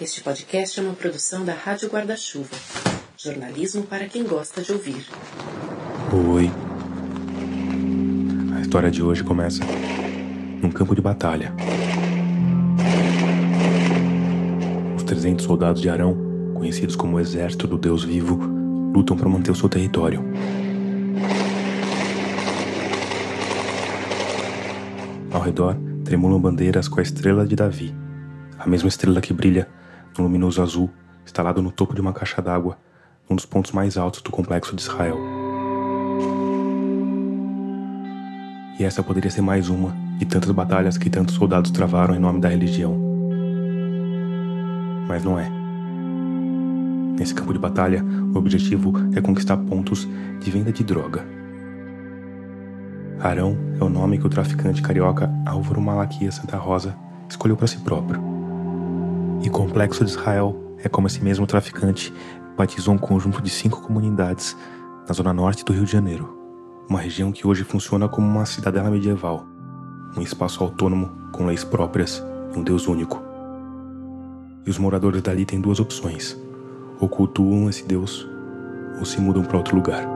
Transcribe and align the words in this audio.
Este 0.00 0.22
podcast 0.22 0.80
é 0.80 0.82
uma 0.82 0.92
produção 0.94 1.44
da 1.44 1.54
Rádio 1.54 1.88
Guarda-Chuva. 1.88 2.56
Jornalismo 3.16 3.84
para 3.84 4.06
quem 4.06 4.24
gosta 4.24 4.60
de 4.60 4.72
ouvir. 4.72 5.06
Oi. 6.32 6.50
A 8.56 8.60
história 8.60 8.90
de 8.90 9.04
hoje 9.04 9.22
começa 9.22 9.62
num 10.60 10.72
campo 10.72 10.96
de 10.96 11.00
batalha. 11.00 11.54
Os 14.96 15.04
300 15.04 15.44
soldados 15.44 15.80
de 15.80 15.88
Arão, 15.88 16.16
conhecidos 16.54 16.96
como 16.96 17.16
o 17.16 17.20
Exército 17.20 17.68
do 17.68 17.78
Deus 17.78 18.02
Vivo, 18.02 18.34
lutam 18.92 19.16
para 19.16 19.28
manter 19.28 19.52
o 19.52 19.54
seu 19.54 19.68
território. 19.68 20.24
Ao 25.32 25.40
redor, 25.40 25.76
tremulam 26.04 26.40
bandeiras 26.40 26.88
com 26.88 26.98
a 26.98 27.02
estrela 27.02 27.46
de 27.46 27.54
Davi, 27.54 27.94
a 28.58 28.68
mesma 28.68 28.88
estrela 28.88 29.20
que 29.20 29.32
brilha 29.32 29.68
no 30.16 30.24
luminoso 30.24 30.62
azul, 30.62 30.90
instalado 31.24 31.62
no 31.62 31.70
topo 31.70 31.94
de 31.94 32.00
uma 32.00 32.12
caixa 32.12 32.40
d'água, 32.40 32.78
um 33.28 33.34
dos 33.34 33.46
pontos 33.46 33.72
mais 33.72 33.96
altos 33.96 34.20
do 34.22 34.30
complexo 34.30 34.74
de 34.74 34.82
Israel. 34.82 35.18
E 38.78 38.84
essa 38.84 39.02
poderia 39.02 39.30
ser 39.30 39.40
mais 39.40 39.68
uma 39.68 39.94
de 40.18 40.26
tantas 40.26 40.50
batalhas 40.50 40.98
que 40.98 41.08
tantos 41.08 41.36
soldados 41.36 41.70
travaram 41.70 42.14
em 42.14 42.18
nome 42.18 42.40
da 42.40 42.48
religião. 42.48 42.98
Mas 45.06 45.22
não 45.24 45.38
é. 45.38 45.48
Nesse 47.16 47.34
campo 47.34 47.52
de 47.52 47.58
batalha, 47.58 48.04
o 48.34 48.36
objetivo 48.36 48.92
é 49.14 49.20
conquistar 49.20 49.56
pontos 49.56 50.08
de 50.40 50.50
venda 50.50 50.72
de 50.72 50.82
droga. 50.82 51.24
Arão 53.20 53.56
é 53.80 53.84
o 53.84 53.88
nome 53.88 54.18
que 54.18 54.26
o 54.26 54.30
traficante 54.30 54.82
carioca 54.82 55.30
Álvaro 55.46 55.80
Malaquias 55.80 56.34
Santa 56.34 56.56
Rosa 56.56 56.96
escolheu 57.28 57.56
para 57.56 57.68
si 57.68 57.78
próprio. 57.78 58.33
E 59.44 59.50
Complexo 59.50 60.02
de 60.02 60.10
Israel 60.10 60.56
é 60.82 60.88
como 60.88 61.06
esse 61.06 61.22
mesmo 61.22 61.46
traficante 61.46 62.10
batizou 62.56 62.94
um 62.94 62.98
conjunto 62.98 63.42
de 63.42 63.50
cinco 63.50 63.82
comunidades 63.82 64.56
na 65.06 65.12
zona 65.12 65.34
norte 65.34 65.62
do 65.66 65.72
Rio 65.74 65.84
de 65.84 65.92
Janeiro, 65.92 66.34
uma 66.88 66.98
região 66.98 67.30
que 67.30 67.46
hoje 67.46 67.62
funciona 67.62 68.08
como 68.08 68.26
uma 68.26 68.46
cidadela 68.46 68.90
medieval, 68.90 69.44
um 70.16 70.22
espaço 70.22 70.64
autônomo 70.64 71.10
com 71.30 71.44
leis 71.44 71.62
próprias 71.62 72.24
e 72.54 72.58
um 72.58 72.62
Deus 72.62 72.88
único. 72.88 73.22
E 74.64 74.70
os 74.70 74.78
moradores 74.78 75.20
dali 75.20 75.44
têm 75.44 75.60
duas 75.60 75.78
opções: 75.78 76.34
ou 76.98 77.06
cultuam 77.06 77.68
esse 77.68 77.84
Deus 77.84 78.26
ou 78.98 79.04
se 79.04 79.20
mudam 79.20 79.44
para 79.44 79.58
outro 79.58 79.76
lugar. 79.76 80.13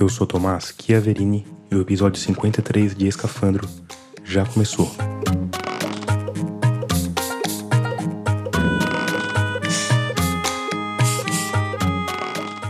Eu 0.00 0.08
sou 0.08 0.26
Tomás 0.26 0.74
Chiaverini 0.80 1.46
e 1.70 1.74
o 1.74 1.82
episódio 1.82 2.18
53 2.18 2.94
de 2.94 3.06
Escafandro 3.06 3.68
já 4.24 4.46
começou. 4.46 4.90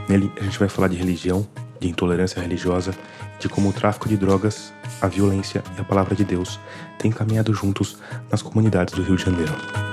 Nele 0.09 0.33
a 0.41 0.43
gente 0.43 0.59
vai 0.59 0.69
falar 0.69 0.89
de 0.89 0.97
religião, 0.97 1.47
de 1.79 1.89
intolerância 1.89 2.43
religiosa, 2.43 2.93
de 3.39 3.49
como 3.49 3.69
o 3.69 3.73
tráfico 3.73 4.09
de 4.09 4.17
drogas, 4.17 4.73
a 5.01 5.07
violência 5.07 5.63
e 5.79 5.81
a 5.81 5.85
palavra 5.85 6.17
de 6.17 6.25
Deus 6.25 6.59
têm 6.99 7.13
caminhado 7.13 7.55
juntos 7.55 7.99
nas 8.29 8.43
comunidades 8.43 8.93
do 8.93 9.05
Rio 9.05 9.15
de 9.15 9.23
Janeiro. 9.23 9.90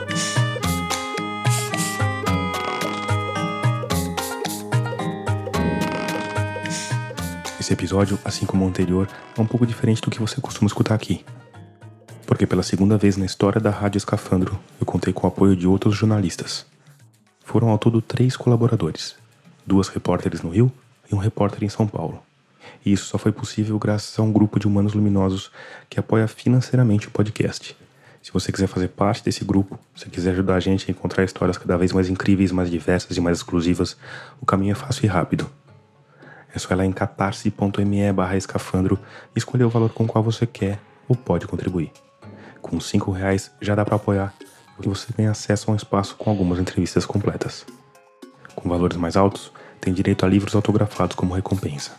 Esse 7.67 7.73
episódio, 7.73 8.17
assim 8.23 8.45
como 8.45 8.64
o 8.64 8.67
anterior, 8.70 9.10
é 9.38 9.42
um 9.42 9.45
pouco 9.45 9.67
diferente 9.67 10.02
do 10.02 10.10
que 10.10 10.22
você 10.22 10.39
costuma 10.39 10.67
escutar 10.67 10.95
aqui. 10.95 11.26
Porque 12.26 12.48
pela 12.48 12.64
segunda 12.64 12.98
vez 12.98 13.17
na 13.17 13.26
história 13.26 13.60
da 13.60 13.70
Rádio 13.70 13.98
Escafandro, 13.98 14.58
eu 14.80 14.86
contei 14.86 15.11
com 15.11 15.28
o 15.28 15.30
apoio 15.30 15.54
de 15.54 15.67
outros 15.67 15.94
jornalistas. 15.94 16.66
Foram 17.44 17.67
ao 17.67 17.77
todo 17.77 18.02
três 18.02 18.38
colaboradores: 18.38 19.17
duas 19.66 19.89
repórteres 19.89 20.42
no 20.42 20.50
Rio 20.50 20.72
e 21.11 21.14
um 21.14 21.17
repórter 21.17 21.61
em 21.61 21.67
São 21.67 21.86
Paulo. 21.86 22.23
E 22.86 22.94
isso 22.94 23.08
só 23.08 23.17
foi 23.17 23.33
possível 23.33 23.77
graças 23.77 24.17
a 24.17 24.23
um 24.23 24.32
grupo 24.32 24.58
de 24.61 24.66
humanos 24.66 24.94
luminosos 24.94 25.52
que 25.89 26.00
apoia 26.00 26.26
financeiramente 26.26 27.10
o 27.10 27.11
podcast. 27.11 27.76
Se 28.23 28.32
você 28.32 28.50
quiser 28.50 28.67
fazer 28.67 28.88
parte 28.88 29.26
desse 29.26 29.44
grupo, 29.44 29.77
se 29.94 30.10
quiser 30.10 30.32
ajudar 30.32 30.56
a 30.56 30.61
gente 30.61 30.86
a 30.88 30.92
encontrar 30.92 31.26
histórias 31.26 31.58
cada 31.58 31.77
vez 31.77 31.92
mais 31.92 32.08
incríveis, 32.08 32.50
mais 32.50 32.72
diversas 32.72 33.17
e 33.17 33.20
mais 33.20 33.39
exclusivas, 33.39 33.98
o 34.39 34.45
caminho 34.45 34.72
é 34.72 34.76
fácil 34.76 35.04
e 35.04 35.10
rápido. 35.10 35.52
É 36.53 36.59
só 36.59 36.73
ir 36.73 36.77
lá 36.77 36.85
em 36.85 36.91
catarse.me 36.91 38.13
barra 38.13 38.37
escafandro 38.37 38.99
e 39.35 39.39
escolher 39.39 39.65
o 39.65 39.69
valor 39.69 39.91
com 39.91 40.05
o 40.05 40.08
qual 40.08 40.23
você 40.23 40.45
quer 40.45 40.80
ou 41.08 41.15
pode 41.15 41.47
contribuir. 41.47 41.91
Com 42.61 42.80
5 42.80 43.11
reais 43.11 43.52
já 43.61 43.75
dá 43.75 43.85
para 43.85 43.95
apoiar 43.95 44.33
e 44.81 44.87
você 44.87 45.11
tem 45.13 45.27
acesso 45.27 45.69
a 45.69 45.73
um 45.73 45.75
espaço 45.75 46.15
com 46.15 46.30
algumas 46.30 46.59
entrevistas 46.59 47.05
completas. 47.05 47.65
Com 48.55 48.69
valores 48.69 48.97
mais 48.97 49.15
altos, 49.15 49.52
tem 49.80 49.93
direito 49.93 50.25
a 50.25 50.30
livros 50.30 50.55
autografados 50.55 51.15
como 51.15 51.33
recompensa. 51.33 51.91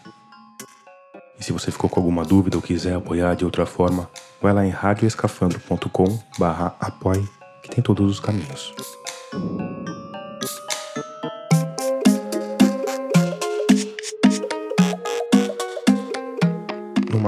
E 1.38 1.44
se 1.44 1.52
você 1.52 1.70
ficou 1.70 1.88
com 1.88 2.00
alguma 2.00 2.24
dúvida 2.24 2.56
ou 2.56 2.62
quiser 2.62 2.96
apoiar 2.96 3.34
de 3.34 3.44
outra 3.44 3.64
forma, 3.64 4.10
vai 4.42 4.52
lá 4.52 4.66
em 4.66 4.70
radioescafandro.com 4.70 6.18
barra 6.38 6.74
apoie 6.80 7.28
que 7.62 7.70
tem 7.70 7.82
todos 7.82 8.10
os 8.10 8.20
caminhos. 8.20 8.74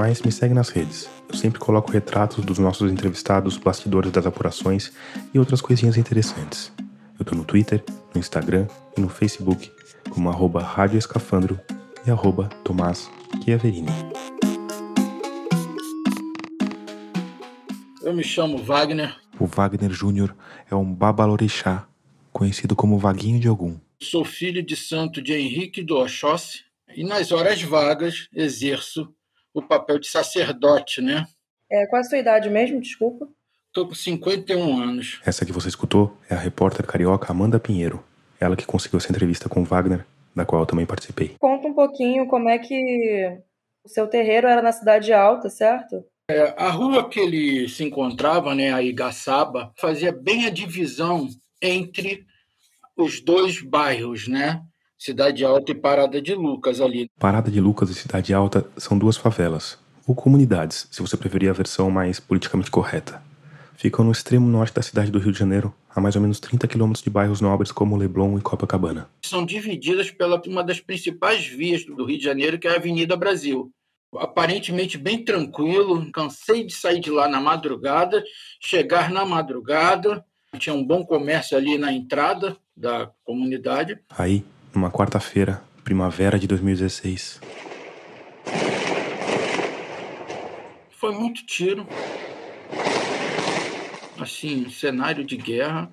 Mais, 0.01 0.19
me 0.23 0.31
segue 0.31 0.55
nas 0.55 0.69
redes. 0.69 1.07
Eu 1.29 1.35
sempre 1.35 1.59
coloco 1.59 1.91
retratos 1.91 2.43
dos 2.43 2.57
nossos 2.57 2.91
entrevistados, 2.91 3.55
bastidores 3.55 4.11
das 4.11 4.25
apurações 4.25 4.91
e 5.31 5.37
outras 5.37 5.61
coisinhas 5.61 5.95
interessantes. 5.95 6.73
Eu 7.19 7.23
tô 7.23 7.35
no 7.35 7.45
Twitter, 7.45 7.83
no 8.11 8.19
Instagram 8.19 8.65
e 8.97 8.99
no 8.99 9.07
Facebook 9.07 9.71
como 10.09 10.27
arroba 10.27 10.63
Rádio 10.63 10.97
Escafandro 10.97 11.59
e 12.03 12.09
arroba 12.09 12.49
Tomás 12.63 13.11
Chiaverini. 13.43 13.91
Eu 18.01 18.15
me 18.15 18.23
chamo 18.23 18.57
Wagner. 18.57 19.15
O 19.39 19.45
Wagner 19.45 19.91
Júnior 19.91 20.35
é 20.67 20.73
um 20.73 20.91
babalorixá, 20.91 21.87
conhecido 22.33 22.75
como 22.75 22.97
Vaguinho 22.97 23.39
de 23.39 23.47
Ogum. 23.47 23.77
Sou 24.01 24.25
filho 24.25 24.63
de 24.63 24.75
santo 24.75 25.21
de 25.21 25.31
Henrique 25.33 25.83
do 25.83 25.95
Oxóssi 25.95 26.63
e 26.95 27.03
nas 27.03 27.31
horas 27.31 27.61
vagas 27.61 28.27
exerço 28.33 29.07
o 29.53 29.61
papel 29.61 29.99
de 29.99 30.07
sacerdote, 30.07 31.01
né? 31.01 31.25
É, 31.71 31.85
qual 31.87 32.01
a 32.01 32.03
sua 32.03 32.17
idade 32.17 32.49
mesmo? 32.49 32.79
Desculpa. 32.81 33.27
Estou 33.67 33.87
com 33.87 33.95
51 33.95 34.81
anos. 34.81 35.21
Essa 35.25 35.45
que 35.45 35.51
você 35.51 35.69
escutou 35.69 36.17
é 36.29 36.35
a 36.35 36.37
repórter 36.37 36.85
carioca 36.85 37.31
Amanda 37.31 37.59
Pinheiro. 37.59 38.03
Ela 38.39 38.57
que 38.57 38.65
conseguiu 38.65 38.97
essa 38.97 39.09
entrevista 39.09 39.47
com 39.47 39.63
Wagner, 39.63 40.05
da 40.35 40.43
qual 40.43 40.61
eu 40.61 40.65
também 40.65 40.85
participei. 40.85 41.35
Conta 41.39 41.67
um 41.67 41.73
pouquinho 41.73 42.27
como 42.27 42.49
é 42.49 42.57
que 42.57 43.39
o 43.83 43.89
seu 43.89 44.07
terreiro 44.07 44.47
era 44.47 44.61
na 44.61 44.71
Cidade 44.71 45.13
Alta, 45.13 45.49
certo? 45.49 46.03
É, 46.29 46.53
a 46.57 46.69
rua 46.69 47.07
que 47.09 47.19
ele 47.19 47.67
se 47.69 47.83
encontrava, 47.83 48.53
né, 48.55 48.73
a 48.73 48.81
Igaçaba, 48.81 49.71
fazia 49.77 50.11
bem 50.11 50.45
a 50.45 50.49
divisão 50.49 51.27
entre 51.61 52.25
os 52.97 53.21
dois 53.21 53.61
bairros, 53.61 54.27
né? 54.27 54.61
Cidade 55.03 55.43
Alta 55.43 55.71
e 55.71 55.73
Parada 55.73 56.21
de 56.21 56.35
Lucas 56.35 56.79
ali. 56.79 57.09
Parada 57.17 57.49
de 57.49 57.59
Lucas 57.59 57.89
e 57.89 57.95
Cidade 57.95 58.35
Alta 58.35 58.69
são 58.77 58.99
duas 58.99 59.17
favelas, 59.17 59.75
ou 60.05 60.13
comunidades, 60.13 60.87
se 60.91 61.01
você 61.01 61.17
preferir 61.17 61.49
a 61.49 61.53
versão 61.53 61.89
mais 61.89 62.19
politicamente 62.19 62.69
correta. 62.69 63.19
Ficam 63.75 64.05
no 64.05 64.11
extremo 64.11 64.47
norte 64.47 64.75
da 64.75 64.83
cidade 64.83 65.09
do 65.09 65.17
Rio 65.17 65.31
de 65.31 65.39
Janeiro, 65.39 65.73
a 65.89 65.99
mais 65.99 66.15
ou 66.15 66.21
menos 66.21 66.39
30 66.39 66.67
quilômetros 66.67 67.03
de 67.03 67.09
bairros 67.09 67.41
nobres 67.41 67.71
como 67.71 67.97
Leblon 67.97 68.37
e 68.37 68.41
Copacabana. 68.41 69.09
São 69.25 69.43
divididas 69.43 70.11
pela 70.11 70.39
uma 70.45 70.63
das 70.63 70.79
principais 70.79 71.47
vias 71.47 71.83
do 71.83 72.05
Rio 72.05 72.19
de 72.19 72.23
Janeiro, 72.23 72.59
que 72.59 72.67
é 72.67 72.71
a 72.71 72.75
Avenida 72.75 73.17
Brasil. 73.17 73.71
Aparentemente 74.15 74.99
bem 74.99 75.25
tranquilo, 75.25 76.11
cansei 76.11 76.63
de 76.63 76.75
sair 76.75 76.99
de 76.99 77.09
lá 77.09 77.27
na 77.27 77.41
madrugada, 77.41 78.23
chegar 78.59 79.09
na 79.09 79.25
madrugada, 79.25 80.23
tinha 80.59 80.75
um 80.75 80.85
bom 80.85 81.03
comércio 81.03 81.57
ali 81.57 81.79
na 81.79 81.91
entrada 81.91 82.55
da 82.77 83.09
comunidade. 83.23 83.97
Aí, 84.15 84.45
numa 84.73 84.91
quarta-feira, 84.91 85.63
primavera 85.83 86.39
de 86.39 86.47
2016. 86.47 87.41
Foi 90.91 91.13
muito 91.13 91.45
tiro. 91.45 91.87
Assim, 94.19 94.69
cenário 94.69 95.25
de 95.25 95.35
guerra, 95.35 95.91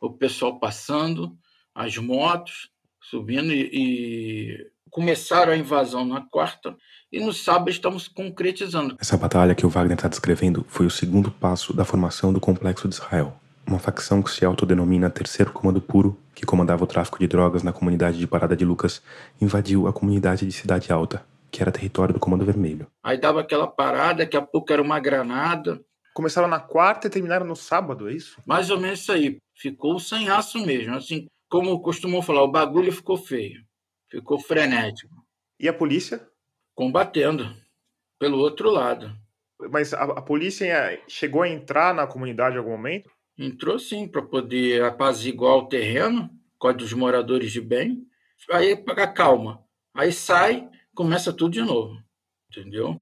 o 0.00 0.10
pessoal 0.10 0.58
passando, 0.58 1.36
as 1.74 1.96
motos 1.96 2.70
subindo 3.00 3.52
e, 3.52 3.70
e 3.72 4.70
começaram 4.90 5.52
a 5.52 5.56
invasão 5.56 6.04
na 6.04 6.20
quarta 6.20 6.76
e 7.12 7.20
no 7.20 7.32
sábado 7.32 7.70
estamos 7.70 8.08
concretizando. 8.08 8.96
Essa 9.00 9.16
batalha 9.16 9.54
que 9.54 9.66
o 9.66 9.68
Wagner 9.68 9.96
está 9.96 10.08
descrevendo 10.08 10.64
foi 10.68 10.86
o 10.86 10.90
segundo 10.90 11.30
passo 11.30 11.72
da 11.72 11.84
formação 11.84 12.32
do 12.32 12.40
Complexo 12.40 12.88
de 12.88 12.94
Israel, 12.94 13.38
uma 13.66 13.78
facção 13.78 14.22
que 14.22 14.30
se 14.30 14.44
autodenomina 14.44 15.10
Terceiro 15.10 15.52
Comando 15.52 15.80
Puro, 15.80 16.18
que 16.34 16.44
comandava 16.44 16.84
o 16.84 16.86
tráfico 16.86 17.18
de 17.18 17.26
drogas 17.26 17.62
na 17.62 17.72
comunidade 17.72 18.18
de 18.18 18.26
Parada 18.26 18.56
de 18.56 18.64
Lucas, 18.64 19.02
invadiu 19.40 19.86
a 19.86 19.92
comunidade 19.92 20.46
de 20.46 20.52
Cidade 20.52 20.92
Alta, 20.92 21.24
que 21.50 21.62
era 21.62 21.72
território 21.72 22.12
do 22.12 22.20
Comando 22.20 22.44
Vermelho. 22.44 22.86
Aí 23.02 23.18
dava 23.18 23.40
aquela 23.40 23.66
parada, 23.66 24.24
daqui 24.24 24.36
a 24.36 24.42
pouco 24.42 24.72
era 24.72 24.82
uma 24.82 25.00
granada. 25.00 25.80
Começaram 26.14 26.46
na 26.46 26.60
quarta 26.60 27.06
e 27.06 27.10
terminaram 27.10 27.46
no 27.46 27.56
sábado, 27.56 28.08
é 28.08 28.12
isso? 28.12 28.40
Mais 28.46 28.70
ou 28.70 28.78
menos 28.78 29.00
isso 29.00 29.12
aí. 29.12 29.38
Ficou 29.56 29.98
sem 29.98 30.28
aço 30.28 30.64
mesmo. 30.64 30.94
Assim, 30.94 31.26
como 31.48 31.80
costumam 31.80 32.22
falar, 32.22 32.42
o 32.42 32.50
bagulho 32.50 32.92
ficou 32.92 33.16
feio. 33.16 33.64
Ficou 34.10 34.38
frenético. 34.38 35.14
E 35.58 35.68
a 35.68 35.72
polícia? 35.72 36.24
Combatendo. 36.74 37.56
Pelo 38.18 38.38
outro 38.38 38.70
lado. 38.70 39.12
Mas 39.70 39.92
a, 39.92 40.02
a 40.02 40.22
polícia 40.22 41.00
chegou 41.08 41.42
a 41.42 41.48
entrar 41.48 41.94
na 41.94 42.06
comunidade 42.06 42.56
em 42.56 42.58
algum 42.58 42.72
momento? 42.72 43.10
Entrou 43.36 43.78
sim, 43.78 44.06
para 44.06 44.22
poder 44.22 44.84
apaziguar 44.84 45.56
o 45.56 45.68
terreno, 45.68 46.30
código 46.58 46.84
dos 46.84 46.92
moradores 46.92 47.52
de 47.52 47.60
bem. 47.60 48.06
Aí 48.50 48.76
paga 48.76 49.06
calma. 49.08 49.64
Aí 49.92 50.12
sai, 50.12 50.68
começa 50.94 51.32
tudo 51.32 51.52
de 51.52 51.62
novo. 51.62 52.00
Entendeu? 52.48 53.00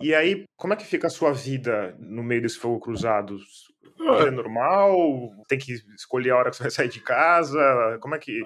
E 0.00 0.14
aí, 0.14 0.44
como 0.56 0.74
é 0.74 0.76
que 0.76 0.84
fica 0.84 1.06
a 1.06 1.10
sua 1.10 1.32
vida 1.32 1.96
no 1.98 2.22
meio 2.22 2.42
desse 2.42 2.58
fogo 2.58 2.78
cruzado? 2.78 3.38
Vida 3.98 4.30
normal? 4.30 5.32
Tem 5.48 5.58
que 5.58 5.72
escolher 5.96 6.30
a 6.30 6.36
hora 6.36 6.50
que 6.50 6.56
você 6.56 6.64
vai 6.64 6.70
sair 6.70 6.88
de 6.88 7.00
casa? 7.00 7.98
Como 8.00 8.14
é 8.14 8.18
que. 8.18 8.42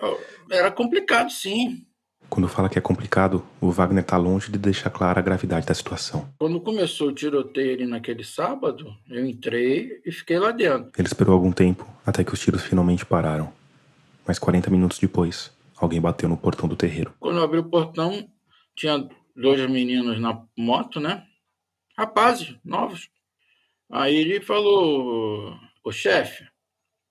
Era 0.50 0.70
complicado, 0.70 1.30
sim. 1.30 1.86
Quando 2.32 2.48
fala 2.48 2.70
que 2.70 2.78
é 2.78 2.80
complicado, 2.80 3.44
o 3.60 3.70
Wagner 3.70 4.02
tá 4.02 4.16
longe 4.16 4.50
de 4.50 4.58
deixar 4.58 4.88
clara 4.88 5.20
a 5.20 5.22
gravidade 5.22 5.66
da 5.66 5.74
situação. 5.74 6.32
Quando 6.38 6.58
começou 6.62 7.08
o 7.08 7.12
tiroteio 7.12 7.74
ali 7.74 7.86
naquele 7.86 8.24
sábado, 8.24 8.96
eu 9.10 9.26
entrei 9.26 10.00
e 10.02 10.10
fiquei 10.10 10.38
lá 10.38 10.50
dentro. 10.50 10.90
Ele 10.96 11.06
esperou 11.06 11.34
algum 11.34 11.52
tempo 11.52 11.86
até 12.06 12.24
que 12.24 12.32
os 12.32 12.40
tiros 12.40 12.62
finalmente 12.62 13.04
pararam. 13.04 13.52
Mas 14.26 14.38
40 14.38 14.70
minutos 14.70 14.98
depois, 14.98 15.52
alguém 15.76 16.00
bateu 16.00 16.26
no 16.26 16.38
portão 16.38 16.66
do 16.66 16.74
terreiro. 16.74 17.12
Quando 17.20 17.36
eu 17.36 17.44
abri 17.44 17.58
o 17.58 17.68
portão, 17.68 18.26
tinha 18.74 19.06
dois 19.36 19.60
meninos 19.68 20.18
na 20.18 20.42
moto, 20.56 21.00
né? 21.00 21.26
Rapazes, 21.98 22.56
novos. 22.64 23.10
Aí 23.90 24.16
ele 24.16 24.40
falou: 24.40 25.54
Ô 25.84 25.92
chefe, 25.92 26.46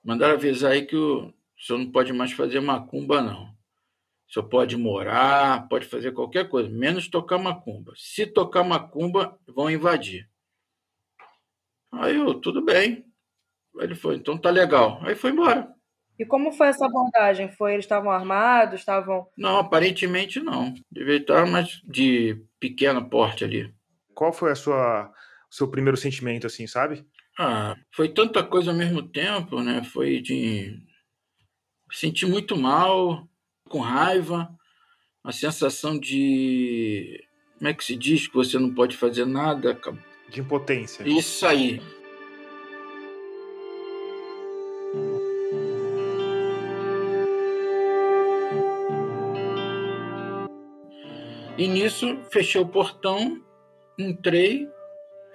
mandaram 0.04 0.34
avisar 0.34 0.72
aí 0.72 0.82
que 0.82 0.96
o 0.96 1.32
senhor 1.60 1.78
não 1.78 1.92
pode 1.92 2.12
mais 2.12 2.32
fazer 2.32 2.60
macumba, 2.60 3.22
não. 3.22 3.61
O 4.32 4.34
senhor 4.34 4.48
pode 4.48 4.78
morar, 4.78 5.68
pode 5.68 5.86
fazer 5.86 6.14
qualquer 6.14 6.48
coisa, 6.48 6.70
menos 6.70 7.10
tocar 7.10 7.38
macumba. 7.38 7.92
Se 7.98 8.26
tocar 8.26 8.64
macumba, 8.64 9.38
vão 9.46 9.70
invadir. 9.70 10.26
Aí 11.92 12.16
eu, 12.16 12.34
tudo 12.36 12.64
bem. 12.64 13.06
Aí 13.78 13.84
ele 13.84 13.96
foi, 13.96 14.16
então 14.16 14.38
tá 14.38 14.50
legal. 14.50 15.02
Aí 15.04 15.16
foi 15.16 15.32
embora. 15.32 15.70
E 16.18 16.26
como 16.26 16.54
foi 16.54 16.68
essa 16.68 16.86
abordagem? 16.86 17.52
Foi, 17.52 17.74
eles 17.74 17.84
estavam 17.84 18.10
armados, 18.10 18.80
estavam... 18.80 19.28
Não, 19.38 19.58
aparentemente 19.58 20.40
não. 20.40 20.74
Devia 20.90 21.18
estar, 21.18 21.46
mas 21.46 21.82
de 21.84 22.42
pequeno 22.58 23.10
porte 23.10 23.44
ali. 23.44 23.74
Qual 24.14 24.32
foi 24.32 24.52
a 24.52 24.56
sua 24.56 25.12
o 25.52 25.54
seu 25.54 25.68
primeiro 25.70 25.98
sentimento, 25.98 26.48
assim, 26.48 26.66
sabe? 26.68 27.06
Ah, 27.38 27.76
foi 27.94 28.08
tanta 28.08 28.42
coisa 28.42 28.72
ao 28.72 28.78
mesmo 28.78 29.04
tempo, 29.04 29.62
né? 29.62 29.84
Foi 29.84 30.22
de 30.22 30.82
sentir 31.92 32.26
muito 32.26 32.56
mal, 32.56 33.28
com 33.72 33.80
raiva, 33.80 34.50
a 35.24 35.32
sensação 35.32 35.98
de 35.98 37.24
como 37.58 37.70
é 37.70 37.74
que 37.74 37.84
se 37.84 37.96
diz 37.96 38.28
que 38.28 38.36
você 38.36 38.60
não 38.60 38.74
pode 38.74 38.98
fazer 38.98 39.26
nada, 39.26 39.80
de 40.30 40.42
impotência. 40.42 41.08
Isso 41.08 41.46
aí. 41.46 41.82
E 51.58 51.68
nisso 51.68 52.18
fechei 52.32 52.60
o 52.60 52.68
portão, 52.68 53.40
entrei, 53.98 54.68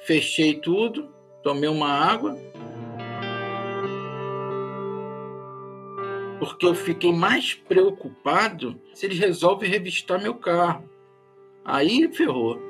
fechei 0.05 0.55
tudo, 0.55 1.15
tomei 1.43 1.69
uma 1.69 1.89
água, 1.89 2.37
porque 6.39 6.67
eu 6.67 6.75
fiquei 6.75 7.13
mais 7.13 7.55
preocupado 7.55 8.81
se 8.95 9.07
eles 9.07 9.19
resolvem 9.19 9.71
revistar 9.71 10.21
meu 10.21 10.35
carro. 10.35 10.89
Aí 11.65 12.09
ferrou. 12.13 12.61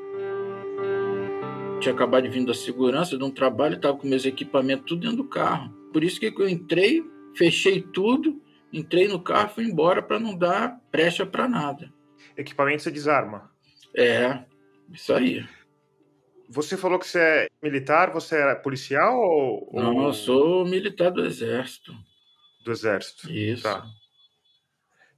Tinha 1.80 1.94
acabado 1.94 2.24
de 2.24 2.30
vir 2.30 2.44
da 2.44 2.54
segurança 2.54 3.18
de 3.18 3.24
um 3.24 3.30
trabalho, 3.30 3.76
estava 3.76 3.96
com 3.96 4.06
meus 4.06 4.24
equipamentos 4.24 4.86
tudo 4.86 5.02
dentro 5.02 5.18
do 5.18 5.28
carro. 5.28 5.70
Por 5.92 6.02
isso 6.02 6.18
que 6.18 6.32
eu 6.34 6.48
entrei, 6.48 7.04
fechei 7.34 7.80
tudo, 7.82 8.40
entrei 8.72 9.08
no 9.08 9.20
carro 9.20 9.50
e 9.50 9.54
fui 9.54 9.64
embora 9.64 10.02
para 10.02 10.18
não 10.18 10.36
dar 10.36 10.80
brecha 10.90 11.26
para 11.26 11.48
nada. 11.48 11.92
Equipamento 12.36 12.82
você 12.82 12.90
desarma? 12.90 13.50
É, 13.94 14.44
isso 14.92 15.12
aí. 15.12 15.44
Você 16.48 16.76
falou 16.76 16.98
que 16.98 17.06
você 17.06 17.18
é 17.18 17.48
militar, 17.62 18.12
você 18.12 18.36
é 18.36 18.54
policial 18.54 19.18
ou. 19.18 19.68
Não, 19.72 20.04
eu 20.04 20.12
sou 20.12 20.64
militar 20.64 21.10
do 21.10 21.24
Exército. 21.24 21.92
Do 22.66 22.72
Exército. 22.72 23.30
Isso. 23.30 23.62
Tá. 23.62 23.86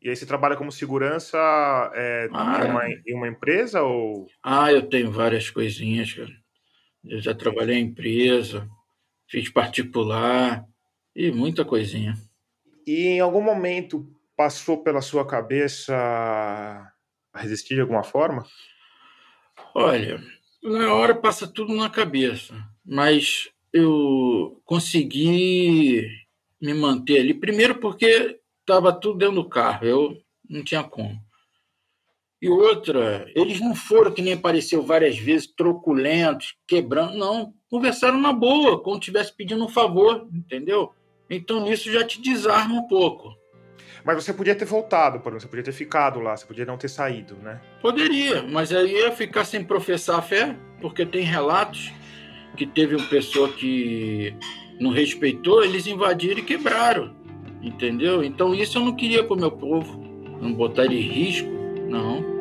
E 0.03 0.11
aí 0.11 0.15
você 0.15 0.27
trabalha 0.27 0.55
como 0.55 0.71
segurança 0.71 1.39
é, 1.95 2.29
ah, 2.31 2.61
em, 2.63 2.71
uma, 2.71 2.89
em, 2.91 3.15
uma, 3.15 3.27
empresa 3.27 3.83
ou? 3.83 4.29
Ah, 4.43 4.71
eu 4.71 4.83
tenho 4.87 5.11
várias 5.11 5.49
coisinhas, 5.49 6.13
cara. 6.13 6.31
Eu 7.03 7.19
já 7.21 7.35
trabalhei 7.35 7.79
em 7.79 7.87
empresa, 7.87 8.69
fiz 9.27 9.49
particular 9.49 10.63
e 11.17 11.33
muita 11.33 11.65
coisinha. 11.65 12.15
E 12.87 13.07
em 13.07 13.21
algum 13.21 13.41
momento 13.41 14.07
passou 14.37 14.83
pela 14.83 15.01
sua 15.01 15.27
cabeça 15.27 15.97
resistir 17.35 17.77
de 17.77 17.81
alguma 17.81 18.05
forma? 18.05 18.45
Olha, 19.75 20.23
na 20.63 20.93
hora 20.93 21.15
passa 21.15 21.49
tudo 21.49 21.75
na 21.75 21.89
cabeça, 21.89 22.55
mas 22.85 23.49
eu 23.73 24.61
consegui 24.67 26.28
me 26.61 26.75
manter 26.75 27.21
ali. 27.21 27.35
Primeiro 27.35 27.77
porque 27.77 28.39
estava 28.61 28.93
tudo 28.93 29.19
dentro 29.19 29.37
do 29.37 29.49
carro, 29.49 29.87
eu 29.87 30.17
não 30.49 30.63
tinha 30.63 30.83
como. 30.83 31.19
E 32.41 32.49
outra, 32.49 33.27
eles 33.35 33.61
não 33.61 33.75
foram 33.75 34.13
que 34.13 34.23
nem 34.23 34.35
apareceu 34.35 34.83
várias 34.83 35.19
vezes, 35.19 35.49
troculentos, 35.49 36.55
quebrando, 36.69 37.19
não. 37.19 37.53
Conversaram 37.69 38.21
na 38.21 38.33
boa, 38.33 38.81
como 38.81 38.99
estivesse 38.99 39.35
pedindo 39.35 39.65
um 39.65 39.69
favor, 39.69 40.29
entendeu? 40.33 40.93
Então 41.29 41.71
isso 41.71 41.91
já 41.91 42.05
te 42.05 42.21
desarma 42.21 42.75
um 42.75 42.87
pouco. 42.87 43.37
Mas 44.05 44.25
você 44.25 44.33
podia 44.33 44.55
ter 44.55 44.65
voltado, 44.65 45.19
por 45.21 45.31
exemplo, 45.31 45.43
você 45.43 45.49
podia 45.49 45.65
ter 45.65 45.73
ficado 45.73 46.21
lá, 46.21 46.37
você 46.37 46.47
podia 46.47 46.65
não 46.65 46.79
ter 46.79 46.89
saído, 46.89 47.35
né? 47.37 47.61
Poderia, 47.83 48.43
mas 48.43 48.73
aí 48.73 48.93
ia 48.93 49.13
ficar 49.13 49.45
sem 49.45 49.65
professar 49.65 50.21
a 50.21 50.23
fé, 50.23 50.57
porque 50.81 51.05
tem 51.05 51.23
relatos 51.23 51.93
que 52.57 52.65
teve 52.65 52.95
uma 52.95 53.07
pessoa 53.07 53.53
que 53.53 54.35
não 54.81 54.91
respeitou, 54.91 55.65
eles 55.65 55.87
invadiram 55.87 56.39
e 56.41 56.45
quebraram, 56.45 57.15
entendeu? 57.63 58.23
Então 58.23 58.55
isso 58.55 58.79
eu 58.79 58.85
não 58.85 58.95
queria 58.95 59.25
para 59.25 59.35
o 59.35 59.41
meu 59.41 59.51
povo, 59.51 60.01
não 60.41 60.53
botar 60.53 60.87
em 60.87 61.01
risco, 61.01 61.49
não. 61.89 62.39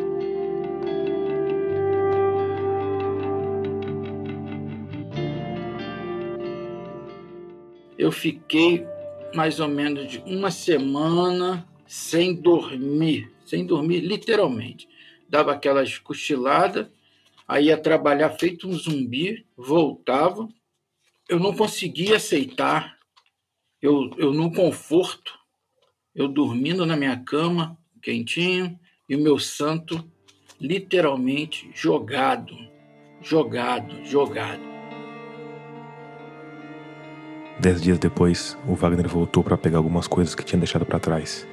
Eu 7.97 8.11
fiquei 8.11 8.85
mais 9.33 9.59
ou 9.59 9.67
menos 9.67 10.07
de 10.07 10.19
uma 10.25 10.51
semana 10.51 11.67
sem 11.85 12.35
dormir, 12.35 13.31
sem 13.45 13.65
dormir 13.65 14.01
literalmente. 14.01 14.87
Dava 15.27 15.51
aquelas 15.51 15.97
cochiladas, 15.97 16.87
aí 17.47 17.65
ia 17.65 17.77
trabalhar 17.77 18.29
feito 18.31 18.67
um 18.67 18.73
zumbi, 18.73 19.45
voltava. 19.57 20.47
Eu 21.29 21.41
não 21.41 21.53
conseguia 21.53 22.15
aceitar, 22.15 22.97
eu, 23.81 24.11
eu 24.17 24.31
no 24.31 24.49
conforto, 24.49 25.37
eu 26.15 26.25
dormindo 26.29 26.85
na 26.85 26.95
minha 26.95 27.21
cama, 27.21 27.77
quentinho, 28.01 28.79
e 29.09 29.15
o 29.15 29.19
meu 29.19 29.37
santo 29.37 30.09
literalmente 30.57 31.69
jogado, 31.73 32.55
jogado, 33.21 34.05
jogado. 34.05 34.61
Dez 37.59 37.81
dias 37.81 37.99
depois, 37.99 38.57
o 38.65 38.73
Wagner 38.73 39.09
voltou 39.09 39.43
para 39.43 39.57
pegar 39.57 39.79
algumas 39.79 40.07
coisas 40.07 40.33
que 40.33 40.45
tinha 40.45 40.59
deixado 40.59 40.85
para 40.85 40.97
trás. 40.97 41.45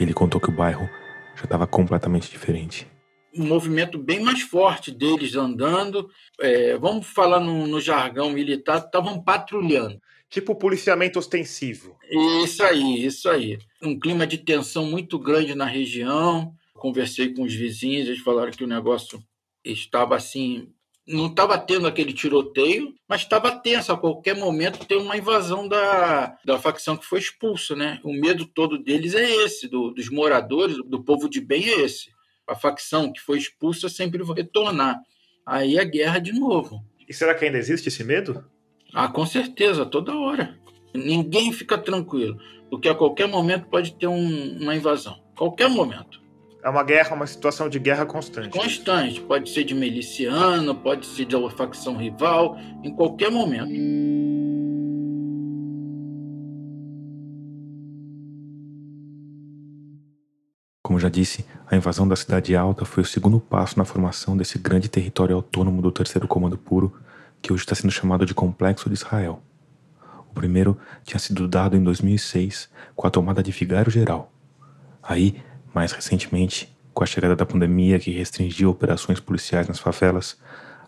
Ele 0.00 0.12
contou 0.12 0.40
que 0.40 0.48
o 0.48 0.56
bairro 0.56 0.88
já 1.36 1.44
estava 1.44 1.64
completamente 1.64 2.28
diferente. 2.28 2.88
Um 3.36 3.46
movimento 3.46 3.98
bem 3.98 4.20
mais 4.20 4.42
forte 4.42 4.90
deles 4.90 5.34
andando. 5.34 6.10
É, 6.40 6.76
vamos 6.76 7.06
falar 7.06 7.40
no, 7.40 7.66
no 7.66 7.80
jargão 7.80 8.30
militar, 8.30 8.78
estavam 8.78 9.22
patrulhando. 9.22 10.00
Tipo 10.28 10.56
policiamento 10.56 11.18
ostensivo. 11.18 11.96
Isso 12.42 12.62
aí, 12.62 13.04
isso 13.04 13.28
aí. 13.28 13.58
Um 13.80 13.98
clima 13.98 14.26
de 14.26 14.38
tensão 14.38 14.84
muito 14.86 15.18
grande 15.18 15.54
na 15.54 15.66
região, 15.66 16.52
conversei 16.74 17.32
com 17.32 17.42
os 17.42 17.54
vizinhos, 17.54 18.08
eles 18.08 18.20
falaram 18.20 18.50
que 18.50 18.64
o 18.64 18.68
negócio 18.68 19.22
estava 19.64 20.16
assim 20.16 20.68
não 21.06 21.26
estava 21.26 21.56
tendo 21.56 21.86
aquele 21.86 22.12
tiroteio, 22.12 22.92
mas 23.08 23.20
estava 23.20 23.52
tenso. 23.52 23.92
A 23.92 23.96
qualquer 23.96 24.34
momento 24.36 24.84
tem 24.84 24.98
uma 24.98 25.16
invasão 25.16 25.68
da, 25.68 26.36
da 26.44 26.58
facção 26.58 26.96
que 26.96 27.06
foi 27.06 27.20
expulsa, 27.20 27.76
né? 27.76 28.00
O 28.02 28.12
medo 28.12 28.44
todo 28.44 28.76
deles 28.76 29.14
é 29.14 29.30
esse, 29.44 29.68
do, 29.68 29.92
dos 29.92 30.10
moradores, 30.10 30.76
do 30.84 31.02
povo 31.02 31.28
de 31.28 31.40
bem 31.40 31.68
é 31.68 31.80
esse. 31.82 32.10
A 32.46 32.54
facção 32.54 33.12
que 33.12 33.20
foi 33.20 33.38
expulsa 33.38 33.88
sempre 33.88 34.22
vai 34.22 34.36
retornar. 34.36 35.00
Aí 35.44 35.78
a 35.78 35.84
guerra 35.84 36.18
de 36.18 36.32
novo. 36.32 36.84
E 37.08 37.12
será 37.12 37.34
que 37.34 37.44
ainda 37.44 37.58
existe 37.58 37.88
esse 37.88 38.04
medo? 38.04 38.44
Ah, 38.94 39.08
com 39.08 39.26
certeza, 39.26 39.84
toda 39.84 40.16
hora. 40.16 40.58
Ninguém 40.94 41.52
fica 41.52 41.76
tranquilo, 41.76 42.38
porque 42.70 42.88
a 42.88 42.94
qualquer 42.94 43.28
momento 43.28 43.66
pode 43.68 43.94
ter 43.94 44.06
um, 44.06 44.58
uma 44.60 44.74
invasão. 44.74 45.20
Qualquer 45.36 45.68
momento. 45.68 46.24
É 46.64 46.68
uma 46.68 46.82
guerra, 46.82 47.14
uma 47.14 47.26
situação 47.26 47.68
de 47.68 47.78
guerra 47.78 48.06
constante. 48.06 48.48
Constante. 48.48 49.20
Pode 49.20 49.50
ser 49.50 49.64
de 49.64 49.74
miliciano, 49.74 50.74
pode 50.74 51.06
ser 51.06 51.24
de 51.24 51.36
uma 51.36 51.50
facção 51.50 51.96
rival, 51.96 52.56
em 52.82 52.92
qualquer 52.94 53.30
momento. 53.30 53.70
Como 60.82 60.98
já 60.98 61.08
disse, 61.08 61.44
a 61.68 61.74
invasão 61.74 62.06
da 62.06 62.14
Cidade 62.14 62.54
Alta 62.54 62.84
foi 62.84 63.02
o 63.02 63.06
segundo 63.06 63.40
passo 63.40 63.76
na 63.76 63.84
formação 63.84 64.36
desse 64.36 64.56
grande 64.56 64.88
território 64.88 65.34
autônomo 65.34 65.82
do 65.82 65.90
Terceiro 65.90 66.28
Comando 66.28 66.56
Puro, 66.56 66.94
que 67.42 67.52
hoje 67.52 67.64
está 67.64 67.74
sendo 67.74 67.90
chamado 67.90 68.24
de 68.24 68.32
Complexo 68.32 68.88
de 68.88 68.94
Israel. 68.94 69.42
O 70.30 70.34
primeiro 70.34 70.78
tinha 71.04 71.18
sido 71.18 71.48
dado 71.48 71.76
em 71.76 71.82
2006, 71.82 72.68
com 72.94 73.04
a 73.04 73.10
tomada 73.10 73.42
de 73.42 73.50
Vigário 73.50 73.90
Geral. 73.90 74.30
Aí, 75.02 75.42
mais 75.74 75.90
recentemente, 75.90 76.72
com 76.94 77.02
a 77.02 77.06
chegada 77.06 77.34
da 77.34 77.44
pandemia 77.44 77.98
que 77.98 78.12
restringiu 78.12 78.70
operações 78.70 79.18
policiais 79.18 79.66
nas 79.66 79.80
favelas, 79.80 80.38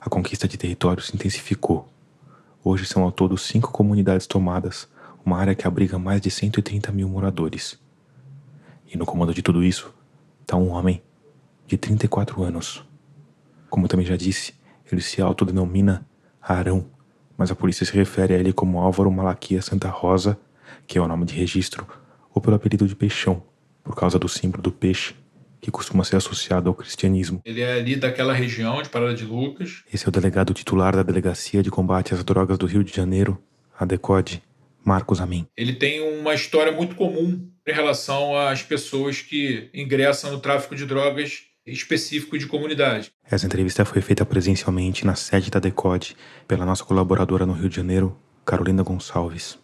a 0.00 0.08
conquista 0.08 0.47
de 0.47 0.56
território 0.56 1.02
se 1.02 1.12
intensificou. 1.12 1.92
Hoje 2.62 2.87
são 2.87 3.02
ao 3.02 3.11
todo 3.11 3.37
cinco 3.37 3.73
comunidades 3.73 4.28
tomadas, 4.28 4.88
uma 5.26 5.38
área 5.38 5.56
que 5.56 5.66
abriga 5.66 5.99
mais 5.99 6.20
de 6.20 6.30
130 6.30 6.92
mil 6.92 7.08
moradores. 7.08 7.76
E 8.87 8.97
no 8.97 9.04
comando 9.04 9.35
de 9.35 9.42
tudo 9.42 9.64
isso 9.64 9.98
está 10.49 10.57
um 10.57 10.71
homem 10.71 11.02
de 11.67 11.76
34 11.76 12.43
anos. 12.43 12.83
Como 13.69 13.87
também 13.87 14.07
já 14.07 14.17
disse, 14.17 14.55
ele 14.90 15.02
se 15.02 15.21
autodenomina 15.21 16.09
Arão, 16.40 16.87
mas 17.37 17.50
a 17.50 17.55
polícia 17.55 17.85
se 17.85 17.93
refere 17.93 18.33
a 18.33 18.38
ele 18.38 18.55
como 18.55 18.81
Álvaro 18.81 19.11
Malaquias 19.11 19.67
Santa 19.67 19.90
Rosa, 19.90 20.38
que 20.87 20.97
é 20.97 21.02
o 21.02 21.07
nome 21.07 21.26
de 21.26 21.35
registro, 21.35 21.87
ou 22.33 22.40
pelo 22.40 22.57
apelido 22.57 22.88
de 22.88 22.97
Peixão, 22.97 23.43
por 23.85 23.95
causa 23.95 24.19
do 24.19 24.26
símbolo 24.26 24.62
do 24.62 24.73
peixe, 24.73 25.14
que 25.61 25.71
costuma 25.71 26.02
ser 26.02 26.17
associado 26.17 26.71
ao 26.71 26.75
cristianismo. 26.75 27.43
Ele 27.45 27.61
é 27.61 27.75
ali 27.75 27.95
daquela 27.95 28.33
região 28.33 28.81
de 28.81 28.88
Parada 28.88 29.14
de 29.14 29.26
Lucas. 29.26 29.85
Esse 29.93 30.07
é 30.07 30.09
o 30.09 30.12
delegado 30.12 30.55
titular 30.55 30.97
da 30.97 31.02
Delegacia 31.02 31.62
de 31.62 31.71
Combate 31.71 32.14
às 32.14 32.25
Drogas 32.25 32.57
do 32.57 32.64
Rio 32.64 32.83
de 32.83 32.95
Janeiro, 32.95 33.38
a 33.78 33.85
DECODE, 33.85 34.43
Marcos 34.85 35.20
Amin. 35.20 35.47
Ele 35.56 35.73
tem 35.73 36.00
uma 36.18 36.35
história 36.35 36.73
muito 36.73 36.97
comum 36.97 37.49
em 37.66 37.73
relação 37.73 38.37
às 38.37 38.62
pessoas 38.62 39.20
que 39.20 39.68
ingressam 39.75 40.30
no 40.30 40.40
tráfico 40.40 40.75
de 40.75 40.87
drogas 40.87 41.44
específico 41.66 42.38
de 42.38 42.47
comunidade. 42.47 43.11
Essa 43.30 43.44
entrevista 43.44 43.85
foi 43.85 44.00
feita 44.00 44.25
presencialmente 44.25 45.06
na 45.06 45.14
sede 45.14 45.50
da 45.50 45.61
DECODE 45.61 46.16
pela 46.47 46.64
nossa 46.64 46.82
colaboradora 46.82 47.44
no 47.44 47.52
Rio 47.52 47.68
de 47.68 47.76
Janeiro, 47.76 48.18
Carolina 48.44 48.82
Gonçalves. 48.82 49.58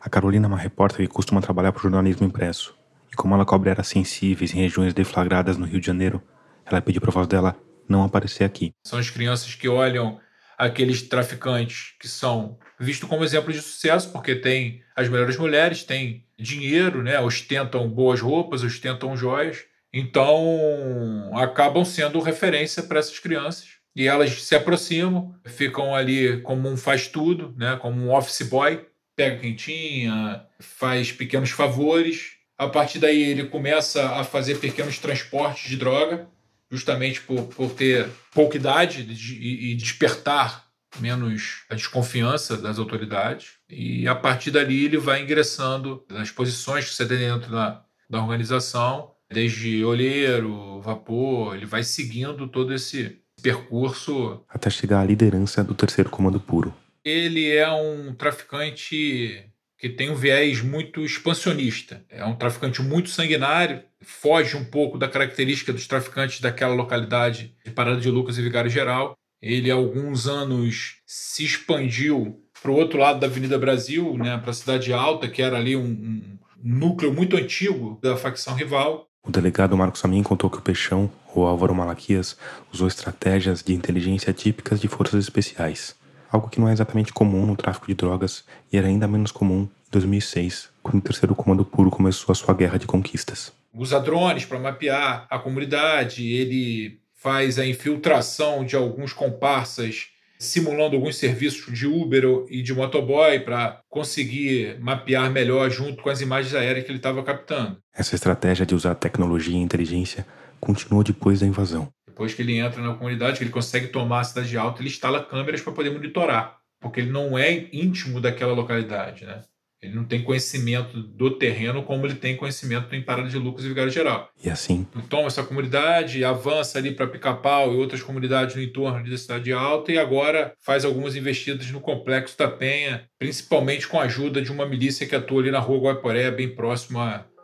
A 0.00 0.10
Carolina 0.10 0.46
é 0.46 0.48
uma 0.48 0.58
repórter 0.58 1.06
que 1.06 1.12
costuma 1.12 1.40
trabalhar 1.40 1.72
para 1.72 1.80
o 1.80 1.82
jornalismo 1.82 2.26
impresso 2.26 2.76
e 3.12 3.16
como 3.16 3.34
ela 3.34 3.44
cobre 3.44 3.70
áreas 3.70 3.88
sensíveis 3.88 4.52
em 4.54 4.58
regiões 4.58 4.92
deflagradas 4.92 5.56
no 5.56 5.66
Rio 5.66 5.80
de 5.80 5.86
Janeiro, 5.86 6.22
ela 6.64 6.80
pediu 6.80 7.00
para 7.00 7.10
a 7.10 7.14
voz 7.14 7.26
dela 7.26 7.56
não 7.88 8.02
aparecer 8.02 8.44
aqui. 8.44 8.72
São 8.84 8.98
as 8.98 9.10
crianças 9.10 9.54
que 9.54 9.68
olham 9.68 10.20
aqueles 10.56 11.02
traficantes 11.02 11.94
que 12.00 12.08
são 12.08 12.58
vistos 12.78 13.08
como 13.08 13.24
exemplo 13.24 13.52
de 13.52 13.60
sucesso, 13.60 14.10
porque 14.12 14.34
têm 14.34 14.82
as 14.94 15.08
melhores 15.08 15.36
mulheres, 15.36 15.84
têm 15.84 16.24
dinheiro, 16.38 17.02
né, 17.02 17.18
ostentam 17.20 17.88
boas 17.88 18.20
roupas, 18.20 18.62
ostentam 18.62 19.16
joias, 19.16 19.64
então 19.92 21.30
acabam 21.34 21.84
sendo 21.84 22.20
referência 22.20 22.82
para 22.82 22.98
essas 22.98 23.18
crianças. 23.18 23.76
E 23.94 24.06
elas 24.06 24.42
se 24.42 24.54
aproximam, 24.54 25.34
ficam 25.46 25.94
ali 25.94 26.42
como 26.42 26.68
um 26.68 26.76
faz-tudo, 26.76 27.54
né, 27.56 27.78
como 27.80 27.98
um 27.98 28.14
office 28.14 28.46
boy, 28.46 28.84
pega 29.16 29.38
quentinha, 29.38 30.44
faz 30.60 31.10
pequenos 31.10 31.50
favores. 31.50 32.32
A 32.58 32.68
partir 32.68 32.98
daí, 32.98 33.22
ele 33.22 33.46
começa 33.46 34.10
a 34.10 34.22
fazer 34.22 34.56
pequenos 34.56 34.98
transportes 34.98 35.70
de 35.70 35.76
droga, 35.78 36.28
justamente 36.70 37.20
por, 37.20 37.44
por 37.44 37.70
ter 37.70 38.08
pouca 38.32 38.56
idade 38.56 39.02
e, 39.02 39.72
e 39.72 39.74
despertar 39.74 40.66
menos 41.00 41.64
a 41.68 41.74
desconfiança 41.74 42.56
das 42.56 42.78
autoridades. 42.78 43.54
E 43.68 44.06
a 44.08 44.14
partir 44.14 44.50
dali, 44.50 44.84
ele 44.84 44.98
vai 44.98 45.22
ingressando 45.22 46.04
nas 46.10 46.30
posições 46.30 46.86
que 46.86 46.94
você 46.94 47.06
tem 47.06 47.18
dentro 47.18 47.50
da, 47.50 47.84
da 48.08 48.20
organização, 48.20 49.12
desde 49.30 49.84
olheiro, 49.84 50.80
vapor, 50.80 51.56
ele 51.56 51.66
vai 51.66 51.82
seguindo 51.82 52.48
todo 52.48 52.72
esse 52.72 53.20
percurso. 53.42 54.44
Até 54.48 54.70
chegar 54.70 55.00
à 55.00 55.04
liderança 55.04 55.62
do 55.62 55.74
terceiro 55.74 56.10
comando 56.10 56.40
puro. 56.40 56.74
Ele 57.04 57.50
é 57.54 57.70
um 57.70 58.14
traficante 58.14 59.44
que 59.78 59.88
tem 59.88 60.10
um 60.10 60.14
viés 60.14 60.62
muito 60.62 61.04
expansionista. 61.04 62.04
É 62.08 62.24
um 62.24 62.34
traficante 62.34 62.82
muito 62.82 63.10
sanguinário, 63.10 63.82
foge 64.00 64.56
um 64.56 64.64
pouco 64.64 64.98
da 64.98 65.08
característica 65.08 65.72
dos 65.72 65.86
traficantes 65.86 66.40
daquela 66.40 66.74
localidade 66.74 67.54
de 67.64 67.70
Parada 67.70 68.00
de 68.00 68.10
Lucas 68.10 68.38
e 68.38 68.42
Vigário 68.42 68.70
Geral. 68.70 69.14
Ele, 69.40 69.70
há 69.70 69.74
alguns 69.74 70.26
anos, 70.26 70.96
se 71.06 71.44
expandiu 71.44 72.40
para 72.62 72.70
o 72.70 72.74
outro 72.74 72.98
lado 72.98 73.20
da 73.20 73.26
Avenida 73.26 73.58
Brasil, 73.58 74.16
né, 74.16 74.38
para 74.38 74.50
a 74.50 74.54
Cidade 74.54 74.92
Alta, 74.92 75.28
que 75.28 75.42
era 75.42 75.58
ali 75.58 75.76
um, 75.76 75.82
um 75.84 76.38
núcleo 76.62 77.12
muito 77.12 77.36
antigo 77.36 77.98
da 78.02 78.16
facção 78.16 78.54
rival. 78.54 79.06
O 79.22 79.30
delegado 79.30 79.76
Marcos 79.76 80.04
Amin 80.04 80.22
contou 80.22 80.48
que 80.48 80.58
o 80.58 80.62
Peixão, 80.62 81.10
ou 81.34 81.46
Álvaro 81.46 81.74
Malaquias, 81.74 82.36
usou 82.72 82.88
estratégias 82.88 83.62
de 83.62 83.74
inteligência 83.74 84.32
típicas 84.32 84.80
de 84.80 84.88
forças 84.88 85.22
especiais 85.22 85.94
algo 86.30 86.48
que 86.48 86.60
não 86.60 86.68
é 86.68 86.72
exatamente 86.72 87.12
comum 87.12 87.46
no 87.46 87.56
tráfico 87.56 87.86
de 87.86 87.94
drogas 87.94 88.44
e 88.72 88.76
era 88.76 88.86
ainda 88.86 89.06
menos 89.06 89.30
comum 89.30 89.62
em 89.62 89.90
2006, 89.90 90.68
quando 90.82 90.98
o 90.98 91.02
Terceiro 91.02 91.34
Comando 91.34 91.64
Puro 91.64 91.90
começou 91.90 92.32
a 92.32 92.36
sua 92.36 92.54
guerra 92.54 92.78
de 92.78 92.86
conquistas. 92.86 93.52
Usa 93.72 94.00
drones 94.00 94.44
para 94.44 94.58
mapear 94.58 95.26
a 95.30 95.38
comunidade, 95.38 96.26
ele 96.26 96.98
faz 97.14 97.58
a 97.58 97.66
infiltração 97.66 98.64
de 98.64 98.76
alguns 98.76 99.12
comparsas 99.12 100.08
simulando 100.38 100.96
alguns 100.96 101.16
serviços 101.16 101.72
de 101.76 101.86
Uber 101.86 102.44
e 102.48 102.62
de 102.62 102.74
motoboy 102.74 103.40
para 103.40 103.80
conseguir 103.88 104.78
mapear 104.80 105.30
melhor 105.30 105.70
junto 105.70 106.02
com 106.02 106.10
as 106.10 106.20
imagens 106.20 106.54
aéreas 106.54 106.84
que 106.84 106.90
ele 106.90 106.98
estava 106.98 107.22
captando. 107.22 107.78
Essa 107.94 108.14
estratégia 108.14 108.66
de 108.66 108.74
usar 108.74 108.94
tecnologia 108.94 109.56
e 109.56 109.60
inteligência 109.60 110.26
continuou 110.60 111.02
depois 111.02 111.40
da 111.40 111.46
invasão. 111.46 111.88
Depois 112.16 112.32
que 112.32 112.40
ele 112.40 112.56
entra 112.56 112.80
na 112.80 112.94
comunidade, 112.94 113.36
que 113.36 113.44
ele 113.44 113.50
consegue 113.50 113.88
tomar 113.88 114.20
a 114.20 114.24
cidade 114.24 114.56
alta, 114.56 114.80
ele 114.80 114.88
instala 114.88 115.22
câmeras 115.22 115.60
para 115.60 115.74
poder 115.74 115.90
monitorar, 115.90 116.56
porque 116.80 117.00
ele 117.00 117.10
não 117.10 117.36
é 117.36 117.68
íntimo 117.70 118.22
daquela 118.22 118.54
localidade, 118.54 119.26
né? 119.26 119.42
Ele 119.82 119.94
não 119.94 120.02
tem 120.02 120.22
conhecimento 120.22 120.98
do 120.98 121.32
terreno 121.32 121.82
como 121.82 122.06
ele 122.06 122.14
tem 122.14 122.34
conhecimento 122.34 122.94
em 122.94 123.02
Parada 123.02 123.28
de 123.28 123.36
Lucas 123.36 123.66
e 123.66 123.68
Vigário 123.68 123.92
Geral. 123.92 124.30
E 124.42 124.48
assim? 124.48 124.86
Ele 124.94 125.04
toma 125.06 125.26
essa 125.26 125.44
comunidade, 125.44 126.24
avança 126.24 126.78
ali 126.78 126.92
para 126.92 127.06
Pica-Pau 127.06 127.74
e 127.74 127.76
outras 127.76 128.02
comunidades 128.02 128.56
no 128.56 128.62
entorno 128.62 129.10
da 129.10 129.18
Cidade 129.18 129.52
Alta 129.52 129.92
e 129.92 129.98
agora 129.98 130.54
faz 130.64 130.86
algumas 130.86 131.16
investidas 131.16 131.70
no 131.70 131.82
Complexo 131.82 132.38
da 132.38 132.48
Penha, 132.48 133.06
principalmente 133.18 133.86
com 133.86 134.00
a 134.00 134.04
ajuda 134.04 134.40
de 134.40 134.50
uma 134.50 134.64
milícia 134.64 135.06
que 135.06 135.14
atua 135.14 135.42
ali 135.42 135.50
na 135.50 135.60
Rua 135.60 135.92
Guaporé, 135.92 136.30
bem 136.30 136.48
próximo 136.48 136.98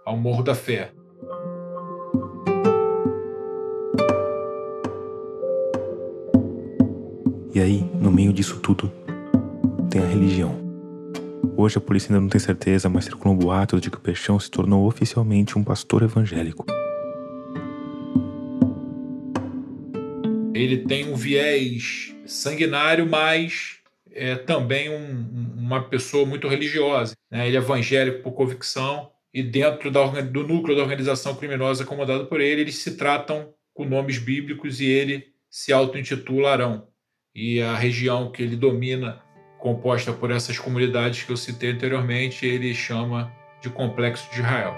ao 0.06 0.16
Morro 0.16 0.42
da 0.42 0.54
Fé. 0.54 0.92
E 7.54 7.60
aí, 7.60 7.84
no 8.00 8.10
meio 8.10 8.32
disso 8.32 8.60
tudo, 8.60 8.90
tem 9.90 10.00
a 10.00 10.06
religião. 10.06 10.58
Hoje 11.54 11.76
a 11.76 11.82
polícia 11.82 12.08
ainda 12.08 12.22
não 12.22 12.28
tem 12.30 12.40
certeza, 12.40 12.88
mas 12.88 13.04
circulam 13.04 13.36
boatos 13.36 13.78
de 13.78 13.90
que 13.90 13.98
o 13.98 14.00
Peixão 14.00 14.40
se 14.40 14.50
tornou 14.50 14.86
oficialmente 14.86 15.58
um 15.58 15.62
pastor 15.62 16.02
evangélico. 16.02 16.64
Ele 20.54 20.78
tem 20.78 21.12
um 21.12 21.14
viés 21.14 22.16
sanguinário, 22.24 23.06
mas 23.06 23.80
é 24.10 24.34
também 24.34 24.88
um, 24.88 25.54
uma 25.58 25.82
pessoa 25.82 26.24
muito 26.24 26.48
religiosa. 26.48 27.14
Né? 27.30 27.48
Ele 27.48 27.58
é 27.58 27.60
evangélico 27.60 28.22
por 28.22 28.32
convicção 28.32 29.10
e 29.32 29.42
dentro 29.42 29.90
da, 29.90 30.06
do 30.22 30.48
núcleo 30.48 30.74
da 30.74 30.80
organização 30.82 31.34
criminosa 31.34 31.84
comandada 31.84 32.24
por 32.24 32.40
ele, 32.40 32.62
eles 32.62 32.76
se 32.76 32.96
tratam 32.96 33.52
com 33.74 33.84
nomes 33.84 34.16
bíblicos 34.16 34.80
e 34.80 34.86
ele 34.86 35.26
se 35.50 35.70
auto-intitula 35.70 36.50
Arão 36.50 36.91
e 37.34 37.62
a 37.62 37.74
região 37.74 38.30
que 38.30 38.42
ele 38.42 38.56
domina, 38.56 39.20
composta 39.58 40.12
por 40.12 40.30
essas 40.30 40.58
comunidades 40.58 41.22
que 41.22 41.30
eu 41.30 41.36
citei 41.36 41.70
anteriormente, 41.70 42.44
ele 42.44 42.74
chama 42.74 43.32
de 43.60 43.70
Complexo 43.70 44.28
de 44.32 44.40
Israel. 44.40 44.76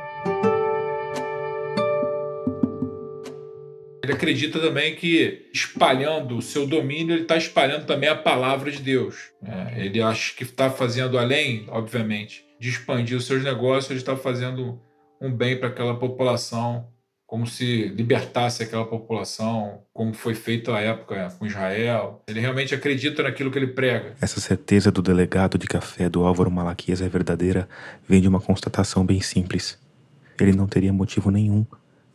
Ele 4.04 4.12
acredita 4.12 4.60
também 4.60 4.94
que 4.94 5.48
espalhando 5.52 6.36
o 6.36 6.42
seu 6.42 6.66
domínio, 6.66 7.14
ele 7.14 7.22
está 7.22 7.38
espalhando 7.38 7.86
também 7.86 8.10
a 8.10 8.14
palavra 8.14 8.70
de 8.70 8.82
Deus. 8.82 9.32
É, 9.42 9.86
ele 9.86 10.02
acha 10.02 10.34
que 10.36 10.42
está 10.42 10.70
fazendo 10.70 11.18
além, 11.18 11.64
obviamente, 11.68 12.44
de 12.60 12.68
expandir 12.68 13.16
os 13.16 13.24
seus 13.24 13.42
negócios, 13.42 13.90
ele 13.90 14.00
está 14.00 14.14
fazendo 14.14 14.78
um 15.20 15.34
bem 15.34 15.58
para 15.58 15.68
aquela 15.68 15.98
população, 15.98 16.86
como 17.34 17.48
se 17.48 17.88
libertasse 17.88 18.62
aquela 18.62 18.84
população, 18.84 19.82
como 19.92 20.14
foi 20.14 20.36
feito 20.36 20.70
à 20.70 20.78
época 20.78 21.34
com 21.36 21.44
Israel. 21.44 22.22
Ele 22.28 22.38
realmente 22.38 22.72
acredita 22.72 23.24
naquilo 23.24 23.50
que 23.50 23.58
ele 23.58 23.66
prega. 23.66 24.14
Essa 24.20 24.38
certeza 24.38 24.92
do 24.92 25.02
delegado 25.02 25.58
de 25.58 25.66
café 25.66 26.08
do 26.08 26.24
Álvaro 26.24 26.48
Malaquias 26.48 27.02
é 27.02 27.08
verdadeira 27.08 27.68
vem 28.08 28.20
de 28.20 28.28
uma 28.28 28.40
constatação 28.40 29.04
bem 29.04 29.20
simples. 29.20 29.76
Ele 30.40 30.52
não 30.52 30.68
teria 30.68 30.92
motivo 30.92 31.28
nenhum 31.28 31.66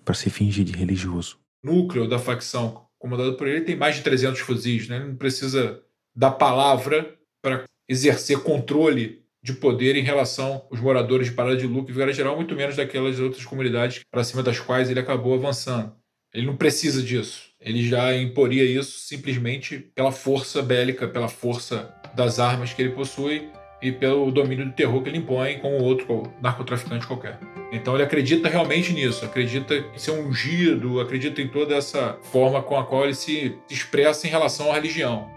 para 0.05 0.15
se 0.15 0.29
fingir 0.29 0.63
de 0.63 0.71
religioso. 0.71 1.37
O 1.65 1.69
núcleo 1.69 2.07
da 2.07 2.17
facção 2.17 2.85
comandado 2.97 3.35
por 3.35 3.45
ele 3.45 3.65
tem 3.65 3.75
mais 3.75 3.97
de 3.97 4.03
300 4.03 4.39
fuzis, 4.39 4.87
né? 4.87 4.95
ele 4.95 5.07
não 5.09 5.15
precisa 5.17 5.81
da 6.15 6.31
palavra 6.31 7.13
para 7.41 7.65
exercer 7.89 8.39
controle 8.39 9.18
de 9.41 9.53
poder 9.53 9.95
em 9.95 10.03
relação 10.03 10.65
aos 10.69 10.79
moradores 10.79 11.27
de 11.27 11.33
Parada 11.33 11.55
de 11.55 11.65
Luca 11.65 11.91
e 11.91 11.93
Vieira 11.93 12.13
Geral, 12.13 12.35
muito 12.35 12.55
menos 12.55 12.75
daquelas 12.75 13.19
outras 13.19 13.45
comunidades 13.45 14.01
para 14.11 14.23
cima 14.23 14.43
das 14.43 14.59
quais 14.59 14.89
ele 14.89 14.99
acabou 14.99 15.33
avançando. 15.33 15.93
Ele 16.33 16.45
não 16.45 16.55
precisa 16.55 17.01
disso. 17.01 17.49
Ele 17.59 17.87
já 17.87 18.15
imporia 18.15 18.63
isso 18.63 18.99
simplesmente 18.99 19.79
pela 19.95 20.11
força 20.11 20.61
bélica, 20.61 21.07
pela 21.07 21.27
força 21.27 21.93
das 22.15 22.39
armas 22.39 22.73
que 22.73 22.81
ele 22.81 22.91
possui 22.91 23.49
e 23.81 23.91
pelo 23.91 24.31
domínio 24.31 24.65
do 24.65 24.73
terror 24.73 25.01
que 25.01 25.09
ele 25.09 25.19
impõe 25.19 25.59
como 25.59 25.81
outro 25.83 26.23
narcotraficante 26.41 27.07
qualquer. 27.07 27.39
Então 27.71 27.95
ele 27.95 28.03
acredita 28.03 28.49
realmente 28.49 28.93
nisso, 28.93 29.25
acredita 29.25 29.75
em 29.75 29.97
ser 29.97 30.11
ungido, 30.11 30.99
acredita 30.99 31.41
em 31.41 31.47
toda 31.47 31.75
essa 31.75 32.17
forma 32.31 32.61
com 32.61 32.77
a 32.77 32.85
qual 32.85 33.05
ele 33.05 33.15
se 33.15 33.57
expressa 33.69 34.27
em 34.27 34.29
relação 34.29 34.71
à 34.71 34.75
religião. 34.75 35.29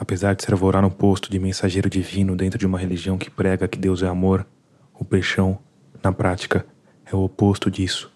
Apesar 0.00 0.34
de 0.34 0.42
se 0.42 0.50
arvorar 0.50 0.80
no 0.80 0.90
posto 0.90 1.30
de 1.30 1.38
mensageiro 1.38 1.90
divino 1.90 2.34
dentro 2.34 2.58
de 2.58 2.64
uma 2.64 2.78
religião 2.78 3.18
que 3.18 3.30
prega 3.30 3.68
que 3.68 3.78
Deus 3.78 4.02
é 4.02 4.06
amor, 4.06 4.46
o 4.94 5.04
peixão, 5.04 5.58
na 6.02 6.10
prática, 6.10 6.64
é 7.04 7.14
o 7.14 7.18
oposto 7.18 7.70
disso. 7.70 8.10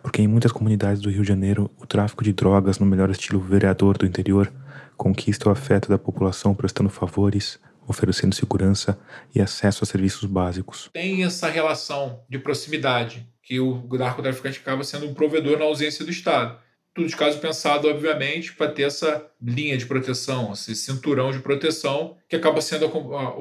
Porque 0.00 0.22
em 0.22 0.28
muitas 0.28 0.52
comunidades 0.52 1.02
do 1.02 1.10
Rio 1.10 1.22
de 1.22 1.28
Janeiro, 1.28 1.68
o 1.76 1.88
tráfico 1.88 2.22
de 2.22 2.32
drogas, 2.32 2.78
no 2.78 2.86
melhor 2.86 3.10
estilo 3.10 3.40
vereador 3.40 3.98
do 3.98 4.06
interior, 4.06 4.52
conquista 4.96 5.48
o 5.48 5.52
afeto 5.52 5.88
da 5.88 5.98
população 5.98 6.54
prestando 6.54 6.88
favores, 6.88 7.58
oferecendo 7.84 8.32
segurança 8.32 8.96
e 9.34 9.40
acesso 9.40 9.82
a 9.82 9.86
serviços 9.88 10.26
básicos. 10.26 10.88
Tem 10.92 11.24
essa 11.24 11.48
relação 11.48 12.20
de 12.28 12.38
proximidade 12.38 13.28
que 13.42 13.58
o 13.58 13.88
narcotraficante 13.90 14.60
acaba 14.60 14.84
sendo 14.84 15.06
um 15.06 15.12
provedor 15.12 15.58
na 15.58 15.64
ausência 15.64 16.04
do 16.04 16.12
Estado 16.12 16.62
tudo 16.94 17.08
de 17.08 17.16
caso 17.16 17.40
pensado, 17.40 17.88
obviamente, 17.88 18.54
para 18.54 18.70
ter 18.70 18.84
essa 18.84 19.28
linha 19.42 19.76
de 19.76 19.84
proteção, 19.84 20.52
esse 20.52 20.74
cinturão 20.76 21.32
de 21.32 21.40
proteção 21.40 22.16
que 22.28 22.36
acaba 22.36 22.60
sendo 22.60 22.88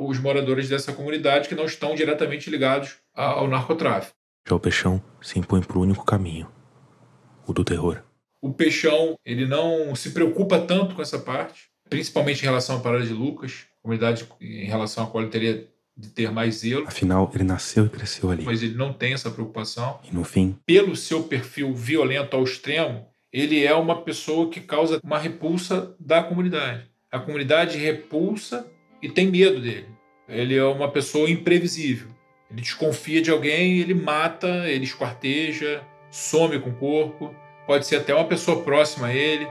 os 0.04 0.18
moradores 0.20 0.68
dessa 0.68 0.92
comunidade 0.92 1.48
que 1.48 1.56
não 1.56 1.66
estão 1.66 1.94
diretamente 1.94 2.50
ligados 2.50 2.98
ao 3.14 3.48
narcotráfico. 3.48 4.16
Já 4.48 4.56
o 4.56 4.60
Peixão 4.60 5.02
se 5.22 5.38
impõe 5.38 5.62
para 5.62 5.78
o 5.78 5.82
único 5.82 6.04
caminho, 6.04 6.52
o 7.48 7.54
do 7.54 7.64
terror. 7.64 8.02
O 8.42 8.52
Peixão 8.52 9.16
ele 9.24 9.46
não 9.46 9.96
se 9.96 10.10
preocupa 10.10 10.60
tanto 10.60 10.96
com 10.96 11.02
essa 11.02 11.20
parte, 11.20 11.70
principalmente 11.88 12.42
em 12.42 12.46
relação 12.46 12.78
à 12.78 12.80
Parada 12.80 13.06
de 13.06 13.14
Lucas, 13.14 13.68
comunidade 13.82 14.28
em 14.42 14.66
relação 14.66 15.04
à 15.04 15.08
qual 15.08 15.22
ele 15.24 15.32
teria 15.32 15.70
de 15.96 16.10
ter 16.10 16.32
mais 16.32 16.56
zelo. 16.56 16.88
Afinal, 16.88 17.32
ele 17.34 17.44
nasceu 17.44 17.86
e 17.86 17.90
cresceu 17.90 18.32
ali. 18.32 18.44
Mas 18.44 18.64
ele 18.64 18.74
não 18.74 18.92
tem 18.92 19.14
essa 19.14 19.30
preocupação. 19.30 20.00
E 20.04 20.14
no 20.14 20.24
fim, 20.24 20.58
pelo 20.66 20.96
seu 20.96 21.24
perfil 21.24 21.74
violento 21.74 22.36
ao 22.36 22.44
extremo, 22.44 23.08
ele 23.34 23.66
é 23.66 23.74
uma 23.74 24.04
pessoa 24.04 24.48
que 24.48 24.62
causa 24.62 25.02
uma 25.04 25.18
repulsa 25.18 25.96
da 26.00 26.22
comunidade. 26.22 26.88
A 27.12 27.20
comunidade 27.20 27.80
repulsa 27.80 28.72
e 29.02 29.10
tem 29.10 29.28
medo 29.28 29.60
dele. 29.60 29.88
Ele 30.30 30.56
é 30.56 30.64
uma 30.64 30.92
pessoa 30.92 31.28
imprevisível. 31.28 32.10
Ele 32.52 32.62
desconfia 32.62 33.24
de 33.24 33.32
alguém, 33.32 33.80
ele 33.80 33.96
mata, 33.96 34.70
ele 34.70 34.84
esquarteja, 34.84 35.82
some 36.12 36.60
com 36.60 36.70
o 36.70 36.76
corpo. 36.76 37.36
Pode 37.66 37.88
ser 37.88 37.96
até 37.96 38.14
uma 38.14 38.28
pessoa 38.28 38.62
próxima 38.62 39.08
a 39.08 39.16
ele. 39.16 39.48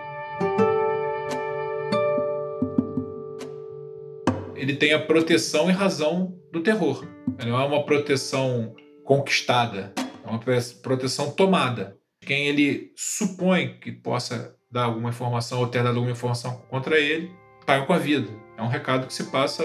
Ele 4.54 4.76
tem 4.76 4.92
a 4.92 5.00
proteção 5.00 5.68
e 5.68 5.72
razão 5.72 6.38
do 6.52 6.60
terror. 6.62 7.04
Não 7.44 7.60
é 7.60 7.64
uma 7.64 7.84
proteção 7.84 8.76
conquistada, 9.02 9.92
é 10.24 10.30
uma 10.30 10.38
proteção 10.80 11.32
tomada 11.32 12.00
quem 12.24 12.46
ele 12.46 12.92
supõe 12.96 13.78
que 13.80 13.90
possa 13.90 14.54
dar 14.70 14.84
alguma 14.84 15.10
informação 15.10 15.58
ou 15.58 15.66
ter 15.66 15.82
dado 15.82 15.96
alguma 15.96 16.12
informação 16.12 16.62
contra 16.68 16.98
ele, 16.98 17.30
paga 17.66 17.84
com 17.84 17.92
a 17.92 17.98
vida. 17.98 18.28
É 18.56 18.62
um 18.62 18.68
recado 18.68 19.06
que 19.06 19.14
se 19.14 19.24
passa 19.24 19.62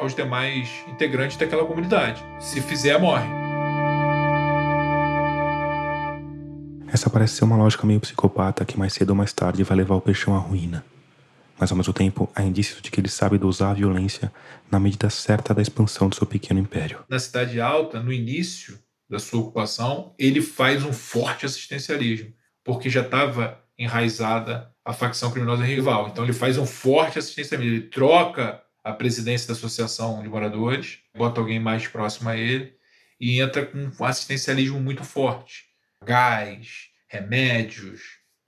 aos 0.00 0.14
demais 0.14 0.68
integrantes 0.88 1.36
daquela 1.36 1.64
comunidade. 1.64 2.24
Se 2.40 2.60
fizer, 2.60 2.98
morre. 2.98 3.28
Essa 6.88 7.10
parece 7.10 7.36
ser 7.36 7.44
uma 7.44 7.56
lógica 7.56 7.86
meio 7.86 8.00
psicopata 8.00 8.64
que 8.64 8.78
mais 8.78 8.92
cedo 8.92 9.10
ou 9.10 9.16
mais 9.16 9.32
tarde 9.32 9.62
vai 9.62 9.76
levar 9.76 9.96
o 9.96 10.00
peixão 10.00 10.34
à 10.34 10.38
ruína. 10.38 10.84
Mas 11.58 11.70
ao 11.70 11.76
mesmo 11.76 11.92
tempo, 11.92 12.30
há 12.34 12.42
indícios 12.42 12.80
de 12.80 12.90
que 12.90 13.00
ele 13.00 13.08
sabe 13.08 13.38
dosar 13.38 13.70
a 13.70 13.74
violência 13.74 14.32
na 14.70 14.80
medida 14.80 15.10
certa 15.10 15.54
da 15.54 15.62
expansão 15.62 16.08
do 16.08 16.14
seu 16.14 16.26
pequeno 16.26 16.60
império. 16.60 17.04
Na 17.08 17.18
Cidade 17.18 17.60
Alta, 17.60 18.00
no 18.00 18.12
início, 18.12 18.78
da 19.08 19.18
sua 19.18 19.40
ocupação, 19.40 20.14
ele 20.18 20.40
faz 20.40 20.84
um 20.84 20.92
forte 20.92 21.46
assistencialismo, 21.46 22.32
porque 22.62 22.88
já 22.88 23.02
estava 23.02 23.62
enraizada 23.78 24.72
a 24.84 24.92
facção 24.92 25.30
criminosa 25.30 25.64
rival. 25.64 26.08
Então 26.08 26.24
ele 26.24 26.32
faz 26.32 26.58
um 26.58 26.66
forte 26.66 27.18
assistencialismo, 27.18 27.72
ele 27.72 27.88
troca 27.88 28.62
a 28.82 28.92
presidência 28.92 29.48
da 29.48 29.54
associação 29.54 30.22
de 30.22 30.28
moradores, 30.28 30.98
bota 31.16 31.40
alguém 31.40 31.58
mais 31.58 31.86
próximo 31.86 32.28
a 32.28 32.36
ele 32.36 32.74
e 33.18 33.40
entra 33.40 33.64
com 33.64 33.78
um 33.78 34.04
assistencialismo 34.04 34.78
muito 34.78 35.02
forte. 35.04 35.64
Gás, 36.04 36.88
remédios, 37.08 38.02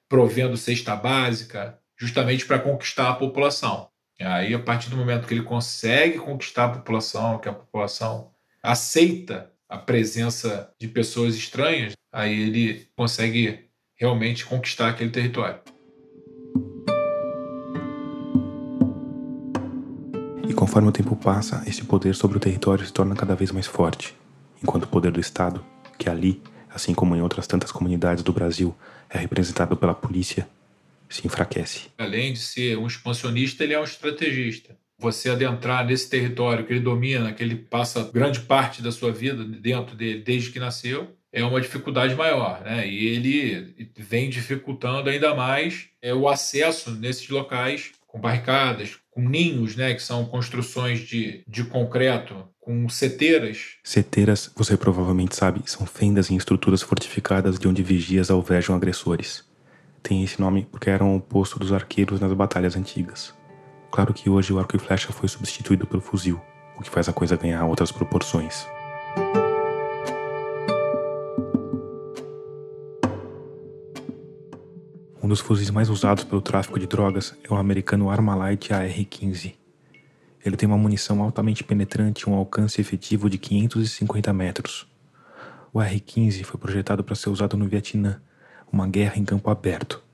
provendo 0.09 0.57
cesta 0.57 0.95
básica, 0.95 1.79
justamente 1.99 2.45
para 2.45 2.59
conquistar 2.59 3.11
a 3.11 3.14
população. 3.14 3.88
Aí, 4.21 4.55
a 4.55 4.59
partir 4.59 4.90
do 4.90 4.97
momento 4.97 5.27
que 5.27 5.35
ele 5.35 5.42
consegue 5.42 6.19
conquistar 6.19 6.66
a 6.66 6.71
população, 6.71 7.38
que 7.38 7.49
a 7.49 7.53
população 7.53 8.33
aceita 8.62 9.53
a 9.68 9.76
presença 9.76 10.70
de 10.81 10.87
pessoas 10.88 11.35
estranhas, 11.35 11.92
aí 12.12 12.40
ele 12.40 12.87
consegue 12.96 13.66
realmente 13.96 14.44
conquistar 14.44 14.90
aquele 14.90 15.11
território. 15.11 15.61
E 20.48 20.55
conforme 20.55 20.88
o 20.88 20.92
tempo 20.92 21.16
passa, 21.16 21.62
esse 21.66 21.83
poder 21.85 22.14
sobre 22.14 22.37
o 22.37 22.40
território 22.40 22.87
se 22.87 22.92
torna 22.92 23.16
cada 23.16 23.35
vez 23.35 23.50
mais 23.50 23.66
forte, 23.66 24.14
enquanto 24.62 24.85
o 24.85 24.88
poder 24.88 25.11
do 25.11 25.20
Estado, 25.20 25.64
que 25.98 26.09
ali, 26.09 26.40
assim 26.70 26.94
como 26.94 27.16
em 27.16 27.22
outras 27.22 27.46
tantas 27.46 27.72
comunidades 27.72 28.22
do 28.22 28.33
Brasil, 28.33 28.74
é 29.11 29.18
representado 29.18 29.76
pela 29.76 29.94
polícia, 29.94 30.48
se 31.09 31.26
enfraquece. 31.26 31.88
Além 31.98 32.33
de 32.33 32.38
ser 32.38 32.79
um 32.79 32.87
expansionista, 32.87 33.64
ele 33.64 33.74
é 33.74 33.81
um 33.81 33.85
estrategista 33.85 34.76
você 34.98 35.30
adentrar 35.30 35.85
nesse 35.87 36.09
território 36.09 36.64
que 36.64 36.72
ele 36.72 36.80
domina, 36.80 37.32
que 37.32 37.42
ele 37.42 37.56
passa 37.56 38.11
grande 38.12 38.40
parte 38.40 38.82
da 38.82 38.90
sua 38.90 39.12
vida 39.12 39.44
dentro 39.44 39.94
dele 39.94 40.22
desde 40.22 40.50
que 40.50 40.59
nasceu, 40.59 41.14
é 41.32 41.44
uma 41.44 41.61
dificuldade 41.61 42.14
maior, 42.14 42.62
né? 42.62 42.88
E 42.88 43.06
ele 43.09 43.90
vem 43.94 44.30
dificultando 44.30 45.11
ainda 45.11 45.35
mais 45.35 45.88
é, 46.00 46.14
o 46.14 46.28
acesso 46.28 46.90
nesses 46.92 47.28
locais 47.28 47.92
com 48.06 48.18
barricadas, 48.18 48.96
com 49.11 49.20
ninhos, 49.20 49.76
né? 49.76 49.92
Que 49.92 50.02
são 50.02 50.24
construções 50.24 51.00
de, 51.00 51.42
de 51.46 51.64
concreto, 51.64 52.48
com 52.59 52.88
seteiras. 52.88 53.74
Seteiras, 53.85 54.50
você 54.56 54.78
provavelmente 54.78 55.37
sabe, 55.37 55.61
são 55.66 55.85
fendas 55.85 56.30
em 56.30 56.37
estruturas 56.37 56.80
fortificadas 56.80 57.59
de 57.59 57.68
onde 57.68 57.82
vigias 57.82 58.30
alvejam 58.30 58.74
agressores. 58.74 59.44
Tem 60.02 60.24
esse 60.24 60.40
nome 60.40 60.66
porque 60.70 60.88
eram 60.88 61.14
o 61.14 61.20
posto 61.20 61.59
dos 61.59 61.70
arqueiros 61.70 62.18
nas 62.18 62.32
batalhas 62.32 62.76
antigas. 62.76 63.35
Claro 63.96 64.12
que 64.12 64.28
hoje 64.28 64.52
o 64.52 64.59
arco 64.59 64.76
e 64.76 64.78
flecha 64.78 65.11
foi 65.11 65.26
substituído 65.26 65.87
pelo 65.87 66.02
fuzil, 66.02 66.38
o 66.78 66.82
que 66.82 66.90
faz 66.90 67.09
a 67.09 67.14
coisa 67.14 67.35
ganhar 67.35 67.64
outras 67.64 67.90
proporções. 67.90 68.66
Um 75.22 75.26
dos 75.26 75.40
fuzis 75.40 75.70
mais 75.70 75.88
usados 75.88 76.24
pelo 76.24 76.42
tráfico 76.42 76.78
de 76.78 76.87
drogas 76.87 77.35
é 77.42 77.50
o 77.50 77.56
americano 77.56 78.11
Armalite 78.11 78.74
AR-15. 78.74 79.54
Ele 80.44 80.56
tem 80.59 80.68
uma 80.68 80.76
munição 80.76 81.22
altamente 81.22 81.64
penetrante 81.64 82.28
e 82.28 82.30
um 82.30 82.35
alcance 82.35 82.78
efetivo 82.78 83.30
de 83.30 83.38
550 83.38 84.30
metros. 84.35 84.87
O 85.72 85.80
AR-15 85.80 86.44
foi 86.44 86.61
projetado 86.61 87.02
para 87.02 87.14
ser 87.14 87.30
usado 87.30 87.56
no 87.56 87.66
Vietnã, 87.66 88.20
uma 88.70 88.87
guerra 88.87 89.16
em 89.16 89.24
campo 89.24 89.48
aberto 89.48 90.04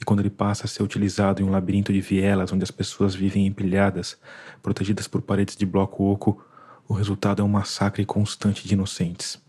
e 0.00 0.04
quando 0.04 0.20
ele 0.20 0.30
passa 0.30 0.64
a 0.64 0.68
ser 0.68 0.82
utilizado 0.82 1.42
em 1.42 1.44
um 1.44 1.50
labirinto 1.50 1.92
de 1.92 2.00
vielas 2.00 2.52
onde 2.52 2.62
as 2.62 2.70
pessoas 2.70 3.14
vivem 3.14 3.46
empilhadas, 3.46 4.16
protegidas 4.62 5.08
por 5.08 5.22
paredes 5.22 5.56
de 5.56 5.66
bloco 5.66 6.04
oco, 6.04 6.44
o 6.86 6.94
resultado 6.94 7.42
é 7.42 7.44
um 7.44 7.48
massacre 7.48 8.04
constante 8.04 8.66
de 8.66 8.74
inocentes. 8.74 9.40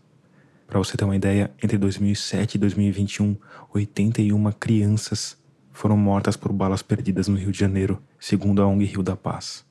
Para 0.66 0.78
você 0.78 0.96
ter 0.96 1.04
uma 1.04 1.16
ideia, 1.16 1.50
entre 1.62 1.78
2007 1.78 2.54
e 2.54 2.58
2021, 2.58 3.36
81 3.72 4.52
crianças 4.52 5.36
foram 5.72 5.96
mortas 5.96 6.36
por 6.36 6.52
balas 6.52 6.82
perdidas 6.82 7.26
no 7.26 7.36
Rio 7.36 7.50
de 7.50 7.58
Janeiro, 7.58 8.00
segundo 8.18 8.62
a 8.62 8.66
ONG 8.66 8.84
Rio 8.84 9.02
da 9.02 9.16
Paz. 9.16 9.64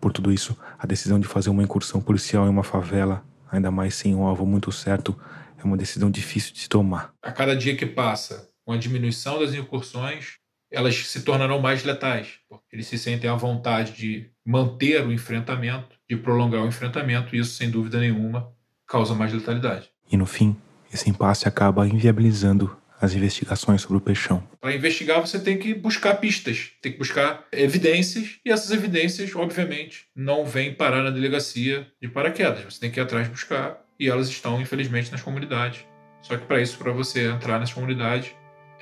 Por 0.00 0.12
tudo 0.12 0.32
isso, 0.32 0.56
a 0.78 0.86
decisão 0.86 1.20
de 1.20 1.26
fazer 1.26 1.50
uma 1.50 1.62
incursão 1.62 2.00
policial 2.00 2.46
em 2.46 2.50
uma 2.50 2.64
favela, 2.64 3.24
ainda 3.50 3.70
mais 3.70 3.94
sem 3.94 4.14
um 4.14 4.26
alvo 4.26 4.44
muito 4.44 4.72
certo, 4.72 5.16
é 5.58 5.64
uma 5.64 5.76
decisão 5.76 6.10
difícil 6.10 6.52
de 6.52 6.60
se 6.60 6.68
tomar. 6.68 7.14
A 7.22 7.30
cada 7.30 7.56
dia 7.56 7.76
que 7.76 7.86
passa, 7.86 8.48
com 8.64 8.72
a 8.72 8.76
diminuição 8.76 9.38
das 9.38 9.54
incursões, 9.54 10.36
elas 10.70 10.96
se 10.96 11.22
tornarão 11.22 11.60
mais 11.60 11.84
letais, 11.84 12.38
porque 12.48 12.64
eles 12.74 12.86
se 12.86 12.98
sentem 12.98 13.28
à 13.28 13.34
vontade 13.34 13.92
de 13.92 14.30
manter 14.44 15.06
o 15.06 15.12
enfrentamento, 15.12 15.96
de 16.08 16.16
prolongar 16.16 16.62
o 16.62 16.68
enfrentamento, 16.68 17.36
e 17.36 17.38
isso, 17.38 17.54
sem 17.54 17.70
dúvida 17.70 18.00
nenhuma, 18.00 18.50
causa 18.86 19.14
mais 19.14 19.32
letalidade. 19.32 19.90
E 20.10 20.16
no 20.16 20.26
fim, 20.26 20.56
esse 20.92 21.08
impasse 21.10 21.46
acaba 21.46 21.86
inviabilizando 21.86 22.76
as 23.00 23.14
investigações 23.14 23.82
sobre 23.82 23.96
o 23.96 24.00
peixão. 24.00 24.46
Para 24.60 24.74
investigar, 24.74 25.20
você 25.20 25.38
tem 25.38 25.58
que 25.58 25.74
buscar 25.74 26.14
pistas, 26.14 26.70
tem 26.80 26.92
que 26.92 26.98
buscar 26.98 27.46
evidências, 27.50 28.38
e 28.44 28.50
essas 28.50 28.70
evidências, 28.70 29.34
obviamente, 29.34 30.06
não 30.14 30.46
vêm 30.46 30.72
parar 30.72 31.02
na 31.02 31.10
delegacia 31.10 31.86
de 32.00 32.08
paraquedas. 32.08 32.62
Você 32.62 32.80
tem 32.80 32.90
que 32.90 33.00
ir 33.00 33.02
atrás 33.02 33.28
buscar, 33.28 33.82
e 33.98 34.08
elas 34.08 34.28
estão, 34.28 34.60
infelizmente, 34.60 35.10
nas 35.10 35.20
comunidades. 35.20 35.84
Só 36.22 36.36
que 36.36 36.46
para 36.46 36.62
isso, 36.62 36.78
para 36.78 36.92
você 36.92 37.28
entrar 37.28 37.58
nas 37.58 37.72
comunidades, 37.72 38.30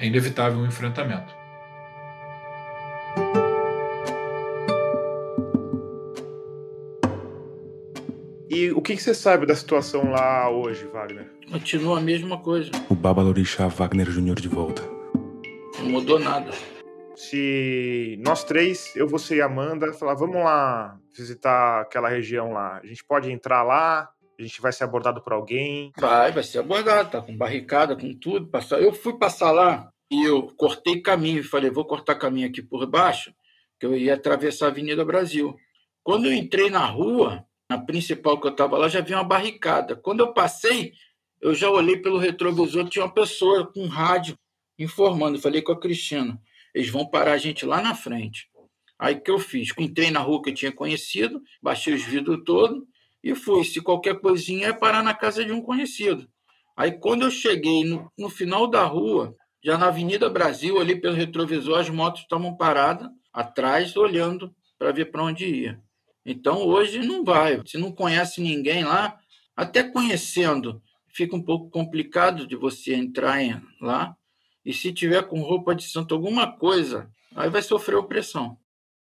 é 0.00 0.06
inevitável 0.06 0.58
um 0.58 0.66
enfrentamento. 0.66 1.38
E 8.48 8.72
o 8.72 8.80
que, 8.80 8.96
que 8.96 9.02
você 9.02 9.14
sabe 9.14 9.46
da 9.46 9.54
situação 9.54 10.10
lá 10.10 10.50
hoje, 10.50 10.86
Wagner? 10.86 11.30
Continua 11.50 11.98
a 11.98 12.00
mesma 12.00 12.38
coisa. 12.38 12.70
O 12.88 12.94
Babalorixá 12.94 13.68
Wagner 13.68 14.10
Júnior 14.10 14.40
de 14.40 14.48
volta. 14.48 14.82
Não 15.78 15.90
mudou 15.90 16.18
nada. 16.18 16.50
Se 17.14 18.18
nós 18.24 18.42
três, 18.42 18.96
eu, 18.96 19.06
você 19.06 19.36
e 19.36 19.42
a 19.42 19.46
Amanda, 19.46 19.92
falar, 19.92 20.14
vamos 20.14 20.36
lá 20.36 20.98
visitar 21.16 21.82
aquela 21.82 22.08
região 22.08 22.52
lá. 22.52 22.80
A 22.82 22.86
gente 22.86 23.04
pode 23.04 23.30
entrar 23.30 23.62
lá, 23.62 24.08
a 24.38 24.42
gente 24.42 24.60
vai 24.60 24.72
ser 24.72 24.84
abordado 24.84 25.22
por 25.22 25.34
alguém. 25.34 25.92
Vai, 25.98 26.32
vai 26.32 26.42
ser 26.42 26.58
abordado, 26.58 27.10
tá 27.10 27.20
com 27.20 27.36
barricada, 27.36 27.94
com 27.94 28.14
tudo. 28.14 28.48
Passar. 28.48 28.80
Eu 28.80 28.92
fui 28.92 29.18
passar 29.18 29.52
lá 29.52 29.89
e 30.11 30.25
eu 30.25 30.49
cortei 30.57 31.01
caminho, 31.01 31.44
falei, 31.44 31.70
vou 31.70 31.85
cortar 31.85 32.16
caminho 32.16 32.49
aqui 32.49 32.61
por 32.61 32.85
baixo, 32.87 33.33
que 33.79 33.87
eu 33.87 33.96
ia 33.96 34.14
atravessar 34.14 34.66
a 34.66 34.68
Avenida 34.68 35.05
Brasil. 35.05 35.57
Quando 36.03 36.27
eu 36.27 36.33
entrei 36.33 36.68
na 36.68 36.85
rua, 36.85 37.46
na 37.68 37.79
principal 37.79 38.40
que 38.40 38.46
eu 38.49 38.51
estava 38.51 38.77
lá, 38.77 38.88
já 38.88 38.99
havia 38.99 39.16
uma 39.16 39.25
barricada. 39.25 39.94
Quando 39.94 40.20
eu 40.20 40.33
passei, 40.33 40.92
eu 41.40 41.55
já 41.55 41.70
olhei 41.70 41.96
pelo 41.96 42.18
retrovisor, 42.18 42.88
tinha 42.88 43.05
uma 43.05 43.14
pessoa 43.14 43.73
com 43.73 43.87
rádio 43.87 44.37
informando. 44.79 45.40
Falei 45.40 45.62
com 45.62 45.73
a 45.73 45.79
Cristina, 45.79 46.40
eles 46.75 46.90
vão 46.90 47.09
parar 47.09 47.33
a 47.33 47.38
gente 47.38 47.64
lá 47.64 47.81
na 47.81 47.94
frente. 47.94 48.51
Aí 48.99 49.18
que 49.18 49.31
eu 49.31 49.38
fiz? 49.38 49.70
Entrei 49.79 50.11
na 50.11 50.20
rua 50.20 50.42
que 50.42 50.51
eu 50.51 50.55
tinha 50.55 50.73
conhecido, 50.73 51.40
baixei 51.62 51.94
os 51.94 52.03
vidros 52.03 52.42
todos 52.44 52.83
e 53.23 53.35
fui. 53.35 53.64
Se 53.64 53.81
qualquer 53.81 54.20
coisinha 54.20 54.68
é 54.68 54.73
parar 54.73 55.03
na 55.03 55.14
casa 55.14 55.44
de 55.44 55.53
um 55.53 55.62
conhecido. 55.62 56.29
Aí 56.77 56.92
quando 56.92 57.23
eu 57.23 57.31
cheguei 57.31 57.85
no, 57.85 58.11
no 58.18 58.29
final 58.29 58.66
da 58.66 58.85
rua, 58.85 59.35
já 59.62 59.77
na 59.77 59.88
Avenida 59.88 60.29
Brasil, 60.29 60.81
ali 60.81 60.99
pelo 61.01 61.14
retrovisor, 61.14 61.79
as 61.79 61.90
motos 61.90 62.23
estavam 62.23 62.57
paradas 62.57 63.09
atrás, 63.33 63.96
olhando 63.96 64.55
para 64.79 64.92
ver 64.92 65.07
para 65.07 65.23
onde 65.23 65.46
ia. 65.46 65.81
Então 66.25 66.66
hoje 66.66 67.01
não 67.01 67.25
vai. 67.25 67.61
Se 67.66 67.79
não 67.79 67.92
conhece 67.92 68.40
ninguém 68.40 68.85
lá, 68.85 69.18
até 69.57 69.83
conhecendo, 69.83 70.83
fica 71.09 71.37
um 71.37 71.42
pouco 71.42 71.70
complicado 71.70 72.46
de 72.46 72.57
você 72.57 72.94
entrar 72.94 73.42
em, 73.42 73.61
lá. 73.81 74.16
E 74.64 74.73
se 74.73 74.92
tiver 74.92 75.23
com 75.23 75.40
roupa 75.40 75.75
de 75.75 75.85
santo 75.85 76.14
alguma 76.14 76.51
coisa, 76.51 77.11
aí 77.35 77.49
vai 77.49 77.62
sofrer 77.62 77.96
opressão. 77.96 78.59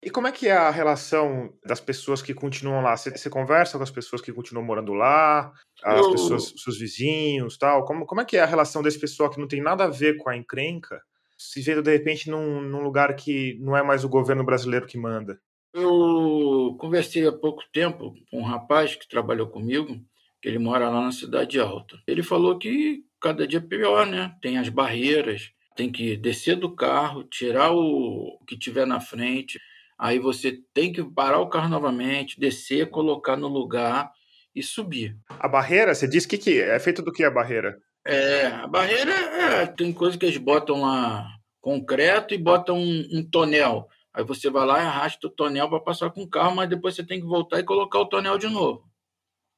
E 0.06 0.12
como 0.12 0.28
é 0.28 0.32
que 0.32 0.48
é 0.48 0.52
a 0.52 0.70
relação 0.70 1.52
das 1.66 1.80
pessoas 1.80 2.22
que 2.22 2.32
continuam 2.32 2.80
lá? 2.84 2.96
Você, 2.96 3.10
você 3.10 3.28
conversa 3.28 3.76
com 3.76 3.84
as 3.84 3.90
pessoas 3.90 4.22
que 4.22 4.32
continuam 4.32 4.64
morando 4.64 4.94
lá, 4.94 5.52
as 5.84 6.08
pessoas, 6.10 6.54
seus 6.58 6.78
vizinhos, 6.78 7.58
tal? 7.58 7.84
Como, 7.86 8.06
como 8.06 8.22
é 8.22 8.26
que 8.26 8.38
é 8.38 8.42
a 8.42 8.46
relação 8.46 8.84
desse 8.84 9.00
pessoal 9.00 9.32
que 9.32 9.40
não 9.40 9.48
tem 9.48 9.64
nada 9.64 9.86
a 9.86 9.90
ver 9.90 10.18
com 10.18 10.30
a 10.30 10.38
encrenca, 10.38 11.02
se 11.36 11.60
vendo 11.60 11.82
de 11.82 11.92
repente 11.92 12.30
num, 12.30 12.62
num 12.62 12.84
lugar 12.84 13.16
que 13.16 13.58
não 13.60 13.76
é 13.76 13.82
mais 13.82 14.04
o 14.04 14.10
governo 14.10 14.46
brasileiro 14.46 14.86
que 14.86 14.96
manda? 14.96 15.40
Eu 15.74 16.78
conversei 16.80 17.28
há 17.28 17.32
pouco 17.32 17.64
tempo 17.74 18.14
com 18.30 18.42
um 18.42 18.46
rapaz 18.46 18.96
que 18.96 19.08
trabalhou 19.08 19.48
comigo, 19.48 20.00
que 20.40 20.48
ele 20.48 20.60
mora 20.60 20.88
lá 20.88 21.02
na 21.02 21.12
Cidade 21.12 21.60
Alta. 21.60 21.98
Ele 22.06 22.22
falou 22.22 22.60
que 22.60 23.04
cada 23.20 23.48
dia 23.48 23.58
é 23.58 23.62
pior, 23.68 24.06
né? 24.06 24.36
Tem 24.40 24.60
as 24.60 24.70
barreiras, 24.70 25.50
tem 25.76 25.92
que 25.92 26.16
descer 26.16 26.58
do 26.58 26.76
carro, 26.76 27.24
tirar 27.24 27.72
o 27.72 28.40
que 28.48 28.56
tiver 28.56 28.86
na 28.86 29.02
frente, 29.02 29.60
aí 29.98 30.20
você 30.20 30.60
tem 30.74 30.92
que 30.92 31.04
parar 31.04 31.40
o 31.40 31.50
carro 31.50 31.70
novamente, 31.70 32.40
descer, 32.40 32.90
colocar 32.90 33.36
no 33.36 33.48
lugar 33.48 34.12
e 34.54 34.64
subir. 34.64 35.18
A 35.30 35.48
barreira, 35.48 35.94
você 35.94 36.08
diz 36.08 36.26
que, 36.26 36.38
que 36.38 36.62
é 36.62 36.80
feito 36.80 37.02
do 37.02 37.12
que 37.12 37.24
a 37.24 37.32
barreira? 37.32 37.78
É, 38.06 38.48
a 38.48 38.68
barreira 38.68 39.12
é, 39.12 39.66
tem 39.66 39.92
coisa 39.92 40.18
que 40.18 40.26
eles 40.26 40.38
botam 40.38 40.82
lá 40.82 41.28
concreto 41.60 42.34
e 42.34 42.38
botam 42.38 42.78
um, 42.78 43.08
um 43.12 43.28
tonel. 43.28 43.88
Aí 44.14 44.24
você 44.24 44.50
vai 44.50 44.66
lá 44.66 44.80
e 44.80 44.86
arrasta 44.86 45.28
o 45.28 45.30
tonel 45.30 45.68
para 45.68 45.80
passar 45.80 46.10
com 46.12 46.22
o 46.22 46.30
carro, 46.30 46.56
mas 46.56 46.70
depois 46.70 46.96
você 46.96 47.04
tem 47.04 47.20
que 47.20 47.26
voltar 47.26 47.60
e 47.60 47.64
colocar 47.64 48.00
o 48.00 48.06
tonel 48.06 48.38
de 48.38 48.48
novo. 48.48 48.84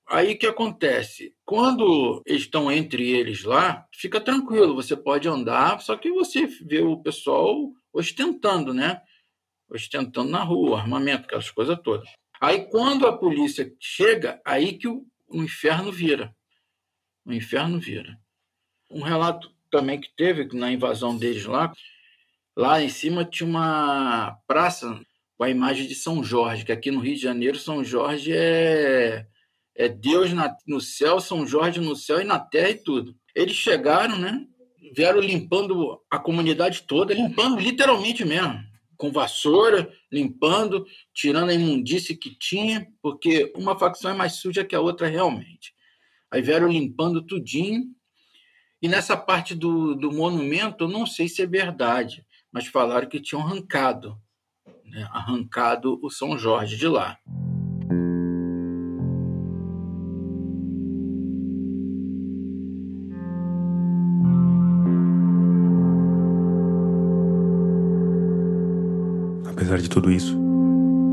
Aí 0.10 0.34
o 0.34 0.39
que 0.39 0.47
acontece? 0.47 1.36
Quando 1.45 2.23
eles 2.26 2.43
estão 2.43 2.71
entre 2.71 3.12
eles 3.12 3.43
lá, 3.43 3.86
fica 3.93 4.21
tranquilo, 4.21 4.73
você 4.73 4.95
pode 4.95 5.28
andar, 5.28 5.82
só 5.82 5.97
que 5.97 6.10
você 6.10 6.47
vê 6.47 6.80
o 6.80 6.97
pessoal 6.97 7.54
ostentando, 7.91 8.73
né? 8.73 9.02
Ostentando 9.69 10.30
na 10.30 10.43
rua, 10.43 10.80
armamento, 10.80 11.25
aquelas 11.25 11.51
coisas 11.51 11.77
todas. 11.84 12.10
Aí 12.39 12.65
quando 12.69 13.08
a 13.08 13.17
polícia 13.17 13.71
chega, 13.80 14.39
aí 14.45 14.77
que 14.77 14.88
o, 14.88 15.06
o 15.27 15.43
inferno 15.43 15.91
vira. 15.91 16.34
O 17.25 17.34
inferno 17.34 17.80
vira. 17.80 18.17
Um 18.89 19.01
relato 19.01 19.51
também 19.69 19.99
que 19.99 20.10
teve 20.15 20.47
na 20.56 20.71
invasão 20.71 21.17
deles 21.17 21.45
lá, 21.45 21.73
lá 22.56 22.82
em 22.82 22.89
cima 22.89 23.25
tinha 23.25 23.49
uma 23.49 24.38
praça 24.47 24.99
com 25.38 25.43
a 25.43 25.49
imagem 25.49 25.88
de 25.88 25.95
São 25.95 26.23
Jorge, 26.23 26.65
que 26.65 26.71
aqui 26.71 26.89
no 26.89 26.99
Rio 26.99 27.15
de 27.15 27.21
Janeiro 27.21 27.60
São 27.60 27.84
Jorge 27.84 28.32
é, 28.34 29.27
é 29.75 29.88
Deus 29.88 30.34
na, 30.34 30.56
no 30.65 30.82
céu, 30.82 31.19
São 31.19 31.45
Jorge 31.45 31.80
no 31.80 31.95
céu 31.95 32.19
e 32.19 32.23
na 32.23 32.39
terra 32.39 32.69
e 32.71 32.75
tudo. 32.75 33.15
Eles 33.36 33.56
chegaram, 33.56 34.17
né? 34.17 34.45
Vieram 34.95 35.19
limpando 35.19 36.01
a 36.10 36.17
comunidade 36.17 36.84
toda, 36.84 37.13
limpando 37.13 37.60
literalmente 37.60 38.25
mesmo, 38.25 38.63
com 38.98 39.12
vassoura, 39.12 39.92
limpando, 40.12 40.86
tirando 41.14 41.50
a 41.50 41.54
imundície 41.54 42.16
que 42.16 42.36
tinha, 42.36 42.88
porque 43.02 43.54
uma 43.56 43.78
facção 43.78 44.12
é 44.12 44.14
mais 44.14 44.34
suja 44.34 44.66
que 44.66 44.76
a 44.76 44.82
outra 44.82 45.08
realmente. 45.08 45.74
Aí 46.32 46.42
vieram 46.42 46.68
limpando 46.68 47.22
tudinho. 47.22 47.86
E 48.82 48.88
nessa 48.88 49.16
parte 49.16 49.56
do, 49.56 49.96
do 49.96 50.12
monumento, 50.12 50.84
eu 50.84 50.88
não 50.88 51.06
sei 51.06 51.28
se 51.28 51.42
é 51.42 51.48
verdade, 51.48 52.26
mas 52.52 52.68
falaram 52.68 53.08
que 53.08 53.20
tinham 53.20 53.42
arrancado, 53.42 54.20
né? 54.86 55.08
arrancado 55.12 56.00
o 56.02 56.10
São 56.10 56.38
Jorge 56.38 56.78
de 56.78 56.88
lá. 56.88 57.18
Apesar 69.78 69.90
de 69.90 69.90
tudo 69.90 70.12
isso, 70.12 70.36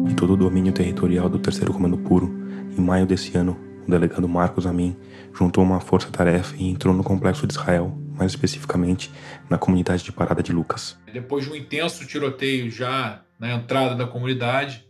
e 0.08 0.14
todo 0.14 0.32
o 0.32 0.36
domínio 0.38 0.72
territorial 0.72 1.28
do 1.28 1.38
Terceiro 1.38 1.70
Comando 1.70 1.98
Puro, 1.98 2.34
em 2.74 2.80
maio 2.80 3.04
desse 3.04 3.36
ano, 3.36 3.60
o 3.86 3.90
delegado 3.90 4.26
Marcos 4.26 4.66
Amin 4.66 4.96
juntou 5.34 5.62
uma 5.62 5.80
força-tarefa 5.80 6.54
e 6.56 6.70
entrou 6.70 6.94
no 6.94 7.04
complexo 7.04 7.46
de 7.46 7.52
Israel, 7.52 7.94
mais 8.16 8.32
especificamente 8.32 9.10
na 9.50 9.58
comunidade 9.58 10.02
de 10.02 10.10
Parada 10.10 10.42
de 10.42 10.50
Lucas. 10.50 10.96
Depois 11.12 11.44
de 11.44 11.50
um 11.50 11.54
intenso 11.54 12.06
tiroteio 12.06 12.70
já 12.70 13.20
na 13.38 13.52
entrada 13.52 13.94
da 13.94 14.06
comunidade, 14.06 14.86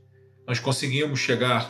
nós 0.47 0.61
conseguimos 0.61 1.19
chegar 1.19 1.69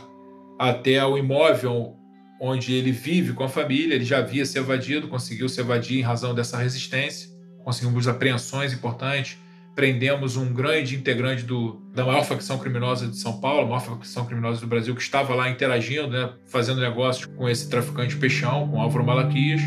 até 0.58 1.02
o 1.06 1.16
imóvel 1.16 1.96
onde 2.38 2.74
ele 2.74 2.92
vive 2.92 3.32
com 3.32 3.44
a 3.44 3.48
família. 3.48 3.94
Ele 3.94 4.04
já 4.04 4.18
havia 4.18 4.44
se 4.44 4.58
evadido, 4.58 5.08
conseguiu 5.08 5.48
se 5.48 5.58
evadir 5.58 6.00
em 6.00 6.02
razão 6.02 6.34
dessa 6.34 6.58
resistência. 6.58 7.30
Conseguimos 7.64 8.06
apreensões 8.06 8.74
importantes. 8.74 9.38
Prendemos 9.74 10.36
um 10.36 10.52
grande 10.52 10.94
integrante 10.94 11.42
do, 11.42 11.82
da 11.92 12.04
maior 12.04 12.24
facção 12.24 12.58
criminosa 12.58 13.08
de 13.08 13.16
São 13.16 13.40
Paulo, 13.40 13.62
a 13.62 13.66
maior 13.66 13.80
facção 13.80 14.24
criminosa 14.24 14.60
do 14.60 14.66
Brasil, 14.66 14.94
que 14.94 15.02
estava 15.02 15.34
lá 15.34 15.50
interagindo, 15.50 16.08
né, 16.08 16.32
fazendo 16.46 16.80
negócios 16.80 17.26
com 17.26 17.48
esse 17.48 17.68
traficante 17.68 18.16
peixão, 18.16 18.68
com 18.68 18.80
Álvaro 18.80 19.04
Malaquias. 19.04 19.60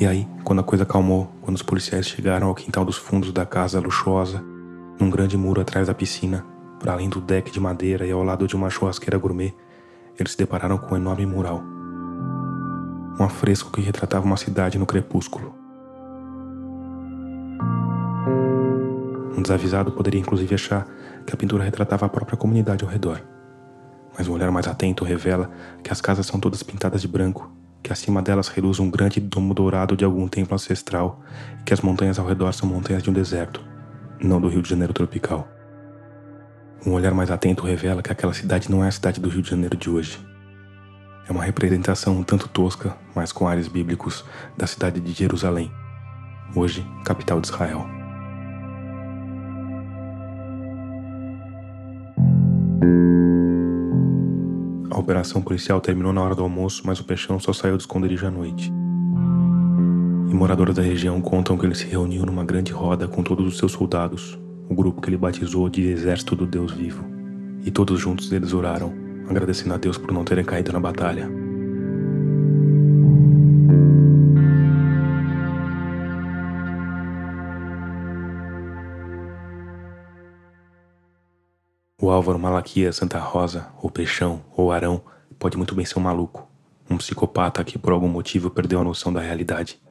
E 0.00 0.06
aí, 0.06 0.28
quando 0.44 0.58
a 0.58 0.64
coisa 0.64 0.82
acalmou, 0.82 1.32
quando 1.40 1.56
os 1.56 1.62
policiais 1.62 2.06
chegaram 2.06 2.48
ao 2.48 2.54
quintal 2.54 2.84
dos 2.84 2.96
fundos 2.96 3.32
da 3.32 3.46
casa 3.46 3.80
luxuosa, 3.80 4.44
num 5.00 5.08
grande 5.08 5.36
muro 5.36 5.60
atrás 5.60 5.86
da 5.86 5.94
piscina, 5.94 6.44
para 6.78 6.92
além 6.92 7.08
do 7.08 7.20
deck 7.20 7.50
de 7.50 7.60
madeira 7.60 8.06
e 8.06 8.10
ao 8.10 8.22
lado 8.22 8.46
de 8.46 8.56
uma 8.56 8.68
churrasqueira 8.68 9.18
gourmet, 9.18 9.54
eles 10.18 10.32
se 10.32 10.38
depararam 10.38 10.78
com 10.78 10.94
um 10.94 10.98
enorme 10.98 11.26
mural. 11.26 11.62
Um 13.18 13.24
afresco 13.24 13.70
que 13.70 13.80
retratava 13.80 14.26
uma 14.26 14.36
cidade 14.36 14.78
no 14.78 14.84
crepúsculo. 14.84 15.65
Um 19.36 19.42
desavisado 19.42 19.92
poderia 19.92 20.20
inclusive 20.20 20.54
achar 20.54 20.86
que 21.26 21.34
a 21.34 21.36
pintura 21.36 21.62
retratava 21.62 22.06
a 22.06 22.08
própria 22.08 22.38
comunidade 22.38 22.82
ao 22.82 22.90
redor. 22.90 23.20
Mas 24.16 24.26
um 24.26 24.32
olhar 24.32 24.50
mais 24.50 24.66
atento 24.66 25.04
revela 25.04 25.50
que 25.82 25.92
as 25.92 26.00
casas 26.00 26.26
são 26.26 26.40
todas 26.40 26.62
pintadas 26.62 27.02
de 27.02 27.08
branco, 27.08 27.52
que 27.82 27.92
acima 27.92 28.22
delas 28.22 28.48
reluz 28.48 28.80
um 28.80 28.90
grande 28.90 29.20
domo 29.20 29.52
dourado 29.52 29.94
de 29.94 30.04
algum 30.04 30.26
templo 30.26 30.54
ancestral 30.54 31.20
e 31.60 31.64
que 31.64 31.74
as 31.74 31.82
montanhas 31.82 32.18
ao 32.18 32.26
redor 32.26 32.52
são 32.52 32.66
montanhas 32.66 33.02
de 33.02 33.10
um 33.10 33.12
deserto, 33.12 33.62
não 34.18 34.40
do 34.40 34.48
Rio 34.48 34.62
de 34.62 34.70
Janeiro 34.70 34.94
tropical. 34.94 35.46
Um 36.86 36.92
olhar 36.92 37.12
mais 37.12 37.30
atento 37.30 37.64
revela 37.64 38.02
que 38.02 38.12
aquela 38.12 38.32
cidade 38.32 38.70
não 38.70 38.82
é 38.82 38.88
a 38.88 38.92
cidade 38.92 39.20
do 39.20 39.28
Rio 39.28 39.42
de 39.42 39.50
Janeiro 39.50 39.76
de 39.76 39.90
hoje. 39.90 40.18
É 41.28 41.32
uma 41.32 41.44
representação 41.44 42.16
um 42.16 42.22
tanto 42.22 42.48
tosca, 42.48 42.96
mas 43.14 43.32
com 43.32 43.46
ares 43.46 43.68
bíblicos, 43.68 44.24
da 44.56 44.66
cidade 44.66 45.00
de 45.00 45.12
Jerusalém, 45.12 45.70
hoje 46.54 46.86
capital 47.04 47.40
de 47.40 47.48
Israel. 47.48 48.05
A 54.90 54.98
operação 54.98 55.42
policial 55.42 55.80
terminou 55.80 56.12
na 56.12 56.22
hora 56.22 56.34
do 56.34 56.42
almoço, 56.42 56.82
mas 56.84 56.98
o 57.00 57.04
Peixão 57.04 57.38
só 57.38 57.52
saiu 57.52 57.76
do 57.76 57.80
esconderijo 57.80 58.26
à 58.26 58.30
noite. 58.30 58.72
E 60.30 60.34
moradores 60.34 60.74
da 60.74 60.82
região 60.82 61.20
contam 61.20 61.56
que 61.56 61.66
ele 61.66 61.74
se 61.74 61.86
reuniu 61.86 62.24
numa 62.24 62.44
grande 62.44 62.72
roda 62.72 63.06
com 63.06 63.22
todos 63.22 63.46
os 63.46 63.58
seus 63.58 63.72
soldados, 63.72 64.38
o 64.68 64.74
grupo 64.74 65.00
que 65.00 65.08
ele 65.08 65.16
batizou 65.16 65.68
de 65.68 65.86
Exército 65.86 66.34
do 66.34 66.46
Deus 66.46 66.72
Vivo. 66.72 67.04
E 67.64 67.70
todos 67.70 68.00
juntos 68.00 68.32
eles 68.32 68.52
oraram, 68.52 68.92
agradecendo 69.28 69.74
a 69.74 69.76
Deus 69.76 69.98
por 69.98 70.12
não 70.12 70.24
terem 70.24 70.44
caído 70.44 70.72
na 70.72 70.80
batalha. 70.80 71.45
O 82.06 82.10
Álvaro 82.12 82.38
Malaquias 82.38 82.94
Santa 82.94 83.18
Rosa, 83.18 83.66
ou 83.82 83.90
Peixão, 83.90 84.44
ou 84.56 84.70
Arão, 84.70 85.02
pode 85.40 85.56
muito 85.56 85.74
bem 85.74 85.84
ser 85.84 85.98
um 85.98 86.02
maluco. 86.02 86.48
Um 86.88 86.96
psicopata 86.96 87.64
que 87.64 87.76
por 87.76 87.92
algum 87.92 88.06
motivo 88.06 88.48
perdeu 88.48 88.78
a 88.78 88.84
noção 88.84 89.12
da 89.12 89.20
realidade. 89.20 89.82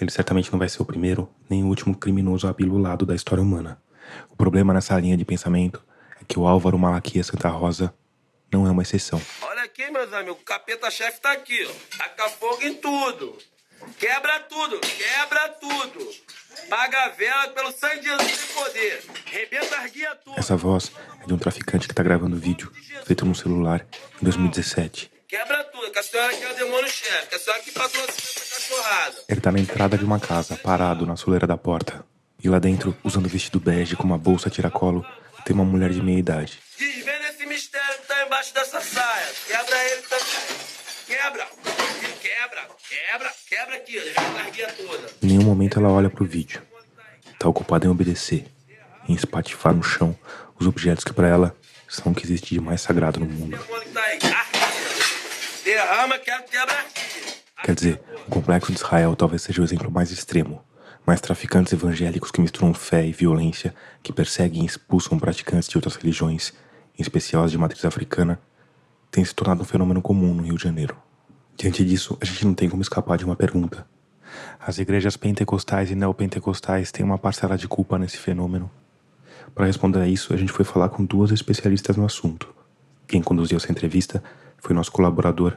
Ele 0.00 0.10
certamente 0.10 0.50
não 0.50 0.58
vai 0.58 0.66
ser 0.66 0.80
o 0.80 0.86
primeiro, 0.86 1.28
nem 1.46 1.62
o 1.62 1.66
último 1.66 1.94
criminoso 1.94 2.48
abilulado 2.48 3.04
da 3.04 3.14
história 3.14 3.42
humana. 3.42 3.78
O 4.30 4.34
problema 4.34 4.72
nessa 4.72 4.98
linha 4.98 5.14
de 5.14 5.26
pensamento 5.26 5.84
é 6.18 6.24
que 6.26 6.38
o 6.38 6.46
Álvaro 6.46 6.78
Malaquias 6.78 7.26
Santa 7.26 7.50
Rosa 7.50 7.92
não 8.50 8.66
é 8.66 8.70
uma 8.70 8.80
exceção. 8.80 9.20
Olha 9.42 9.64
aqui, 9.64 9.90
meus 9.90 10.10
amigos, 10.14 10.40
o 10.40 10.44
capeta-chefe 10.46 11.20
tá 11.20 11.32
aqui, 11.32 11.68
ó. 11.68 11.98
Taca 11.98 12.30
fogo 12.30 12.62
em 12.62 12.76
tudo. 12.76 13.36
Quebra 13.98 14.40
tudo, 14.40 14.78
quebra 14.80 15.48
tudo. 15.60 16.08
Paga 16.68 17.04
a 17.04 17.08
vela 17.10 17.48
pelo 17.48 17.72
sangue 17.72 18.00
de 18.00 18.06
Jesus 18.06 18.38
tem 18.38 18.54
poder. 18.54 19.04
Rebenta 19.26 19.76
as 19.78 19.90
guias 19.90 20.18
tudo. 20.24 20.38
Essa 20.38 20.56
voz 20.56 20.92
é 21.22 21.26
de 21.26 21.32
um 21.32 21.38
traficante 21.38 21.88
que 21.88 21.94
tá 21.94 22.02
gravando 22.02 22.36
vídeo, 22.36 22.72
feito 23.04 23.24
no 23.24 23.34
celular, 23.34 23.86
em 24.20 24.24
2017. 24.24 25.10
Quebra 25.28 25.62
tudo, 25.64 25.90
que 25.90 25.98
a 25.98 26.02
senhora 26.02 26.32
aqui 26.32 26.42
é 26.42 26.52
o 26.52 26.56
demônio-chefe, 26.56 27.28
que 27.28 27.34
a 27.34 27.38
senhora 27.38 27.62
que 27.62 27.70
patrocina 27.70 28.06
essa 28.08 28.54
cachorrada. 28.54 29.16
Ele 29.28 29.40
tá 29.40 29.52
na 29.52 29.58
entrada 29.58 29.98
de 29.98 30.04
uma 30.04 30.18
casa, 30.18 30.56
parado 30.56 31.06
na 31.06 31.16
soleira 31.16 31.46
da 31.46 31.56
porta. 31.56 32.04
E 32.42 32.48
lá 32.48 32.58
dentro, 32.58 32.96
usando 33.04 33.28
vestido 33.28 33.60
bege 33.60 33.96
com 33.96 34.04
uma 34.04 34.16
bolsa 34.16 34.48
tiracolo, 34.48 35.04
tem 35.44 35.54
uma 35.54 35.64
mulher 35.64 35.90
de 35.90 36.02
meia 36.02 36.18
idade. 36.18 36.58
Desvenda 36.78 37.28
esse 37.28 37.44
mistério 37.46 38.00
que 38.00 38.06
tá 38.06 38.24
embaixo 38.24 38.54
dessa 38.54 38.80
saia. 38.80 39.26
Quebra 39.46 39.84
ele 39.84 40.02
também. 40.02 40.56
Quebra. 41.06 41.67
Quebra, 42.88 43.30
quebra, 43.46 43.76
aqui, 43.76 44.00
guias 44.50 44.72
toda. 44.74 45.10
Em 45.22 45.26
nenhum 45.26 45.42
momento 45.42 45.78
ela 45.78 45.90
olha 45.90 46.08
pro 46.08 46.24
vídeo. 46.24 46.62
Tá 47.38 47.46
ocupada 47.46 47.86
em 47.86 47.90
obedecer, 47.90 48.46
em 49.06 49.12
espatifar 49.12 49.74
no 49.74 49.82
chão 49.82 50.16
os 50.58 50.66
objetos 50.66 51.04
que 51.04 51.12
para 51.12 51.28
ela 51.28 51.56
são 51.86 52.12
o 52.12 52.14
que 52.14 52.24
existe 52.24 52.54
de 52.54 52.60
mais 52.60 52.80
sagrado 52.80 53.20
no 53.20 53.26
mundo. 53.26 53.58
Quer 57.62 57.74
dizer, 57.74 58.00
o 58.26 58.30
complexo 58.30 58.72
de 58.72 58.78
Israel 58.78 59.14
talvez 59.14 59.42
seja 59.42 59.60
o 59.60 59.64
exemplo 59.64 59.90
mais 59.90 60.10
extremo. 60.10 60.64
Mas 61.04 61.20
traficantes 61.20 61.74
evangélicos 61.74 62.30
que 62.30 62.40
misturam 62.40 62.72
fé 62.72 63.04
e 63.04 63.12
violência, 63.12 63.74
que 64.02 64.14
perseguem 64.14 64.62
e 64.62 64.66
expulsam 64.66 65.18
praticantes 65.18 65.68
de 65.68 65.76
outras 65.76 65.96
religiões, 65.96 66.54
em 66.98 67.02
especial 67.02 67.44
as 67.44 67.50
de 67.50 67.58
matriz 67.58 67.84
africana, 67.84 68.40
têm 69.10 69.22
se 69.22 69.34
tornado 69.34 69.60
um 69.60 69.66
fenômeno 69.66 70.00
comum 70.00 70.32
no 70.32 70.42
Rio 70.42 70.56
de 70.56 70.64
Janeiro. 70.64 71.07
Diante 71.58 71.84
disso, 71.84 72.16
a 72.20 72.24
gente 72.24 72.46
não 72.46 72.54
tem 72.54 72.68
como 72.68 72.82
escapar 72.82 73.18
de 73.18 73.24
uma 73.24 73.34
pergunta. 73.34 73.84
As 74.60 74.78
igrejas 74.78 75.16
pentecostais 75.16 75.90
e 75.90 75.96
neopentecostais 75.96 76.92
têm 76.92 77.04
uma 77.04 77.18
parcela 77.18 77.58
de 77.58 77.66
culpa 77.66 77.98
nesse 77.98 78.16
fenômeno? 78.16 78.70
Para 79.56 79.66
responder 79.66 79.98
a 79.98 80.06
isso, 80.06 80.32
a 80.32 80.36
gente 80.36 80.52
foi 80.52 80.64
falar 80.64 80.88
com 80.88 81.04
duas 81.04 81.32
especialistas 81.32 81.96
no 81.96 82.04
assunto. 82.04 82.54
Quem 83.08 83.20
conduziu 83.20 83.56
essa 83.56 83.72
entrevista 83.72 84.22
foi 84.58 84.72
nosso 84.72 84.92
colaborador, 84.92 85.56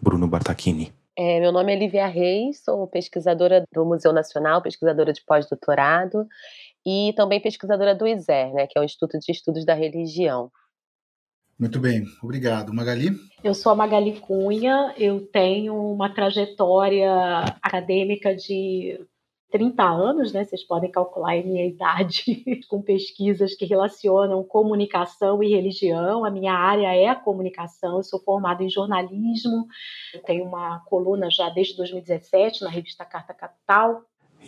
Bruno 0.00 0.28
Bartachini. 0.28 0.92
É, 1.18 1.40
meu 1.40 1.50
nome 1.50 1.74
é 1.74 1.76
Lívia 1.76 2.06
Reis, 2.06 2.62
sou 2.64 2.86
pesquisadora 2.86 3.64
do 3.74 3.84
Museu 3.84 4.12
Nacional, 4.12 4.62
pesquisadora 4.62 5.12
de 5.12 5.20
pós-doutorado 5.26 6.28
e 6.86 7.12
também 7.16 7.40
pesquisadora 7.40 7.92
do 7.92 8.06
ISER, 8.06 8.54
né, 8.54 8.68
que 8.68 8.78
é 8.78 8.80
o 8.80 8.84
Instituto 8.84 9.18
de 9.18 9.32
Estudos 9.32 9.64
da 9.64 9.74
Religião. 9.74 10.48
Muito 11.60 11.78
bem, 11.78 12.06
obrigado. 12.22 12.72
Magali? 12.72 13.10
Eu 13.44 13.52
sou 13.52 13.70
a 13.70 13.74
Magali 13.74 14.18
Cunha, 14.18 14.94
eu 14.96 15.20
tenho 15.26 15.74
uma 15.74 16.08
trajetória 16.08 17.12
acadêmica 17.60 18.34
de 18.34 18.98
30 19.50 19.82
anos, 19.82 20.32
né? 20.32 20.42
Vocês 20.42 20.64
podem 20.64 20.90
calcular 20.90 21.34
a 21.34 21.42
minha 21.42 21.66
idade 21.66 22.42
com 22.66 22.80
pesquisas 22.80 23.54
que 23.54 23.66
relacionam 23.66 24.42
comunicação 24.42 25.42
e 25.42 25.50
religião. 25.50 26.24
A 26.24 26.30
minha 26.30 26.54
área 26.54 26.94
é 26.96 27.08
a 27.08 27.14
comunicação, 27.14 27.98
eu 27.98 28.02
sou 28.04 28.22
formada 28.22 28.64
em 28.64 28.70
jornalismo, 28.70 29.66
eu 30.14 30.22
tenho 30.22 30.46
uma 30.46 30.78
coluna 30.86 31.30
já 31.30 31.50
desde 31.50 31.76
2017 31.76 32.64
na 32.64 32.70
revista 32.70 33.04
Carta 33.04 33.34
Capital. 33.34 34.00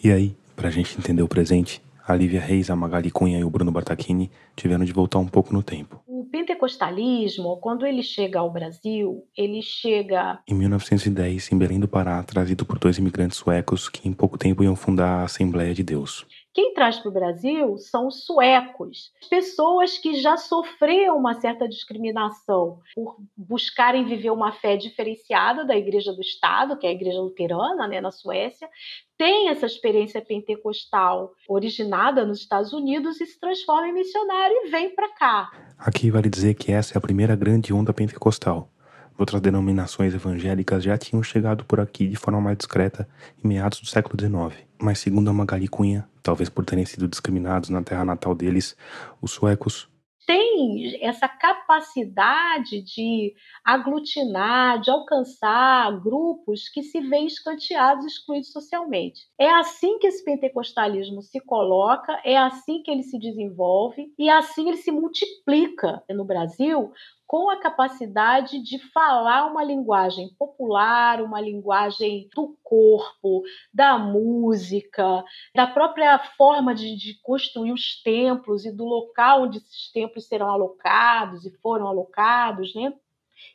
E 0.03 0.11
aí, 0.11 0.35
para 0.57 0.69
a 0.69 0.73
gente 0.73 0.99
entender 0.99 1.23
o 1.23 1.29
presente, 1.29 1.83
a 2.09 2.15
Lívia 2.15 2.41
Reis, 2.41 2.71
a 2.71 2.75
Magali 2.75 3.11
Cunha 3.11 3.39
e 3.39 3.45
o 3.45 3.51
Bruno 3.51 3.71
Bartachini 3.71 4.31
tiveram 4.57 4.87
de 4.87 4.95
voltar 4.95 5.19
um 5.19 5.29
pouco 5.29 5.53
no 5.53 5.63
tempo. 5.63 6.01
Pentecostalismo, 6.33 7.59
quando 7.59 7.85
ele 7.85 8.03
chega 8.03 8.39
ao 8.39 8.51
Brasil, 8.51 9.23
ele 9.37 9.61
chega 9.61 10.41
Em 10.49 10.55
1910, 10.55 11.53
em 11.53 11.59
Belém 11.59 11.79
do 11.79 11.87
Pará, 11.87 12.23
trazido 12.23 12.65
por 12.65 12.79
dois 12.79 12.97
imigrantes 12.97 13.37
suecos 13.37 13.91
que 13.91 14.09
em 14.09 14.15
pouco 14.15 14.39
tempo 14.39 14.65
iam 14.65 14.75
fundar 14.75 15.21
a 15.21 15.25
Assembleia 15.25 15.75
de 15.75 15.83
Deus. 15.83 16.27
Quem 16.55 16.75
traz 16.75 16.99
para 16.99 17.09
o 17.09 17.13
Brasil 17.13 17.79
são 17.79 18.09
os 18.09 18.27
suecos, 18.27 19.11
pessoas 19.31 19.97
que 19.97 20.21
já 20.21 20.37
sofreram 20.37 21.17
uma 21.17 21.35
certa 21.41 21.67
discriminação 21.67 22.81
por 22.95 23.17
buscarem 23.35 24.05
viver 24.05 24.31
uma 24.31 24.53
fé 24.53 24.77
diferenciada 24.77 25.65
da 25.65 25.75
Igreja 25.75 26.13
do 26.13 26.21
Estado, 26.21 26.77
que 26.77 26.87
é 26.87 26.91
a 26.91 26.93
Igreja 26.93 27.21
Luterana, 27.21 27.89
né, 27.89 28.03
na 28.03 28.11
Suécia, 28.11 28.69
tem 29.17 29.49
essa 29.49 29.67
experiência 29.67 30.21
pentecostal 30.21 31.33
originada 31.49 32.27
nos 32.27 32.41
Estados 32.41 32.73
Unidos 32.73 33.21
e 33.21 33.27
se 33.27 33.39
transforma 33.39 33.89
em 33.89 33.95
missionário 33.95 34.57
e 34.65 34.69
vem 34.69 34.95
para 34.95 35.09
cá. 35.15 35.51
Aqui 35.79 36.11
vale 36.11 36.29
dizer 36.29 36.55
que 36.55 36.71
essa 36.71 36.95
é 36.95 36.99
a 36.99 37.01
primeira 37.01 37.35
grande 37.35 37.73
onda 37.73 37.95
pentecostal. 37.95 38.72
Outras 39.19 39.41
denominações 39.41 40.15
evangélicas 40.15 40.83
já 40.83 40.97
tinham 40.97 41.23
chegado 41.23 41.65
por 41.65 41.81
aqui 41.81 42.09
de 42.09 42.17
forma 42.17 42.41
mais 42.41 42.57
discreta 42.57 43.09
em 43.43 43.49
meados 43.49 43.81
do 43.81 43.87
século 43.87 44.17
XIX. 44.19 44.65
Mas 44.81 44.99
segundo 44.99 45.29
a 45.29 45.33
Magali 45.33 45.69
Cunha, 45.69 46.09
talvez 46.23 46.49
por 46.49 46.65
terem 46.65 46.85
sido 46.85 47.07
discriminados 47.07 47.71
na 47.71 47.83
terra 47.83 48.05
natal 48.05 48.35
deles, 48.35 48.77
os 49.21 49.31
suecos 49.31 49.89
tem 50.27 50.99
essa 51.05 51.29
capacidade 51.29 52.83
de 52.83 53.35
aglutinar, 53.65 54.81
de 54.81 54.91
alcançar 54.91 56.01
grupos 56.01 56.69
que 56.69 56.83
se 56.83 57.01
veem 57.01 57.27
escanteados, 57.27 58.07
excluídos 58.07 58.53
socialmente. 58.53 59.27
É 59.39 59.51
assim 59.51 59.99
que 59.99 60.07
esse 60.07 60.25
pentecostalismo 60.25 61.23
se 61.23 61.41
coloca, 61.41 62.21
é 62.25 62.37
assim 62.37 62.83
que 62.83 62.91
ele 62.91 63.03
se 63.03 63.19
desenvolve 63.19 64.13
e 64.19 64.31
assim 64.31 64.69
ele 64.69 64.79
se 64.79 64.91
multiplica 64.91 66.03
no 66.11 66.25
Brasil 66.25 66.93
com 67.33 67.49
a 67.49 67.59
capacidade 67.59 68.63
de 68.63 68.79
falar 68.93 69.47
uma 69.47 69.65
linguagem 69.65 70.29
popular, 70.39 71.23
uma 71.23 71.41
linguagem 71.41 72.29
do 72.37 72.59
corpo, 72.63 73.43
da 73.73 73.97
música, 73.97 75.25
da 75.55 75.67
própria 75.67 76.19
forma 76.37 76.75
de, 76.75 76.95
de, 76.95 77.19
construir 77.23 77.73
os 77.73 78.03
templos 78.03 78.67
e 78.67 78.71
do 78.71 78.85
local 78.85 79.45
onde 79.45 79.57
esses 79.57 79.91
templos 79.91 80.27
serão 80.27 80.51
alocados 80.51 81.47
e 81.47 81.59
foram 81.63 81.87
alocados, 81.87 82.75
né? 82.75 82.93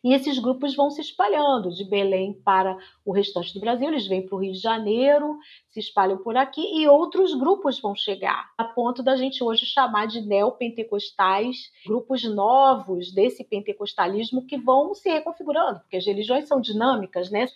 E 0.03 0.13
esses 0.13 0.39
grupos 0.39 0.75
vão 0.75 0.89
se 0.89 1.01
espalhando 1.01 1.69
de 1.69 1.83
Belém 1.83 2.33
para 2.43 2.77
o 3.05 3.11
restante 3.11 3.53
do 3.53 3.59
Brasil, 3.59 3.87
eles 3.87 4.07
vêm 4.07 4.25
para 4.25 4.35
o 4.35 4.39
Rio 4.39 4.53
de 4.53 4.59
Janeiro, 4.59 5.37
se 5.69 5.79
espalham 5.79 6.17
por 6.17 6.35
aqui 6.37 6.61
e 6.61 6.87
outros 6.87 7.33
grupos 7.33 7.79
vão 7.79 7.95
chegar, 7.95 8.51
a 8.57 8.63
ponto 8.63 9.03
da 9.03 9.15
gente 9.15 9.43
hoje 9.43 9.65
chamar 9.65 10.07
de 10.07 10.21
neopentecostais, 10.21 11.57
grupos 11.85 12.23
novos 12.23 13.11
desse 13.13 13.43
pentecostalismo 13.43 14.45
que 14.45 14.57
vão 14.57 14.93
se 14.93 15.09
reconfigurando, 15.09 15.79
porque 15.81 15.97
as 15.97 16.05
religiões 16.05 16.47
são 16.47 16.59
dinâmicas, 16.59 17.29
né? 17.29 17.47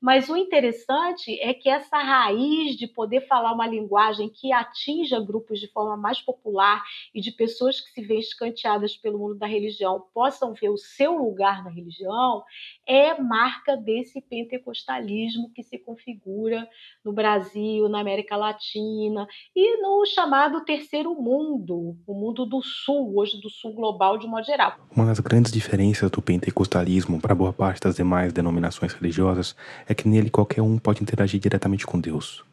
Mas 0.00 0.28
o 0.28 0.36
interessante 0.36 1.38
é 1.40 1.52
que 1.52 1.68
essa 1.68 1.98
raiz 1.98 2.76
de 2.76 2.86
poder 2.86 3.26
falar 3.26 3.52
uma 3.52 3.66
linguagem 3.66 4.28
que 4.28 4.52
atinja 4.52 5.18
grupos 5.20 5.58
de 5.58 5.66
forma 5.68 5.96
mais 5.96 6.20
popular 6.20 6.84
e 7.12 7.20
de 7.20 7.32
pessoas 7.32 7.80
que 7.80 7.90
se 7.90 8.02
veem 8.02 8.20
escanteadas 8.20 8.96
pelo 8.96 9.18
mundo 9.18 9.34
da 9.34 9.46
religião 9.46 10.04
possam 10.14 10.54
ver 10.54 10.68
o 10.68 10.78
seu 10.78 11.16
lugar 11.18 11.64
na 11.64 11.70
religião, 11.70 12.44
é 12.86 13.20
marca 13.20 13.76
desse 13.76 14.20
pentecostalismo 14.20 15.50
que 15.52 15.64
se 15.64 15.78
configura 15.78 16.68
no 17.04 17.12
Brasil, 17.12 17.88
na 17.88 18.00
América 18.00 18.36
Latina 18.36 19.26
e 19.54 19.82
no 19.82 20.06
chamado 20.06 20.64
terceiro 20.64 21.12
mundo, 21.20 21.96
o 22.06 22.14
mundo 22.14 22.46
do 22.46 22.62
sul, 22.62 23.18
hoje 23.18 23.40
do 23.40 23.50
sul 23.50 23.72
global 23.72 24.16
de 24.16 24.28
modo 24.28 24.44
geral. 24.44 24.76
Uma 24.94 25.06
das 25.06 25.18
grandes 25.18 25.50
diferenças 25.50 26.08
do 26.08 26.22
pentecostalismo 26.22 27.20
para 27.20 27.34
boa 27.34 27.52
parte 27.52 27.80
das 27.80 27.96
demais 27.96 28.32
denominações 28.32 28.92
religiosas 28.92 29.56
é 29.88 29.94
que 29.94 30.06
nele 30.06 30.28
qualquer 30.28 30.60
um 30.60 30.78
pode 30.78 31.02
interagir 31.02 31.40
diretamente 31.40 31.86
com 31.86 31.98
Deus. 31.98 32.44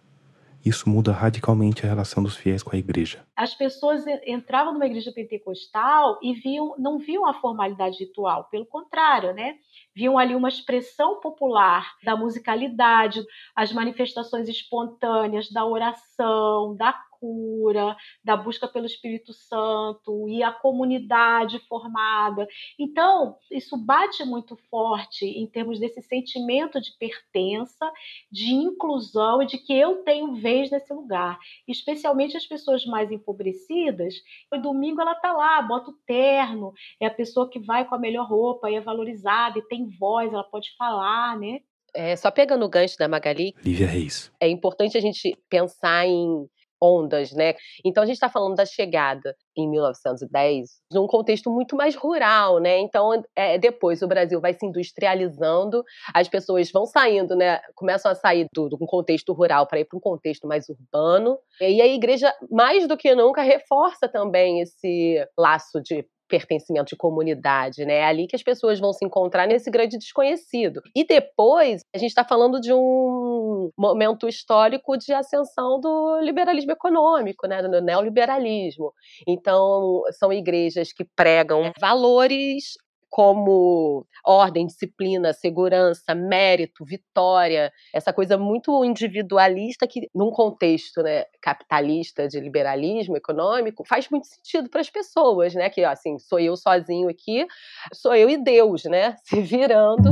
Isso 0.66 0.90
muda 0.90 1.12
radicalmente 1.12 1.86
a 1.86 1.90
relação 1.90 2.24
dos 2.24 2.36
fiéis 2.36 2.64
com 2.64 2.76
a 2.76 2.80
igreja. 2.80 3.24
As 3.36 3.54
pessoas 3.54 4.04
entravam 4.26 4.74
numa 4.74 4.88
igreja 4.88 5.12
pentecostal 5.12 6.18
e 6.24 6.34
viam, 6.34 6.74
não 6.80 6.98
viam 6.98 7.24
a 7.28 7.36
formalidade 7.36 8.00
ritual, 8.00 8.46
pelo 8.46 8.66
contrário, 8.66 9.32
né? 9.32 9.58
Viam 9.94 10.18
ali 10.18 10.34
uma 10.34 10.50
expressão 10.50 11.20
popular 11.20 11.94
da 12.04 12.16
musicalidade, 12.16 13.24
as 13.56 13.72
manifestações 13.72 14.50
espontâneas 14.50 15.52
da 15.52 15.64
oração, 15.64 16.76
da 16.76 17.00
cura, 17.26 17.98
da 18.24 18.38
busca 18.38 18.68
pelo 18.68 18.86
Espírito 18.86 19.34
Santo 19.34 20.30
e 20.30 20.44
a 20.44 20.52
comunidade 20.52 21.58
formada. 21.68 22.48
Então, 22.80 23.38
isso 23.52 23.76
bate 23.76 24.24
muito 24.24 24.56
forte 24.70 25.26
em 25.26 25.48
termos 25.48 25.80
desse 25.80 26.02
sentimento 26.04 26.80
de 26.80 26.92
pertença, 27.00 27.92
de 28.32 28.54
inclusão 28.54 29.42
e 29.42 29.48
de 29.48 29.58
que 29.58 29.74
eu 29.74 30.04
tenho 30.04 30.36
vez 30.36 30.70
nesse 30.70 30.94
lugar. 30.94 31.40
Especialmente 31.68 32.38
as 32.38 32.46
pessoas 32.46 32.86
mais 32.86 33.12
empobrecidas. 33.12 34.14
No 34.52 34.62
domingo 34.62 35.02
ela 35.02 35.14
está 35.14 35.34
lá, 35.34 35.62
bota 35.64 35.90
o 35.90 35.98
terno, 36.06 36.74
é 37.00 37.08
a 37.08 37.14
pessoa 37.14 37.50
que 37.50 37.60
vai 37.60 37.86
com 37.86 37.96
a 37.96 38.00
melhor 38.00 38.28
roupa 38.28 38.70
e 38.70 38.76
é 38.76 38.82
valorizada 38.82 39.58
e 39.58 39.68
tem 39.68 39.90
voz, 39.98 40.32
ela 40.32 40.44
pode 40.44 40.76
falar, 40.78 41.40
né? 41.40 41.62
É, 41.96 42.14
só 42.18 42.30
pegando 42.30 42.66
o 42.66 42.70
gancho 42.70 42.98
da 42.98 43.08
Magali. 43.08 43.54
Lívia 43.64 43.88
Reis. 43.88 44.30
É 44.40 44.50
importante 44.50 44.98
a 44.98 45.02
gente 45.02 45.34
pensar 45.50 46.06
em 46.06 46.46
ondas, 46.86 47.32
né? 47.32 47.56
Então 47.84 48.04
a 48.04 48.06
gente 48.06 48.16
está 48.16 48.30
falando 48.30 48.56
da 48.56 48.66
chegada 48.66 49.36
em 49.58 49.70
1910 49.70 50.70
num 50.92 51.08
contexto 51.08 51.50
muito 51.50 51.76
mais 51.76 51.96
rural, 51.96 52.60
né? 52.60 52.80
Então 52.80 53.24
é, 53.36 53.58
depois 53.58 54.02
o 54.02 54.08
Brasil 54.08 54.40
vai 54.40 54.54
se 54.54 54.66
industrializando, 54.66 55.84
as 56.14 56.28
pessoas 56.28 56.72
vão 56.72 56.86
saindo, 56.86 57.36
né? 57.36 57.60
Começam 57.76 58.12
a 58.12 58.16
sair 58.16 58.48
do, 58.54 58.70
do 58.70 58.78
contexto 58.78 59.34
rural 59.34 59.66
para 59.66 59.80
ir 59.80 59.86
para 59.86 59.98
um 59.98 60.02
contexto 60.02 60.48
mais 60.48 60.70
urbano. 60.70 61.38
E 61.60 61.82
a 61.82 61.88
igreja 61.88 62.34
mais 62.52 62.88
do 62.88 62.98
que 62.98 63.16
nunca 63.16 63.42
reforça 63.42 64.08
também 64.08 64.62
esse 64.62 65.26
laço 65.38 65.82
de 65.82 66.06
pertencimento 66.36 66.90
de 66.90 66.98
comunidade, 66.98 67.86
né? 67.86 67.96
É 67.96 68.04
ali 68.04 68.28
que 68.28 68.36
as 68.36 68.44
pessoas 68.44 68.80
vão 68.80 68.92
se 68.92 69.06
encontrar 69.06 69.48
nesse 69.48 69.72
grande 69.72 69.98
desconhecido. 69.98 70.82
E 70.94 71.06
depois, 71.06 71.82
a 71.96 71.98
gente 71.98 72.10
está 72.10 72.26
falando 72.26 72.60
de 72.60 72.74
um 72.74 73.72
momento 73.78 74.28
histórico 74.28 74.98
de 74.98 75.14
ascensão 75.14 75.80
do 75.80 76.20
liberalismo 76.22 76.72
econômico, 76.72 77.48
né? 77.48 77.62
Do 77.62 77.82
neoliberalismo. 77.82 78.92
Então, 79.26 80.02
são 80.20 80.34
igrejas 80.34 80.92
que 80.92 81.06
pregam 81.16 81.72
valores 81.80 82.74
como 83.10 84.06
ordem, 84.26 84.66
disciplina, 84.66 85.32
segurança, 85.34 86.14
mérito, 86.14 86.84
vitória, 86.84 87.72
essa 87.94 88.12
coisa 88.12 88.38
muito 88.38 88.84
individualista 88.84 89.88
que, 89.88 90.10
num 90.14 90.32
contexto 90.32 91.02
né, 91.02 91.26
capitalista 91.42 92.28
de 92.28 92.40
liberalismo 92.40 93.16
econômico, 93.16 93.86
faz 93.88 94.10
muito 94.10 94.28
sentido 94.28 94.70
para 94.70 94.82
as 94.82 94.90
pessoas, 94.90 95.54
né? 95.54 95.70
Que 95.70 95.84
assim, 95.84 96.18
sou 96.20 96.40
eu 96.40 96.58
sozinho 96.58 97.10
aqui, 97.10 97.46
sou 97.94 98.14
eu 98.16 98.30
e 98.30 98.38
Deus, 98.38 98.84
né? 98.86 99.16
Se 99.24 99.42
virando. 99.42 100.10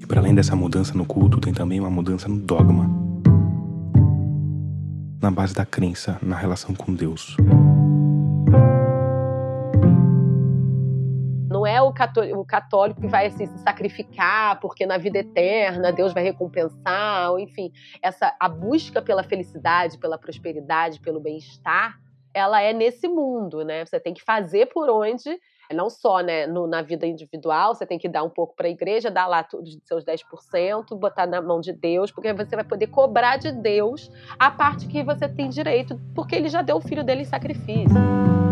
E 0.00 0.06
para 0.06 0.20
além 0.20 0.34
dessa 0.34 0.56
mudança 0.56 0.94
no 0.94 1.06
culto, 1.06 1.40
tem 1.40 1.52
também 1.52 1.78
uma 1.78 1.90
mudança 1.90 2.28
no 2.28 2.40
dogma 2.40 3.09
na 5.20 5.30
base 5.30 5.54
da 5.54 5.66
crença 5.66 6.18
na 6.22 6.36
relação 6.36 6.74
com 6.74 6.94
Deus. 6.94 7.36
Não 11.50 11.66
é 11.66 11.82
o 11.82 11.92
católico, 11.92 12.38
o 12.38 12.44
católico 12.44 13.00
que 13.02 13.06
vai 13.06 13.26
assim, 13.26 13.44
se 13.44 13.58
sacrificar 13.58 14.58
porque 14.60 14.86
na 14.86 14.96
vida 14.96 15.18
eterna 15.18 15.92
Deus 15.92 16.14
vai 16.14 16.22
recompensar, 16.22 17.32
ou 17.32 17.38
enfim, 17.38 17.70
essa 18.00 18.34
a 18.40 18.48
busca 18.48 19.02
pela 19.02 19.22
felicidade, 19.22 19.98
pela 19.98 20.16
prosperidade, 20.16 21.00
pelo 21.00 21.20
bem-estar, 21.20 21.98
ela 22.32 22.62
é 22.62 22.72
nesse 22.72 23.08
mundo, 23.08 23.64
né? 23.64 23.84
Você 23.84 24.00
tem 24.00 24.14
que 24.14 24.22
fazer 24.22 24.66
por 24.66 24.88
onde 24.88 25.38
não 25.74 25.88
só 25.88 26.20
né, 26.20 26.46
no, 26.46 26.66
na 26.66 26.82
vida 26.82 27.06
individual, 27.06 27.74
você 27.74 27.86
tem 27.86 27.98
que 27.98 28.08
dar 28.08 28.22
um 28.22 28.30
pouco 28.30 28.54
para 28.54 28.66
a 28.66 28.70
igreja, 28.70 29.10
dar 29.10 29.26
lá 29.26 29.46
os 29.54 29.78
seus 29.84 30.04
10%, 30.04 30.96
botar 30.98 31.26
na 31.26 31.40
mão 31.40 31.60
de 31.60 31.72
Deus, 31.72 32.10
porque 32.10 32.32
você 32.32 32.56
vai 32.56 32.64
poder 32.64 32.88
cobrar 32.88 33.36
de 33.36 33.52
Deus 33.52 34.10
a 34.38 34.50
parte 34.50 34.86
que 34.86 35.02
você 35.02 35.28
tem 35.28 35.48
direito, 35.48 36.00
porque 36.14 36.34
ele 36.34 36.48
já 36.48 36.62
deu 36.62 36.76
o 36.76 36.80
filho 36.80 37.04
dele 37.04 37.22
em 37.22 37.24
sacrifício. 37.24 38.49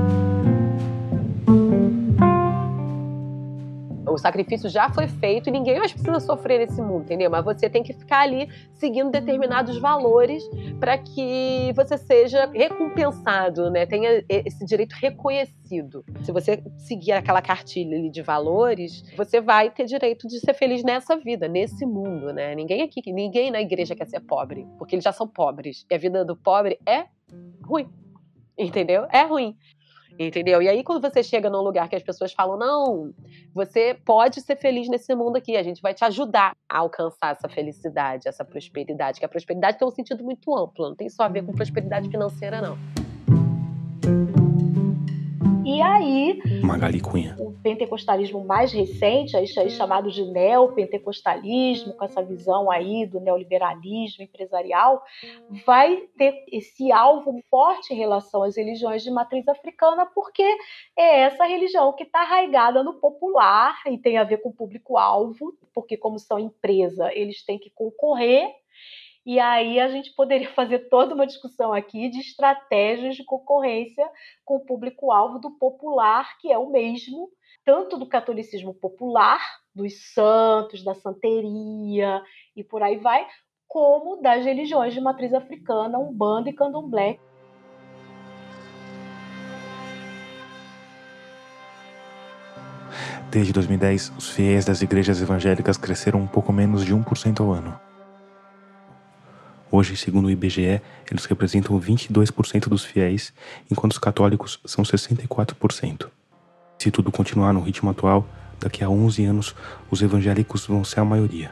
O 4.19 4.21
sacrifício 4.21 4.69
já 4.69 4.91
foi 4.91 5.07
feito 5.07 5.49
e 5.49 5.53
ninguém 5.53 5.79
mais 5.79 5.93
precisa 5.93 6.21
sofrer 6.21 6.59
nesse 6.59 6.83
mundo, 6.83 7.05
entendeu? 7.05 7.31
Mas 7.31 7.45
você 7.45 7.71
tem 7.71 7.83
que 7.83 7.93
ficar 7.93 8.21
ali 8.21 8.49
seguindo 8.75 9.11
determinados 9.11 9.79
valores 9.79 10.43
para 10.79 10.99
que 10.99 11.73
você 11.75 11.97
seja 11.97 12.51
recompensado, 12.53 13.71
né? 13.71 13.87
Tenha 13.87 14.23
esse 14.29 14.65
direito 14.65 14.95
reconhecido. 14.95 16.05
Se 16.23 16.33
você 16.33 16.63
seguir 16.77 17.13
aquela 17.13 17.41
cartilha 17.41 17.97
ali 17.97 18.11
de 18.11 18.23
valores, 18.23 19.05
você 19.17 19.41
vai 19.41 19.71
ter 19.71 19.85
direito 19.85 20.27
de 20.27 20.41
ser 20.41 20.55
feliz 20.55 20.83
nessa 20.83 21.17
vida, 21.17 21.49
nesse 21.49 21.87
mundo, 21.87 22.33
né? 22.33 22.55
Ninguém 22.55 22.83
aqui, 22.83 23.01
ninguém 23.13 23.51
na 23.51 23.61
igreja 23.61 23.95
quer 23.95 24.07
ser 24.07 24.21
pobre, 24.21 24.67
porque 24.79 24.97
eles 24.97 25.05
já 25.05 25.13
são 25.13 25.29
pobres. 25.29 25.87
E 25.91 25.95
a 25.95 25.99
vida 25.99 26.25
do 26.25 26.37
pobre 26.37 26.79
é 26.85 27.07
ruim. 27.65 27.89
Entendeu? 28.59 29.07
É 29.13 29.23
ruim. 29.23 29.57
Entendeu? 30.19 30.61
E 30.61 30.69
aí, 30.69 30.83
quando 30.83 31.01
você 31.01 31.23
chega 31.23 31.49
num 31.49 31.61
lugar 31.61 31.89
que 31.89 31.95
as 31.95 32.03
pessoas 32.03 32.33
falam, 32.33 32.59
não, 32.59 33.15
você 33.55 33.97
pode 34.05 34.41
ser 34.41 34.57
feliz 34.57 34.89
nesse 34.89 35.15
mundo 35.15 35.37
aqui, 35.37 35.57
a 35.57 35.63
gente 35.63 35.81
vai 35.81 35.95
te 35.95 36.05
ajudar 36.05 36.57
a 36.69 36.79
alcançar 36.79 37.37
essa 37.37 37.49
felicidade, 37.49 38.27
essa 38.27 38.45
prosperidade, 38.45 39.21
que 39.21 39.25
a 39.25 39.29
prosperidade 39.29 39.79
tem 39.79 39.87
um 39.87 39.93
sentido 39.93 40.25
muito 40.25 40.53
amplo, 40.57 40.89
não 40.89 40.97
tem 40.97 41.09
só 41.09 41.23
a 41.23 41.29
ver 41.29 41.45
com 41.45 41.53
prosperidade 41.53 42.09
financeira, 42.11 42.61
não. 42.61 43.08
E 45.69 45.83
aí, 45.83 46.41
Magali 46.63 46.99
Cunha. 46.99 47.37
o 47.39 47.53
pentecostalismo 47.53 48.43
mais 48.43 48.73
recente, 48.73 49.37
aí 49.37 49.47
chamado 49.47 50.11
de 50.11 50.25
neopentecostalismo, 50.25 51.93
com 51.93 52.07
essa 52.07 52.23
visão 52.23 52.71
aí 52.71 53.05
do 53.05 53.21
neoliberalismo 53.21 54.25
empresarial, 54.25 55.03
vai 55.67 56.09
ter 56.17 56.43
esse 56.51 56.91
alvo 56.91 57.39
forte 57.51 57.93
em 57.93 57.99
relação 57.99 58.45
às 58.45 58.57
religiões 58.57 59.03
de 59.03 59.11
matriz 59.11 59.47
africana, 59.47 60.07
porque 60.07 60.43
é 60.97 61.21
essa 61.21 61.45
religião 61.45 61.93
que 61.93 62.05
está 62.05 62.23
arraigada 62.23 62.83
no 62.83 62.95
popular 62.95 63.79
e 63.89 63.99
tem 63.99 64.17
a 64.17 64.25
ver 64.25 64.39
com 64.39 64.49
o 64.49 64.55
público-alvo, 64.55 65.53
porque 65.75 65.99
como 65.99 66.19
são 66.19 66.39
empresa, 66.39 67.13
eles 67.13 67.45
têm 67.45 67.59
que 67.59 67.69
concorrer 67.69 68.49
e 69.29 69.39
aí 69.39 69.79
a 69.79 69.89
gente 69.89 70.15
poderia 70.15 70.49
fazer 70.57 70.89
toda 70.89 71.15
uma 71.15 71.27
discussão 71.27 71.71
aqui 71.75 72.09
de 72.09 72.19
estratégias 72.19 73.15
de 73.15 73.23
concorrência 73.23 74.09
com 74.43 74.57
o 74.57 74.65
público-alvo 74.65 75.39
do 75.39 75.51
popular, 75.51 76.39
que 76.39 76.51
é 76.51 76.57
o 76.57 76.71
mesmo, 76.71 77.29
tanto 77.63 77.99
do 77.99 78.09
catolicismo 78.09 78.73
popular, 78.73 79.39
dos 79.75 80.15
santos, 80.15 80.83
da 80.83 80.95
santeria 80.95 82.23
e 82.57 82.65
por 82.65 82.83
aí 82.83 82.97
vai, 82.97 83.27
como 83.67 84.17
das 84.23 84.47
religiões 84.47 84.95
de 84.95 85.01
matriz 85.03 85.35
africana, 85.35 85.99
umbanda 85.99 86.49
e 86.49 86.55
candomblé. 86.55 87.19
Desde 93.31 93.53
2010, 93.53 94.09
os 94.17 94.31
fiéis 94.31 94.65
das 94.65 94.81
igrejas 94.81 95.21
evangélicas 95.21 95.77
cresceram 95.77 96.19
um 96.19 96.27
pouco 96.27 96.51
menos 96.51 96.83
de 96.83 96.95
1% 96.95 97.41
ao 97.41 97.53
ano. 97.53 97.88
Hoje, 99.71 99.97
segundo 99.97 100.27
o 100.27 100.31
IBGE, 100.31 100.81
eles 101.11 101.27
representam 101.27 101.79
22% 101.79 102.69
dos 102.69 102.85
fiéis, 102.85 103.35
enquanto 103.71 103.93
os 103.93 103.99
católicos 103.99 104.59
são 104.65 104.83
64%. 104.83 106.09
Se 106.79 106.91
tudo 106.91 107.13
continuar 107.13 107.53
no 107.53 107.61
ritmo 107.61 107.91
atual, 107.91 108.27
daqui 108.59 108.83
a 108.83 108.89
11 108.89 109.25
anos 109.27 109.55
os 109.91 110.01
evangélicos 110.01 110.67
vão 110.67 110.83
ser 110.85 111.01
a 111.01 111.05
maioria. 111.05 111.51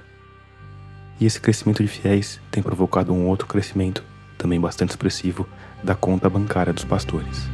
E 1.21 1.27
esse 1.27 1.41
crescimento 1.41 1.83
de 1.83 1.89
fiéis 1.89 2.41
tem 2.51 2.63
provocado 2.63 3.13
um 3.13 3.27
outro 3.27 3.47
crescimento, 3.47 4.03
também 4.39 4.61
bastante 4.61 4.91
expressivo, 4.91 5.47
da 5.83 5.95
conta 5.95 6.29
bancária 6.31 6.73
dos 6.73 6.85
pastores. 6.85 7.49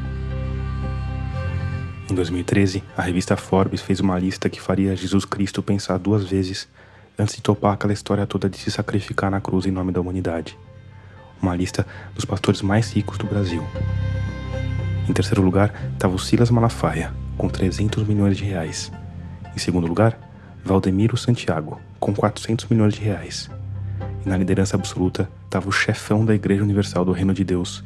Em 2.09 2.15
2013, 2.15 2.85
a 2.97 3.03
revista 3.03 3.37
Forbes 3.37 3.81
fez 3.81 3.99
uma 3.99 4.19
lista 4.19 4.49
que 4.49 4.61
faria 4.61 4.95
Jesus 4.95 5.25
Cristo 5.25 5.63
pensar 5.63 5.99
duas 5.99 6.25
vezes 6.25 6.69
antes 7.19 7.37
de 7.37 7.43
topar 7.43 7.75
aquela 7.75 7.93
história 7.93 8.27
toda 8.27 8.49
de 8.49 8.59
se 8.59 8.71
sacrificar 8.71 9.31
na 9.31 9.41
cruz 9.41 9.67
em 9.67 9.71
nome 9.71 9.93
da 9.93 10.01
humanidade. 10.01 10.59
Uma 11.41 11.55
lista 11.55 11.87
dos 12.15 12.25
pastores 12.25 12.63
mais 12.63 12.93
ricos 12.93 13.19
do 13.19 13.27
Brasil. 13.27 13.65
Em 15.09 15.13
terceiro 15.13 15.43
lugar 15.43 15.75
estava 15.93 16.15
o 16.15 16.19
Silas 16.19 16.51
Malafaia, 16.51 17.13
com 17.37 17.49
300 17.49 18.07
milhões 18.07 18.37
de 18.37 18.45
reais. 18.45 18.93
Em 19.55 19.59
segundo 19.59 19.87
lugar, 19.87 20.19
Valdemiro 20.65 21.17
Santiago, 21.17 21.81
com 21.99 22.15
400 22.15 22.67
milhões 22.67 22.95
de 22.95 23.01
reais. 23.01 23.51
E 24.25 24.29
na 24.29 24.37
liderança 24.37 24.77
absoluta 24.77 25.29
estava 25.45 25.69
o 25.69 25.73
chefão 25.73 26.25
da 26.25 26.35
Igreja 26.35 26.63
Universal 26.63 27.05
do 27.05 27.13
Reino 27.13 27.35
de 27.35 27.45
Deus, 27.45 27.83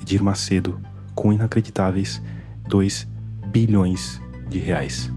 Edir 0.00 0.22
Macedo, 0.22 0.80
com 1.14 1.32
inacreditáveis 1.32 2.22
2 2.68 3.08
bilhões 3.46 4.20
de 4.48 4.58
reais. 4.58 5.10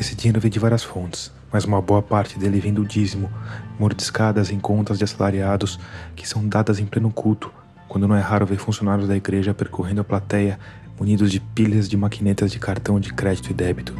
Esse 0.00 0.16
dinheiro 0.16 0.40
vem 0.40 0.50
de 0.50 0.58
várias 0.58 0.82
fontes, 0.82 1.30
mas 1.52 1.66
uma 1.66 1.78
boa 1.82 2.00
parte 2.00 2.38
dele 2.38 2.58
vem 2.58 2.72
do 2.72 2.86
dízimo, 2.86 3.30
mordiscadas 3.78 4.50
em 4.50 4.58
contas 4.58 4.96
de 4.96 5.04
assalariados 5.04 5.78
que 6.16 6.26
são 6.26 6.48
dadas 6.48 6.78
em 6.78 6.86
pleno 6.86 7.10
culto, 7.10 7.52
quando 7.86 8.08
não 8.08 8.16
é 8.16 8.20
raro 8.20 8.46
ver 8.46 8.56
funcionários 8.56 9.06
da 9.06 9.14
igreja 9.14 9.52
percorrendo 9.52 10.00
a 10.00 10.04
plateia 10.04 10.58
munidos 10.98 11.30
de 11.30 11.38
pilhas 11.38 11.86
de 11.86 11.98
maquinetas 11.98 12.50
de 12.50 12.58
cartão 12.58 12.98
de 12.98 13.12
crédito 13.12 13.50
e 13.50 13.52
débito. 13.52 13.94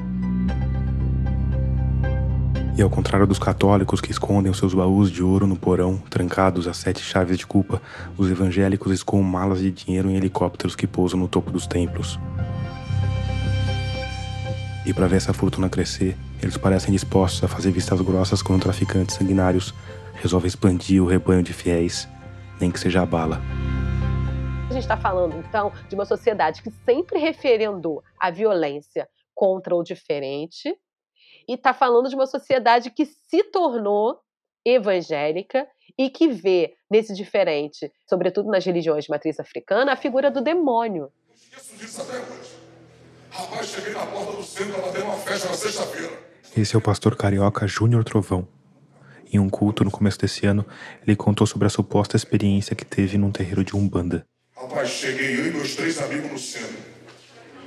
E 2.78 2.80
ao 2.80 2.88
contrário 2.88 3.26
dos 3.26 3.38
católicos 3.38 4.01
que 4.01 4.11
escondem 4.11 4.51
os 4.51 4.57
seus 4.57 4.72
baús 4.72 5.11
de 5.11 5.22
ouro 5.22 5.46
no 5.46 5.55
porão, 5.55 5.98
trancados 6.09 6.66
a 6.66 6.72
sete 6.72 7.03
chaves 7.03 7.36
de 7.36 7.46
culpa, 7.46 7.82
os 8.16 8.30
evangélicos 8.30 8.90
escoam 8.90 9.22
malas 9.22 9.59
de 9.61 9.70
dinheiro 9.70 10.09
em 10.09 10.16
helicópteros 10.16 10.74
que 10.74 10.86
pousam 10.86 11.20
no 11.20 11.28
topo 11.28 11.51
dos 11.51 11.66
templos. 11.66 12.18
E 14.87 14.95
para 14.95 15.07
ver 15.07 15.16
essa 15.16 15.35
fortuna 15.35 15.68
crescer, 15.68 16.16
eles 16.43 16.57
parecem 16.57 16.91
dispostos 16.91 17.45
a 17.45 17.49
fazer 17.49 17.70
vistas 17.70 18.01
grossas 18.01 18.43
quando 18.43 18.62
traficantes 18.62 19.16
sanguinários 19.16 19.74
resolvem 20.14 20.49
expandir 20.49 21.03
o 21.03 21.07
rebanho 21.07 21.43
de 21.43 21.53
fiéis, 21.53 22.09
nem 22.59 22.70
que 22.70 22.81
seja 22.81 23.03
a 23.03 23.07
bala. 23.07 23.41
A 24.70 24.72
gente 24.72 24.83
está 24.83 24.97
falando, 24.97 25.37
então, 25.37 25.72
de 25.89 25.95
uma 25.95 26.07
sociedade 26.07 26.62
que 26.62 26.70
sempre 26.70 27.18
referendou 27.18 28.03
a 28.18 28.31
violência 28.31 29.09
contra 29.35 29.74
o 29.74 29.83
diferente 29.83 30.74
e 31.49 31.55
está 31.55 31.74
falando 31.74 32.09
de 32.09 32.14
uma 32.14 32.26
sociedade 32.26 32.91
que 32.91 33.05
se 33.05 33.43
tornou 33.45 34.18
evangélica 34.64 35.66
e 35.99 36.09
que 36.09 36.28
vê 36.28 36.74
nesse 36.91 37.14
diferente, 37.14 37.91
sobretudo 38.09 38.49
nas 38.49 38.64
religiões 38.64 39.05
de 39.05 39.11
matriz 39.11 39.41
africana, 39.41 39.93
a 39.93 39.97
figura 39.97 40.31
do 40.31 40.41
demônio. 40.41 41.11
Esqueço 41.35 41.76
disso 41.76 42.03
até 42.03 42.18
hoje. 42.18 42.59
Rapaz, 43.31 43.68
cheguei 43.68 43.93
na 43.93 44.05
porta 44.07 44.33
do 44.33 44.43
centro, 44.43 44.74
ela 44.74 44.91
deu 44.91 45.05
uma 45.05 45.16
festa 45.16 45.49
na 45.49 45.55
sexta-feira. 45.55 46.12
Esse 46.57 46.74
é 46.74 46.78
o 46.78 46.83
pastor 46.83 47.14
carioca 47.14 47.66
Júnior 47.66 48.03
Trovão. 48.03 48.47
Em 49.33 49.39
um 49.39 49.49
culto 49.49 49.85
no 49.85 49.91
começo 49.91 50.18
desse 50.18 50.47
ano, 50.47 50.66
ele 51.07 51.14
contou 51.14 51.47
sobre 51.47 51.66
a 51.68 51.70
suposta 51.70 52.16
experiência 52.16 52.74
que 52.74 52.85
teve 52.85 53.16
num 53.16 53.31
terreiro 53.31 53.62
de 53.62 53.76
Umbanda. 53.76 54.26
Rapaz, 54.57 54.89
cheguei 54.91 55.39
eu 55.39 55.47
e 55.47 55.51
meus 55.53 55.76
três 55.76 56.01
amigos 56.03 56.33
no 56.33 56.39
centro. 56.39 56.76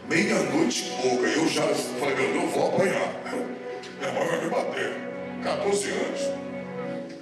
Meia-noite 0.09 0.85
e 0.85 1.01
pouca, 1.01 1.27
eu 1.27 1.47
já 1.47 1.65
falei, 1.73 2.15
meu 2.15 2.33
Deus, 2.33 2.43
eu 2.43 2.49
vou 2.49 2.67
apanhar. 2.67 3.13
Minha 3.99 4.11
mãe 4.11 4.27
vai 4.27 4.43
me 4.43 4.49
bater. 4.49 4.93
14 5.43 5.89
anos. 5.89 6.21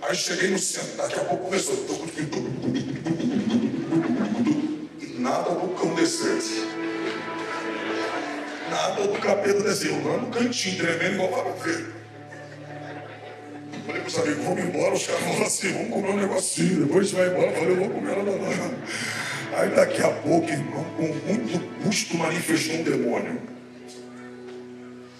Aí 0.01 0.15
cheguei 0.15 0.49
no 0.49 0.57
centro, 0.57 0.97
daqui 0.97 1.19
a 1.19 1.25
pouco 1.25 1.45
começou. 1.45 1.75
E 4.99 5.19
nada 5.19 5.51
do 5.51 5.67
cão 5.75 5.93
descer 5.93 6.41
nada 8.71 9.05
do 9.05 9.19
capeta 9.19 9.61
desceu, 9.61 10.01
lá 10.03 10.17
no 10.17 10.27
cantinho, 10.27 10.77
tremendo 10.77 11.15
igual 11.15 11.43
para 11.43 11.53
Falei 13.85 14.01
pros 14.01 14.17
amigos, 14.19 14.45
vamos 14.45 14.63
embora, 14.63 14.93
os 14.93 15.07
caras 15.07 15.21
falaram 15.23 15.45
assim, 15.45 15.73
vamos 15.73 15.89
comer 15.89 16.09
um 16.09 16.17
negocinho, 16.17 16.85
depois 16.85 16.99
a 16.99 17.03
gente 17.03 17.15
vai 17.15 17.27
embora. 17.27 17.47
Eu 17.47 17.53
falei, 17.53 17.71
eu 17.71 17.75
vou 17.75 17.89
comer 17.89 18.15
nada 18.15 18.31
não. 18.31 19.59
Aí 19.59 19.69
daqui 19.69 20.01
a 20.01 20.09
pouco, 20.09 20.49
irmão, 20.49 20.83
com 20.95 21.03
muito 21.03 21.83
custo 21.83 22.15
manifestou 22.15 22.75
um 22.77 22.83
demônio. 22.83 23.41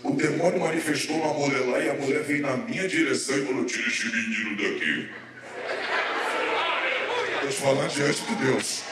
O 0.03 0.11
demônio 0.11 0.59
manifestou 0.59 1.17
uma 1.17 1.33
mulher 1.33 1.65
lá 1.67 1.79
e 1.79 1.89
a 1.89 1.93
mulher 1.95 2.23
veio 2.23 2.41
na 2.43 2.55
minha 2.55 2.87
direção 2.87 3.37
e 3.37 3.45
falou, 3.45 3.65
tira 3.65 3.87
esse 3.87 4.05
menino 4.05 4.57
daqui. 4.57 5.09
Estou 7.49 7.51
falando 7.51 7.91
diante 7.91 8.21
de 8.23 8.35
Deus. 8.35 8.90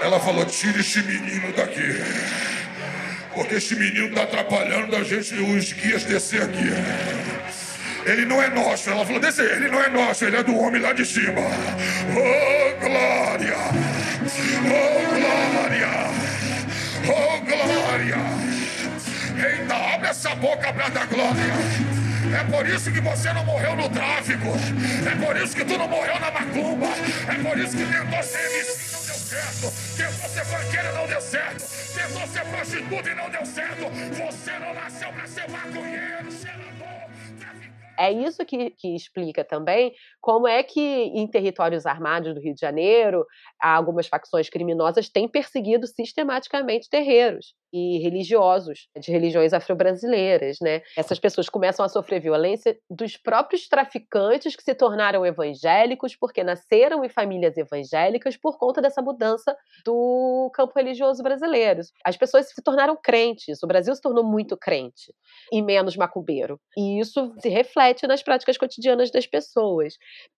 Ela 0.00 0.18
falou: 0.18 0.44
tire 0.46 0.80
esse 0.80 1.02
menino 1.02 1.52
daqui. 1.52 2.02
Porque 3.34 3.56
esse 3.56 3.76
menino 3.76 4.08
está 4.08 4.22
atrapalhando 4.22 4.96
a 4.96 5.04
gente, 5.04 5.34
os 5.34 5.72
guias 5.72 6.04
descer 6.04 6.42
aqui. 6.42 6.72
Ele 8.06 8.24
não 8.24 8.42
é 8.42 8.48
nosso. 8.48 8.90
Ela 8.90 9.04
falou: 9.04 9.20
descer, 9.20 9.50
ele 9.56 9.68
não 9.68 9.80
é 9.80 9.88
nosso, 9.90 10.24
ele 10.24 10.36
é 10.36 10.42
do 10.42 10.56
homem 10.56 10.80
lá 10.80 10.92
de 10.92 11.04
cima. 11.04 11.40
Oh, 12.10 12.80
glória! 12.80 13.56
Oh, 14.64 15.00
glória! 15.20 15.88
Oh, 17.06 17.40
glória! 17.40 18.16
Eita, 19.50 19.74
abre 19.94 20.08
essa 20.08 20.34
boca 20.34 20.72
para 20.72 20.88
dar 20.88 21.06
glória! 21.06 21.54
É 22.38 22.44
por 22.44 22.66
isso 22.66 22.90
que 22.90 23.00
você 23.00 23.32
não 23.32 23.44
morreu 23.44 23.76
no 23.76 23.88
tráfico. 23.88 24.48
É 25.06 25.26
por 25.26 25.36
isso 25.36 25.54
que 25.54 25.64
tu 25.64 25.76
não 25.76 25.88
morreu 25.88 26.18
na 26.20 26.30
macumba. 26.30 26.86
É 27.28 27.34
por 27.42 27.58
isso 27.58 27.76
que 27.76 27.84
tentou 27.84 28.22
ser 28.22 28.38
MC 28.38 28.89
certo. 29.30 29.70
Tentou 29.96 30.28
ser 30.28 30.44
banqueiro 30.46 30.92
não 30.92 31.06
deu 31.06 31.20
certo. 31.20 31.60
Tentou 31.94 32.26
ser 32.26 32.44
prostituta 32.50 33.10
e 33.10 33.14
não 33.14 33.30
deu 33.30 33.46
certo. 33.46 33.82
Você 34.26 34.58
não 34.58 34.74
nasceu 34.74 35.12
para 35.12 35.26
ser 35.26 35.48
maconheiro. 35.48 36.28
É 37.96 38.10
isso 38.10 38.44
que, 38.46 38.70
que, 38.70 38.96
explica 38.96 39.44
também 39.44 39.92
como 40.22 40.48
é 40.48 40.62
que 40.62 40.80
em 40.80 41.26
territórios 41.26 41.84
armados 41.84 42.34
do 42.34 42.40
Rio 42.40 42.54
de 42.54 42.60
Janeiro, 42.60 43.26
algumas 43.60 44.06
facções 44.08 44.48
criminosas 44.48 45.10
têm 45.10 45.28
perseguido 45.28 45.86
sistematicamente 45.86 46.88
terreiros 46.88 47.54
e 47.72 47.98
religiosos 47.98 48.88
de 48.98 49.10
religiões 49.10 49.52
afro-brasileiras, 49.52 50.58
né? 50.60 50.82
Essas 50.96 51.18
pessoas 51.18 51.48
começam 51.48 51.84
a 51.84 51.88
sofrer 51.88 52.20
violência 52.20 52.78
dos 52.88 53.16
próprios 53.16 53.68
traficantes 53.68 54.56
que 54.56 54.62
se 54.62 54.74
tornaram 54.74 55.24
evangélicos 55.24 56.16
porque 56.16 56.42
nasceram 56.42 57.04
em 57.04 57.08
famílias 57.08 57.56
evangélicas 57.56 58.36
por 58.36 58.58
conta 58.58 58.80
dessa 58.80 59.00
mudança 59.02 59.56
do 59.84 60.50
campo 60.54 60.72
religioso 60.76 61.22
brasileiro. 61.22 61.80
As 62.04 62.16
pessoas 62.16 62.48
se 62.48 62.62
tornaram 62.62 62.96
crentes, 63.00 63.62
o 63.62 63.66
Brasil 63.66 63.94
se 63.94 64.02
tornou 64.02 64.24
muito 64.24 64.56
crente 64.56 65.14
e 65.52 65.62
menos 65.62 65.96
macumbeiro. 65.96 66.60
E 66.76 67.00
isso 67.00 67.32
se 67.38 67.48
reflete 67.48 68.06
nas 68.06 68.22
práticas 68.22 68.58
cotidianas 68.58 69.10
das 69.10 69.26
pessoas. 69.26 69.94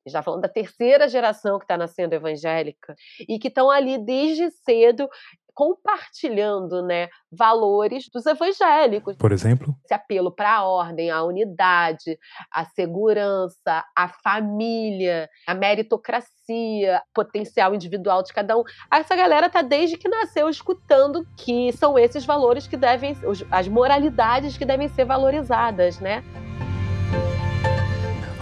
Já 0.06 0.22
falando 0.22 0.42
da 0.42 0.48
terceira 0.48 1.08
geração 1.08 1.58
que 1.58 1.64
está 1.64 1.76
nascendo 1.76 2.14
evangélica 2.14 2.94
e 3.28 3.38
que 3.38 3.48
estão 3.48 3.70
ali 3.70 3.98
desde 3.98 4.50
cedo 4.50 5.08
compartilhando 5.54 6.82
né, 6.82 7.08
valores 7.30 8.08
dos 8.12 8.26
evangélicos. 8.26 9.16
Por 9.16 9.32
exemplo? 9.32 9.74
Esse 9.84 9.94
apelo 9.94 10.30
para 10.30 10.56
a 10.56 10.64
ordem, 10.64 11.10
a 11.10 11.22
unidade, 11.22 12.18
a 12.50 12.64
segurança, 12.64 13.84
a 13.96 14.08
família, 14.08 15.28
a 15.46 15.54
meritocracia, 15.54 17.02
potencial 17.14 17.74
individual 17.74 18.22
de 18.22 18.32
cada 18.32 18.56
um. 18.56 18.62
Essa 18.92 19.14
galera 19.14 19.48
tá 19.48 19.62
desde 19.62 19.96
que 19.96 20.08
nasceu 20.08 20.48
escutando 20.48 21.26
que 21.36 21.72
são 21.72 21.98
esses 21.98 22.24
valores 22.24 22.66
que 22.66 22.76
devem, 22.76 23.16
as 23.50 23.68
moralidades 23.68 24.56
que 24.56 24.64
devem 24.64 24.88
ser 24.88 25.04
valorizadas, 25.04 26.00
né? 26.00 26.22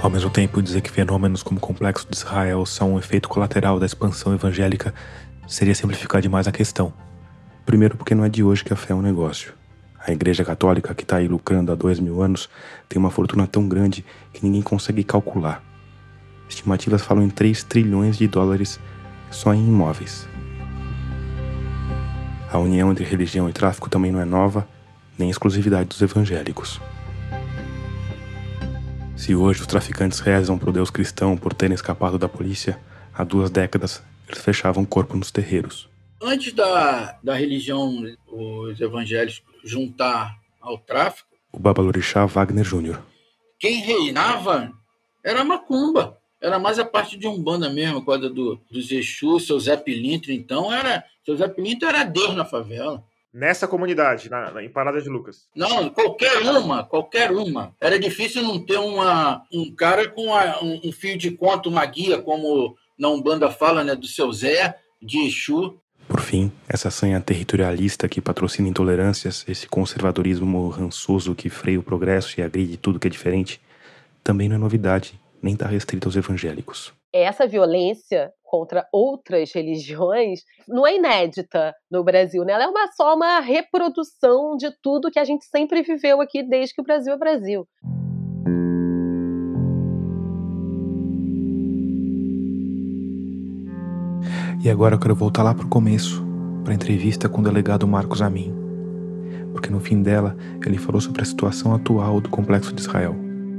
Ao 0.02 0.08
mesmo 0.08 0.30
tempo, 0.30 0.62
dizer 0.62 0.80
que 0.80 0.90
fenômenos 0.90 1.42
como 1.42 1.58
o 1.58 1.60
Complexo 1.60 2.06
de 2.08 2.16
Israel 2.16 2.64
são 2.64 2.94
um 2.94 2.98
efeito 2.98 3.28
colateral 3.28 3.78
da 3.78 3.84
expansão 3.84 4.32
evangélica 4.32 4.94
seria 5.50 5.74
simplificar 5.74 6.22
demais 6.22 6.46
a 6.46 6.52
questão. 6.52 6.92
Primeiro, 7.66 7.96
porque 7.96 8.14
não 8.14 8.24
é 8.24 8.28
de 8.28 8.42
hoje 8.42 8.64
que 8.64 8.72
a 8.72 8.76
fé 8.76 8.92
é 8.92 8.96
um 8.96 9.02
negócio. 9.02 9.52
A 9.98 10.12
Igreja 10.12 10.44
Católica, 10.44 10.94
que 10.94 11.02
está 11.02 11.16
aí 11.16 11.26
lucrando 11.26 11.72
há 11.72 11.74
dois 11.74 11.98
mil 11.98 12.22
anos, 12.22 12.48
tem 12.88 12.98
uma 12.98 13.10
fortuna 13.10 13.48
tão 13.48 13.68
grande 13.68 14.04
que 14.32 14.44
ninguém 14.44 14.62
consegue 14.62 15.02
calcular. 15.02 15.60
Estimativas 16.48 17.02
falam 17.02 17.24
em 17.24 17.28
3 17.28 17.64
trilhões 17.64 18.16
de 18.16 18.28
dólares 18.28 18.78
só 19.30 19.52
em 19.52 19.66
imóveis. 19.66 20.26
A 22.50 22.58
união 22.58 22.90
entre 22.92 23.04
religião 23.04 23.48
e 23.48 23.52
tráfico 23.52 23.90
também 23.90 24.12
não 24.12 24.20
é 24.20 24.24
nova, 24.24 24.66
nem 25.18 25.30
exclusividade 25.30 25.88
dos 25.88 26.00
evangélicos. 26.00 26.80
Se 29.16 29.34
hoje 29.34 29.60
os 29.60 29.66
traficantes 29.66 30.20
rezam 30.20 30.56
pro 30.56 30.72
Deus 30.72 30.90
cristão 30.90 31.36
por 31.36 31.52
terem 31.52 31.74
escapado 31.74 32.18
da 32.18 32.28
polícia, 32.28 32.78
há 33.12 33.22
duas 33.22 33.50
décadas 33.50 34.02
eles 34.30 34.42
fechavam 34.44 34.82
o 34.82 34.86
corpo 34.86 35.16
nos 35.16 35.30
terreiros. 35.30 35.88
Antes 36.22 36.52
da, 36.52 37.18
da 37.22 37.34
religião, 37.34 38.02
os 38.28 38.80
evangélicos 38.80 39.42
juntar 39.64 40.36
ao 40.60 40.76
tráfico, 40.78 41.28
O 41.52 41.58
Babalorixá 41.58 42.24
Wagner 42.26 42.64
Júnior. 42.64 43.00
quem 43.58 43.80
reinava 43.80 44.70
era 45.24 45.40
a 45.40 45.44
macumba. 45.44 46.18
Era 46.42 46.58
mais 46.58 46.78
a 46.78 46.84
parte 46.86 47.18
de 47.18 47.26
Umbanda 47.26 47.68
mesmo, 47.68 48.02
coisa 48.02 48.30
do, 48.30 48.58
dos 48.70 48.90
Exu, 48.90 49.38
seu 49.40 49.60
Zé 49.60 49.76
Pilintra, 49.76 50.32
então 50.32 50.72
era. 50.72 51.04
Seu 51.24 51.36
Zé 51.36 51.46
Pilintra 51.48 51.88
era 51.90 52.04
Deus 52.04 52.34
na 52.34 52.46
favela. 52.46 53.02
Nessa 53.32 53.68
comunidade, 53.68 54.30
na, 54.30 54.50
na- 54.50 54.64
em 54.64 54.68
Parada 54.70 55.00
de 55.02 55.08
Lucas. 55.10 55.46
Não, 55.54 55.90
qualquer 55.90 56.38
uma, 56.42 56.82
qualquer 56.82 57.30
uma. 57.30 57.74
Era 57.80 57.98
difícil 57.98 58.42
não 58.42 58.58
ter 58.58 58.78
uma, 58.78 59.42
um 59.52 59.70
cara 59.74 60.08
com 60.08 60.34
a- 60.34 60.60
um, 60.62 60.80
um 60.84 60.92
fio 60.92 61.16
de 61.18 61.30
conta, 61.30 61.68
uma 61.68 61.84
guia, 61.84 62.20
como 62.22 62.74
na 63.00 63.08
Umbanda 63.08 63.50
fala, 63.50 63.82
né, 63.82 63.96
do 63.96 64.06
seu 64.06 64.30
Zé, 64.30 64.76
de 65.00 65.26
Exu. 65.26 65.80
Por 66.06 66.20
fim, 66.20 66.52
essa 66.68 66.90
sanha 66.90 67.18
territorialista 67.20 68.06
que 68.08 68.20
patrocina 68.20 68.68
intolerâncias, 68.68 69.44
esse 69.48 69.66
conservadorismo 69.66 70.68
rançoso 70.68 71.34
que 71.34 71.48
freia 71.48 71.80
o 71.80 71.82
progresso 71.82 72.38
e 72.38 72.42
agride 72.42 72.76
tudo 72.76 72.98
que 72.98 73.06
é 73.06 73.10
diferente, 73.10 73.58
também 74.22 74.48
não 74.48 74.56
é 74.56 74.58
novidade, 74.58 75.18
nem 75.42 75.54
está 75.54 75.66
restrito 75.66 76.08
aos 76.08 76.16
evangélicos. 76.16 76.92
essa 77.12 77.46
violência 77.46 78.30
contra 78.44 78.86
outras 78.92 79.52
religiões 79.52 80.40
não 80.68 80.86
é 80.86 80.96
inédita 80.96 81.74
no 81.90 82.04
Brasil, 82.04 82.44
né? 82.44 82.52
Ela 82.52 82.64
é 82.64 82.68
uma, 82.68 82.92
só 82.92 83.14
uma 83.14 83.40
reprodução 83.40 84.56
de 84.56 84.70
tudo 84.82 85.10
que 85.10 85.18
a 85.18 85.24
gente 85.24 85.44
sempre 85.46 85.82
viveu 85.82 86.20
aqui 86.20 86.42
desde 86.42 86.74
que 86.74 86.80
o 86.80 86.84
Brasil 86.84 87.12
é 87.12 87.16
Brasil. 87.16 87.66
E 94.62 94.68
agora 94.68 94.94
eu 94.94 94.98
quero 94.98 95.14
voltar 95.14 95.42
lá 95.42 95.54
pro 95.54 95.66
começo, 95.66 96.22
para 96.62 96.74
a 96.74 96.76
entrevista 96.76 97.30
com 97.30 97.40
o 97.40 97.44
delegado 97.44 97.88
Marcos 97.88 98.20
Amin. 98.20 98.54
Porque 99.52 99.70
no 99.70 99.80
fim 99.80 100.02
dela, 100.02 100.36
ele 100.64 100.76
falou 100.76 101.00
sobre 101.00 101.22
a 101.22 101.24
situação 101.24 101.74
atual 101.74 102.20
do 102.20 102.28
complexo 102.28 102.74
de 102.74 102.82
Israel. 102.82 103.16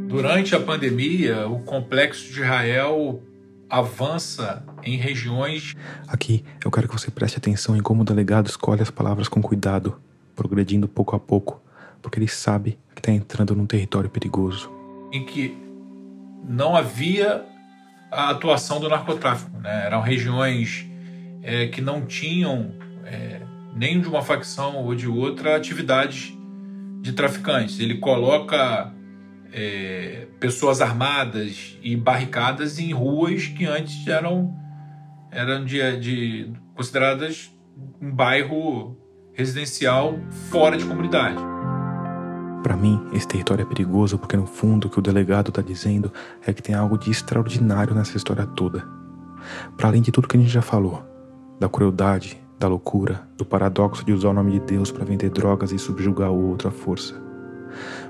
Durante 0.08 0.56
a 0.56 0.60
pandemia, 0.60 1.48
o 1.48 1.60
complexo 1.64 2.32
de 2.32 2.42
Israel 2.42 3.20
avança 3.68 4.64
em 4.84 4.96
regiões 4.98 5.76
Aqui, 6.08 6.44
eu 6.64 6.70
quero 6.70 6.88
que 6.88 6.94
você 6.94 7.10
preste 7.10 7.38
atenção 7.38 7.76
em 7.76 7.82
como 7.82 8.02
o 8.02 8.06
delegado 8.06 8.48
escolhe 8.48 8.82
as 8.82 8.92
palavras 8.92 9.28
com 9.28 9.42
cuidado, 9.42 10.00
progredindo 10.36 10.88
pouco 10.88 11.16
a 11.16 11.20
pouco, 11.20 11.62
porque 12.00 12.20
ele 12.20 12.28
sabe 12.28 12.78
que 12.94 13.00
está 13.00 13.12
entrando 13.12 13.56
num 13.56 13.66
território 13.66 14.10
perigoso. 14.10 14.70
em 15.12 15.26
que 15.26 15.58
não 16.48 16.76
havia 16.76 17.44
a 18.12 18.30
atuação 18.30 18.80
do 18.80 18.88
narcotráfico. 18.88 19.58
Né? 19.58 19.86
Eram 19.88 20.02
regiões 20.02 20.91
é, 21.44 21.68
que 21.68 21.82
não 21.82 22.06
tinham, 22.06 22.72
é, 23.06 23.42
nem 23.76 24.00
de 24.00 24.08
uma 24.08 24.22
facção 24.22 24.78
ou 24.78 24.94
de 24.96 25.08
outra, 25.08 25.56
atividades 25.56 26.38
de 27.02 27.14
traficantes. 27.14 27.80
Ele 27.80 27.98
coloca 27.98 28.94
é, 29.52 30.28
pessoas 30.40 30.82
armadas 30.82 31.78
e 31.82 31.96
barricadas 31.96 32.80
em 32.80 32.94
ruas 32.94 33.48
que 33.48 33.66
antes 33.66 34.08
eram, 34.08 34.54
eram 35.32 35.66
de, 35.66 35.98
de- 36.00 36.54
consideradas 36.76 37.52
um 38.02 38.12
bairro 38.12 38.98
residencial 39.34 40.20
fora 40.50 40.78
de 40.78 40.86
comunidade. 40.86 41.42
Para 42.62 42.78
mim, 42.78 43.02
esse 43.12 43.28
território 43.28 43.64
é 43.64 43.66
perigoso 43.66 44.20
porque 44.20 44.38
no 44.38 44.46
fundo 44.46 44.86
o 44.88 44.90
que 44.90 45.00
o 45.00 45.02
delegado 45.02 45.50
está 45.50 45.64
dizendo 45.64 46.14
é 46.46 46.54
que 46.54 46.62
tem 46.62 46.76
algo 46.76 46.98
de 46.98 47.10
extraordinário 47.10 47.96
nessa 47.96 48.16
história 48.16 48.46
toda. 48.46 48.86
Para 49.76 49.88
além 49.90 50.02
de 50.02 50.12
tudo 50.12 50.28
que 50.28 50.38
a 50.38 50.40
gente 50.40 50.52
já 50.52 50.62
falou, 50.62 51.04
da 51.62 51.70
crueldade, 51.70 52.42
da 52.60 52.68
loucura, 52.68 53.22
do 53.38 53.46
paradoxo 53.46 54.04
de 54.04 54.12
usar 54.12 54.30
o 54.30 54.34
nome 54.34 54.54
de 54.54 54.62
Deus 54.62 54.90
para 54.90 55.06
vender 55.06 55.30
drogas 55.30 55.72
e 55.72 55.78
subjugar 55.78 56.32
o 56.32 56.50
outro 56.50 56.68
à 56.68 56.72
força. 56.72 57.14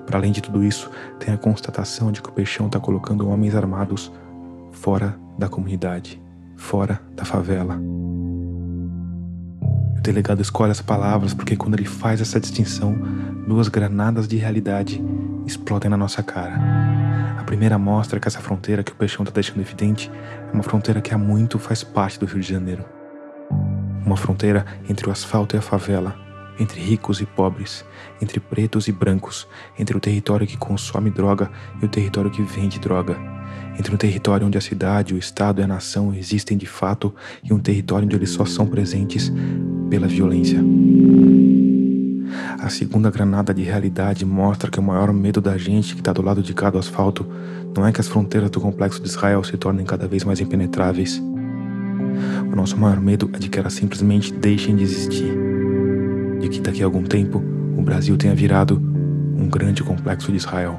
Para 0.06 0.18
além 0.18 0.32
de 0.32 0.42
tudo 0.42 0.64
isso, 0.64 0.90
tem 1.20 1.34
a 1.34 1.38
constatação 1.38 2.14
de 2.14 2.22
que 2.22 2.30
o 2.30 2.32
Peixão 2.32 2.68
está 2.68 2.80
colocando 2.80 3.28
homens 3.28 3.54
armados 3.54 4.10
fora 4.72 5.20
da 5.38 5.50
comunidade, 5.50 6.22
fora 6.56 7.02
da 7.14 7.26
favela. 7.26 7.78
O 9.98 10.02
delegado 10.02 10.42
escolhe 10.42 10.72
as 10.72 10.82
palavras 10.82 11.34
porque 11.34 11.58
quando 11.58 11.74
ele 11.74 11.84
faz 11.84 12.22
essa 12.22 12.40
distinção, 12.40 12.96
duas 13.46 13.68
granadas 13.68 14.30
de 14.30 14.38
realidade 14.38 15.04
explodem 15.46 15.92
na 15.92 15.98
nossa 15.98 16.24
cara. 16.24 16.58
A 17.38 17.44
primeira 17.44 17.78
mostra 17.78 18.18
que 18.18 18.30
essa 18.30 18.40
fronteira 18.40 18.82
que 18.82 18.94
o 18.94 18.96
Peixão 18.96 19.24
está 19.24 19.34
deixando 19.34 19.60
evidente 19.60 20.10
é 20.50 20.54
uma 20.54 20.64
fronteira 20.64 21.02
que 21.02 21.14
há 21.14 21.18
muito 21.18 21.60
faz 21.60 21.84
parte 21.84 22.18
do 22.18 22.26
Rio 22.26 22.40
de 22.40 22.48
Janeiro. 22.48 23.01
Uma 24.06 24.18
fronteira 24.18 24.66
entre 24.90 25.08
o 25.08 25.12
asfalto 25.12 25.56
e 25.56 25.60
a 25.60 25.62
favela, 25.62 26.16
entre 26.60 26.80
ricos 26.80 27.22
e 27.22 27.26
pobres, 27.26 27.86
entre 28.22 28.40
pretos 28.40 28.88
e 28.88 28.92
brancos, 28.92 29.48
entre 29.78 29.96
o 29.96 30.00
território 30.00 30.48
que 30.48 30.58
consome 30.58 31.10
droga 31.10 31.50
e 31.82 31.86
o 31.86 31.90
território 31.90 32.30
que 32.30 32.42
vende 32.42 32.80
droga, 32.80 33.18
entre 33.78 33.94
um 33.94 33.98
território 33.98 34.46
onde 34.46 34.58
a 34.58 34.62
cidade, 34.62 35.14
o 35.14 35.18
estado 35.18 35.62
e 35.62 35.64
a 35.64 35.68
nação 35.68 36.14
existem 36.14 36.58
de 36.58 36.66
fato 36.66 37.14
e 37.44 37.54
um 37.54 37.60
território 37.60 38.06
onde 38.06 38.16
eles 38.16 38.30
só 38.30 38.46
são 38.46 38.68
presentes 38.68 39.32
pela 39.90 40.08
violência. 40.08 40.60
A 42.60 42.70
segunda 42.70 43.10
granada 43.10 43.54
de 43.54 43.64
realidade 43.64 44.24
mostra 44.26 44.70
que 44.70 44.80
o 44.80 44.84
maior 44.84 45.12
medo 45.12 45.42
da 45.42 45.58
gente 45.58 45.96
que 45.96 46.02
está 46.02 46.14
do 46.14 46.22
lado 46.22 46.44
de 46.44 46.54
cá 46.54 46.70
do 46.70 46.78
asfalto 46.78 47.28
não 47.76 47.86
é 47.86 47.92
que 47.92 48.00
as 48.00 48.08
fronteiras 48.08 48.50
do 48.50 48.62
complexo 48.62 49.02
de 49.02 49.08
Israel 49.08 49.44
se 49.44 49.58
tornem 49.58 49.86
cada 49.86 50.08
vez 50.08 50.24
mais 50.24 50.40
impenetráveis. 50.40 51.22
O 52.52 52.56
nosso 52.56 52.78
maior 52.78 53.00
medo 53.00 53.30
é 53.34 53.40
de 53.40 53.48
que 53.48 53.58
elas 53.58 53.72
simplesmente 53.72 54.34
deixem 54.34 54.76
de 54.76 54.84
existir. 54.84 55.34
De 56.42 56.50
que 56.50 56.60
daqui 56.60 56.82
a 56.82 56.86
algum 56.86 57.02
tempo 57.02 57.42
o 57.78 57.82
Brasil 57.82 58.18
tenha 58.18 58.36
virado 58.36 58.76
um 58.76 59.48
grande 59.48 59.82
complexo 59.84 60.30
de 60.32 60.38
Israel. 60.38 60.78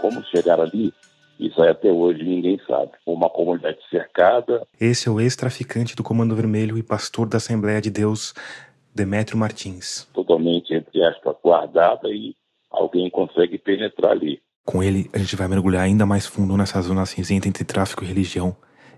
Como 0.00 0.24
chegar 0.24 0.58
ali, 0.58 0.92
isso 1.46 1.62
aí 1.62 1.70
até 1.70 1.90
hoje 1.90 2.22
ninguém 2.22 2.60
sabe. 2.66 2.92
Uma 3.06 3.28
comunidade 3.30 3.78
cercada, 3.90 4.66
Esse 4.80 5.08
é 5.08 5.12
o 5.12 5.20
ex-traficante 5.20 5.96
do 5.96 6.02
Comando 6.02 6.34
Vermelho 6.36 6.76
e 6.78 6.82
pastor 6.82 7.26
da 7.28 7.36
Assembleia 7.38 7.80
de 7.80 7.90
Deus, 7.90 8.34
Demétrio 8.94 9.38
Martins. 9.38 10.08
totalmente, 10.12 10.74
entre 10.74 11.02
aspas, 11.04 11.34
guardada 11.42 12.08
e 12.08 12.34
alguém 12.70 13.08
consegue 13.10 13.58
penetrar 13.58 14.12
ali. 14.12 14.40
Com 14.64 14.82
ele, 14.82 15.10
a 15.12 15.18
gente 15.18 15.34
vai 15.34 15.48
mergulhar 15.48 15.82
ainda 15.82 16.06
mais 16.06 16.26
fundo 16.26 16.56
nessa 16.56 16.80
zona 16.82 17.04
cinzenta 17.06 17.48
entre 17.48 17.64
tráfico 17.64 18.04
e 18.04 18.06
religião, 18.06 18.54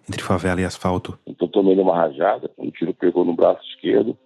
entre 0.09 0.22
favela 0.22 0.61
e 0.61 0.64
asfalto. 0.64 1.18
Então 1.26 1.49
tomei 1.49 1.78
uma 1.78 1.97
rajada, 1.97 2.51
um 2.59 2.70
tiro 2.70 2.92
pegou 2.92 3.24
no 3.24 3.34
braço 3.34 3.62
esquerdo, 3.70 4.16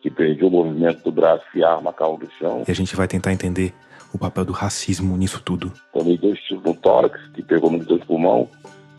que 0.00 0.10
perdi 0.10 0.44
o 0.44 0.50
movimento 0.50 1.02
do 1.02 1.10
braço 1.12 1.44
e 1.54 1.64
a 1.64 1.72
arma 1.72 1.92
caiu 1.92 2.16
no 2.18 2.30
chão. 2.38 2.62
E 2.66 2.70
a 2.70 2.74
gente 2.74 2.94
vai 2.94 3.08
tentar 3.08 3.32
entender 3.32 3.74
o 4.12 4.18
papel 4.18 4.44
do 4.44 4.52
racismo 4.52 5.16
nisso 5.16 5.40
tudo. 5.44 5.72
Tomei 5.92 6.18
dois 6.18 6.38
tiros 6.40 6.62
no 6.64 6.74
tórax, 6.74 7.18
que 7.34 7.42
pegou 7.42 7.70
nos 7.70 7.86
dois 7.86 8.02
pulmões, 8.04 8.48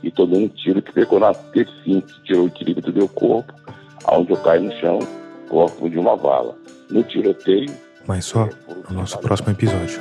e 0.04 0.12
tomei 0.12 0.46
um 0.46 0.48
tiro 0.48 0.82
que 0.82 0.92
pegou 0.92 1.20
na 1.20 1.32
T5, 1.34 2.04
que 2.04 2.24
tirou 2.24 2.46
o 2.46 2.48
equilíbrio 2.48 2.92
do 2.92 2.98
meu 2.98 3.08
corpo, 3.08 3.54
aonde 4.06 4.32
eu 4.32 4.38
caí 4.38 4.60
no 4.60 4.72
chão, 4.80 5.00
corpo 5.50 5.90
de 5.90 5.98
uma 5.98 6.16
vala. 6.16 6.56
No 6.90 7.04
tiroteio, 7.04 7.72
Mas 8.08 8.26
só 8.26 8.50
no 8.90 8.98
nosso 8.98 9.18
próximo 9.20 9.52
episódio. 9.52 10.00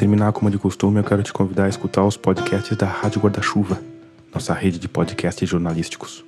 Terminar, 0.00 0.32
como 0.32 0.50
de 0.50 0.56
costume, 0.56 0.96
eu 0.96 1.04
quero 1.04 1.22
te 1.22 1.30
convidar 1.30 1.66
a 1.66 1.68
escutar 1.68 2.02
os 2.02 2.16
podcasts 2.16 2.74
da 2.74 2.86
Rádio 2.86 3.20
Guarda-Chuva, 3.20 3.78
nossa 4.32 4.54
rede 4.54 4.78
de 4.78 4.88
podcasts 4.88 5.46
jornalísticos. 5.46 6.24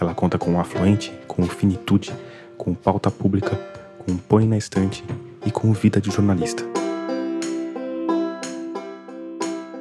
Ela 0.00 0.12
conta 0.12 0.36
com 0.36 0.56
o 0.56 0.58
Afluente, 0.58 1.12
com 1.28 1.42
o 1.42 1.46
Finitude, 1.46 2.12
com 2.58 2.74
Pauta 2.74 3.08
Pública, 3.08 3.56
com 4.00 4.16
Põe 4.16 4.48
na 4.48 4.58
Estante 4.58 5.04
e 5.46 5.52
com 5.52 5.72
Vida 5.72 6.00
de 6.00 6.10
Jornalista. 6.10 6.64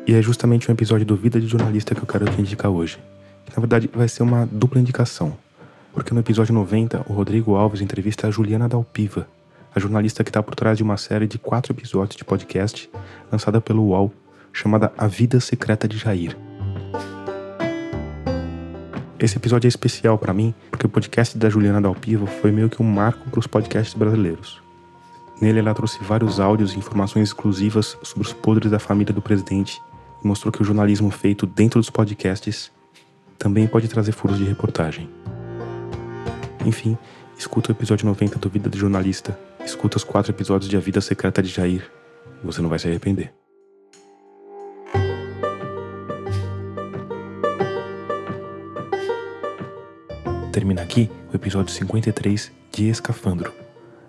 E 0.05 0.13
é 0.13 0.21
justamente 0.21 0.69
um 0.69 0.73
episódio 0.75 1.03
do 1.03 1.15
Vida 1.15 1.41
de 1.41 1.47
Jornalista 1.47 1.95
que 1.95 2.03
eu 2.03 2.07
quero 2.07 2.25
te 2.25 2.39
indicar 2.39 2.69
hoje. 2.69 2.99
Na 3.55 3.59
verdade, 3.59 3.89
vai 3.91 4.07
ser 4.07 4.21
uma 4.21 4.47
dupla 4.51 4.79
indicação. 4.79 5.35
Porque 5.91 6.13
no 6.13 6.19
episódio 6.19 6.53
90, 6.53 7.07
o 7.09 7.13
Rodrigo 7.13 7.55
Alves 7.55 7.81
entrevista 7.81 8.27
a 8.27 8.29
Juliana 8.29 8.69
Dalpiva, 8.69 9.27
a 9.75 9.79
jornalista 9.79 10.23
que 10.23 10.29
está 10.29 10.41
por 10.41 10.55
trás 10.55 10.77
de 10.77 10.83
uma 10.83 10.95
série 10.95 11.27
de 11.27 11.37
quatro 11.37 11.73
episódios 11.73 12.15
de 12.15 12.23
podcast 12.23 12.89
lançada 13.29 13.59
pelo 13.59 13.83
UOL, 13.83 14.11
chamada 14.53 14.93
A 14.97 15.05
Vida 15.05 15.41
Secreta 15.41 15.85
de 15.85 15.97
Jair. 15.97 16.37
Esse 19.19 19.37
episódio 19.37 19.67
é 19.67 19.69
especial 19.69 20.17
para 20.17 20.33
mim 20.33 20.55
porque 20.71 20.85
o 20.85 20.89
podcast 20.89 21.37
da 21.37 21.49
Juliana 21.49 21.81
Dalpivo 21.81 22.25
foi 22.25 22.51
meio 22.51 22.69
que 22.69 22.81
um 22.81 22.85
marco 22.85 23.29
para 23.29 23.39
os 23.39 23.47
podcasts 23.47 23.93
brasileiros. 23.93 24.61
Nele 25.41 25.59
ela 25.59 25.73
trouxe 25.73 26.01
vários 26.01 26.39
áudios 26.39 26.73
e 26.73 26.77
informações 26.77 27.29
exclusivas 27.29 27.97
sobre 28.01 28.25
os 28.25 28.31
podres 28.31 28.71
da 28.71 28.79
família 28.79 29.13
do 29.13 29.21
presidente 29.21 29.81
e 30.23 30.27
mostrou 30.27 30.53
que 30.53 30.61
o 30.61 30.65
jornalismo 30.65 31.11
feito 31.11 31.45
dentro 31.45 31.81
dos 31.81 31.89
podcasts 31.89 32.71
também 33.37 33.67
pode 33.67 33.89
trazer 33.89 34.13
furos 34.13 34.37
de 34.37 34.45
reportagem. 34.45 35.09
Enfim, 36.65 36.97
escuta 37.37 37.71
o 37.71 37.75
episódio 37.75 38.05
90 38.05 38.39
do 38.39 38.49
Vida 38.49 38.69
de 38.69 38.77
Jornalista, 38.77 39.37
escuta 39.65 39.97
os 39.97 40.03
quatro 40.03 40.31
episódios 40.31 40.69
de 40.69 40.77
A 40.77 40.79
Vida 40.79 41.01
Secreta 41.01 41.41
de 41.41 41.49
Jair, 41.49 41.91
você 42.43 42.61
não 42.61 42.69
vai 42.69 42.77
se 42.77 42.87
arrepender. 42.87 43.33
Termina 50.51 50.81
aqui 50.81 51.09
o 51.33 51.35
episódio 51.35 51.73
53 51.73 52.51
de 52.71 52.87
Escafandro. 52.87 53.51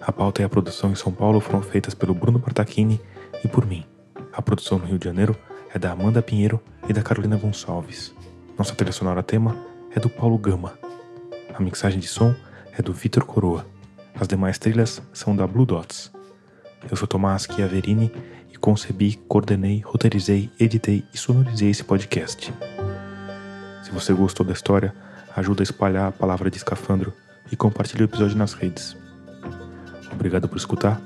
A 0.00 0.12
pauta 0.12 0.42
e 0.42 0.44
a 0.44 0.48
produção 0.48 0.92
em 0.92 0.94
São 0.94 1.12
Paulo 1.12 1.40
foram 1.40 1.60
feitas 1.60 1.94
pelo 1.94 2.14
Bruno 2.14 2.38
Bartachini 2.38 3.00
e 3.42 3.48
por 3.48 3.66
mim. 3.66 3.84
A 4.32 4.40
produção 4.40 4.78
no 4.78 4.84
Rio 4.84 4.98
de 4.98 5.06
Janeiro 5.06 5.36
é 5.74 5.78
da 5.78 5.90
Amanda 5.90 6.22
Pinheiro 6.22 6.60
e 6.88 6.92
da 6.92 7.02
Carolina 7.02 7.36
Gonçalves. 7.36 8.14
Nossa 8.56 8.74
trilha 8.74 8.92
sonora 8.92 9.22
tema 9.22 9.56
é 9.94 9.98
do 9.98 10.08
Paulo 10.08 10.38
Gama. 10.38 10.78
A 11.52 11.60
mixagem 11.60 11.98
de 11.98 12.06
som 12.06 12.34
é 12.78 12.82
do 12.82 12.92
Vitor 12.92 13.24
Coroa. 13.24 13.66
As 14.18 14.26
demais 14.26 14.58
trilhas 14.58 15.02
são 15.12 15.36
da 15.36 15.46
Blue 15.46 15.66
Dots. 15.66 16.10
Eu 16.90 16.96
sou 16.96 17.06
Tomás 17.06 17.42
Chiaverini 17.44 18.10
e 18.50 18.56
concebi, 18.56 19.14
coordenei, 19.28 19.82
roteirizei, 19.84 20.50
editei 20.58 21.04
e 21.12 21.18
sonorizei 21.18 21.68
esse 21.68 21.84
podcast. 21.84 22.52
Se 23.82 23.90
você 23.90 24.14
gostou 24.14 24.44
da 24.46 24.54
história, 24.54 24.94
ajuda 25.36 25.62
a 25.62 25.64
espalhar 25.64 26.08
a 26.08 26.12
palavra 26.12 26.50
de 26.50 26.56
escafandro 26.56 27.12
e 27.52 27.56
compartilhe 27.56 28.04
o 28.04 28.06
episódio 28.06 28.38
nas 28.38 28.54
redes. 28.54 28.96
Obrigado 30.10 30.48
por 30.48 30.56
escutar 30.56 30.98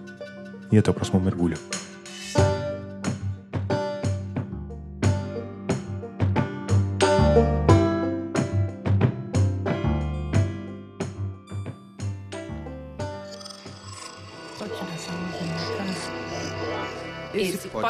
e 0.71 0.79
até 0.79 0.91
o 0.91 0.95
próximo 0.95 1.19
mergulho. 1.19 1.59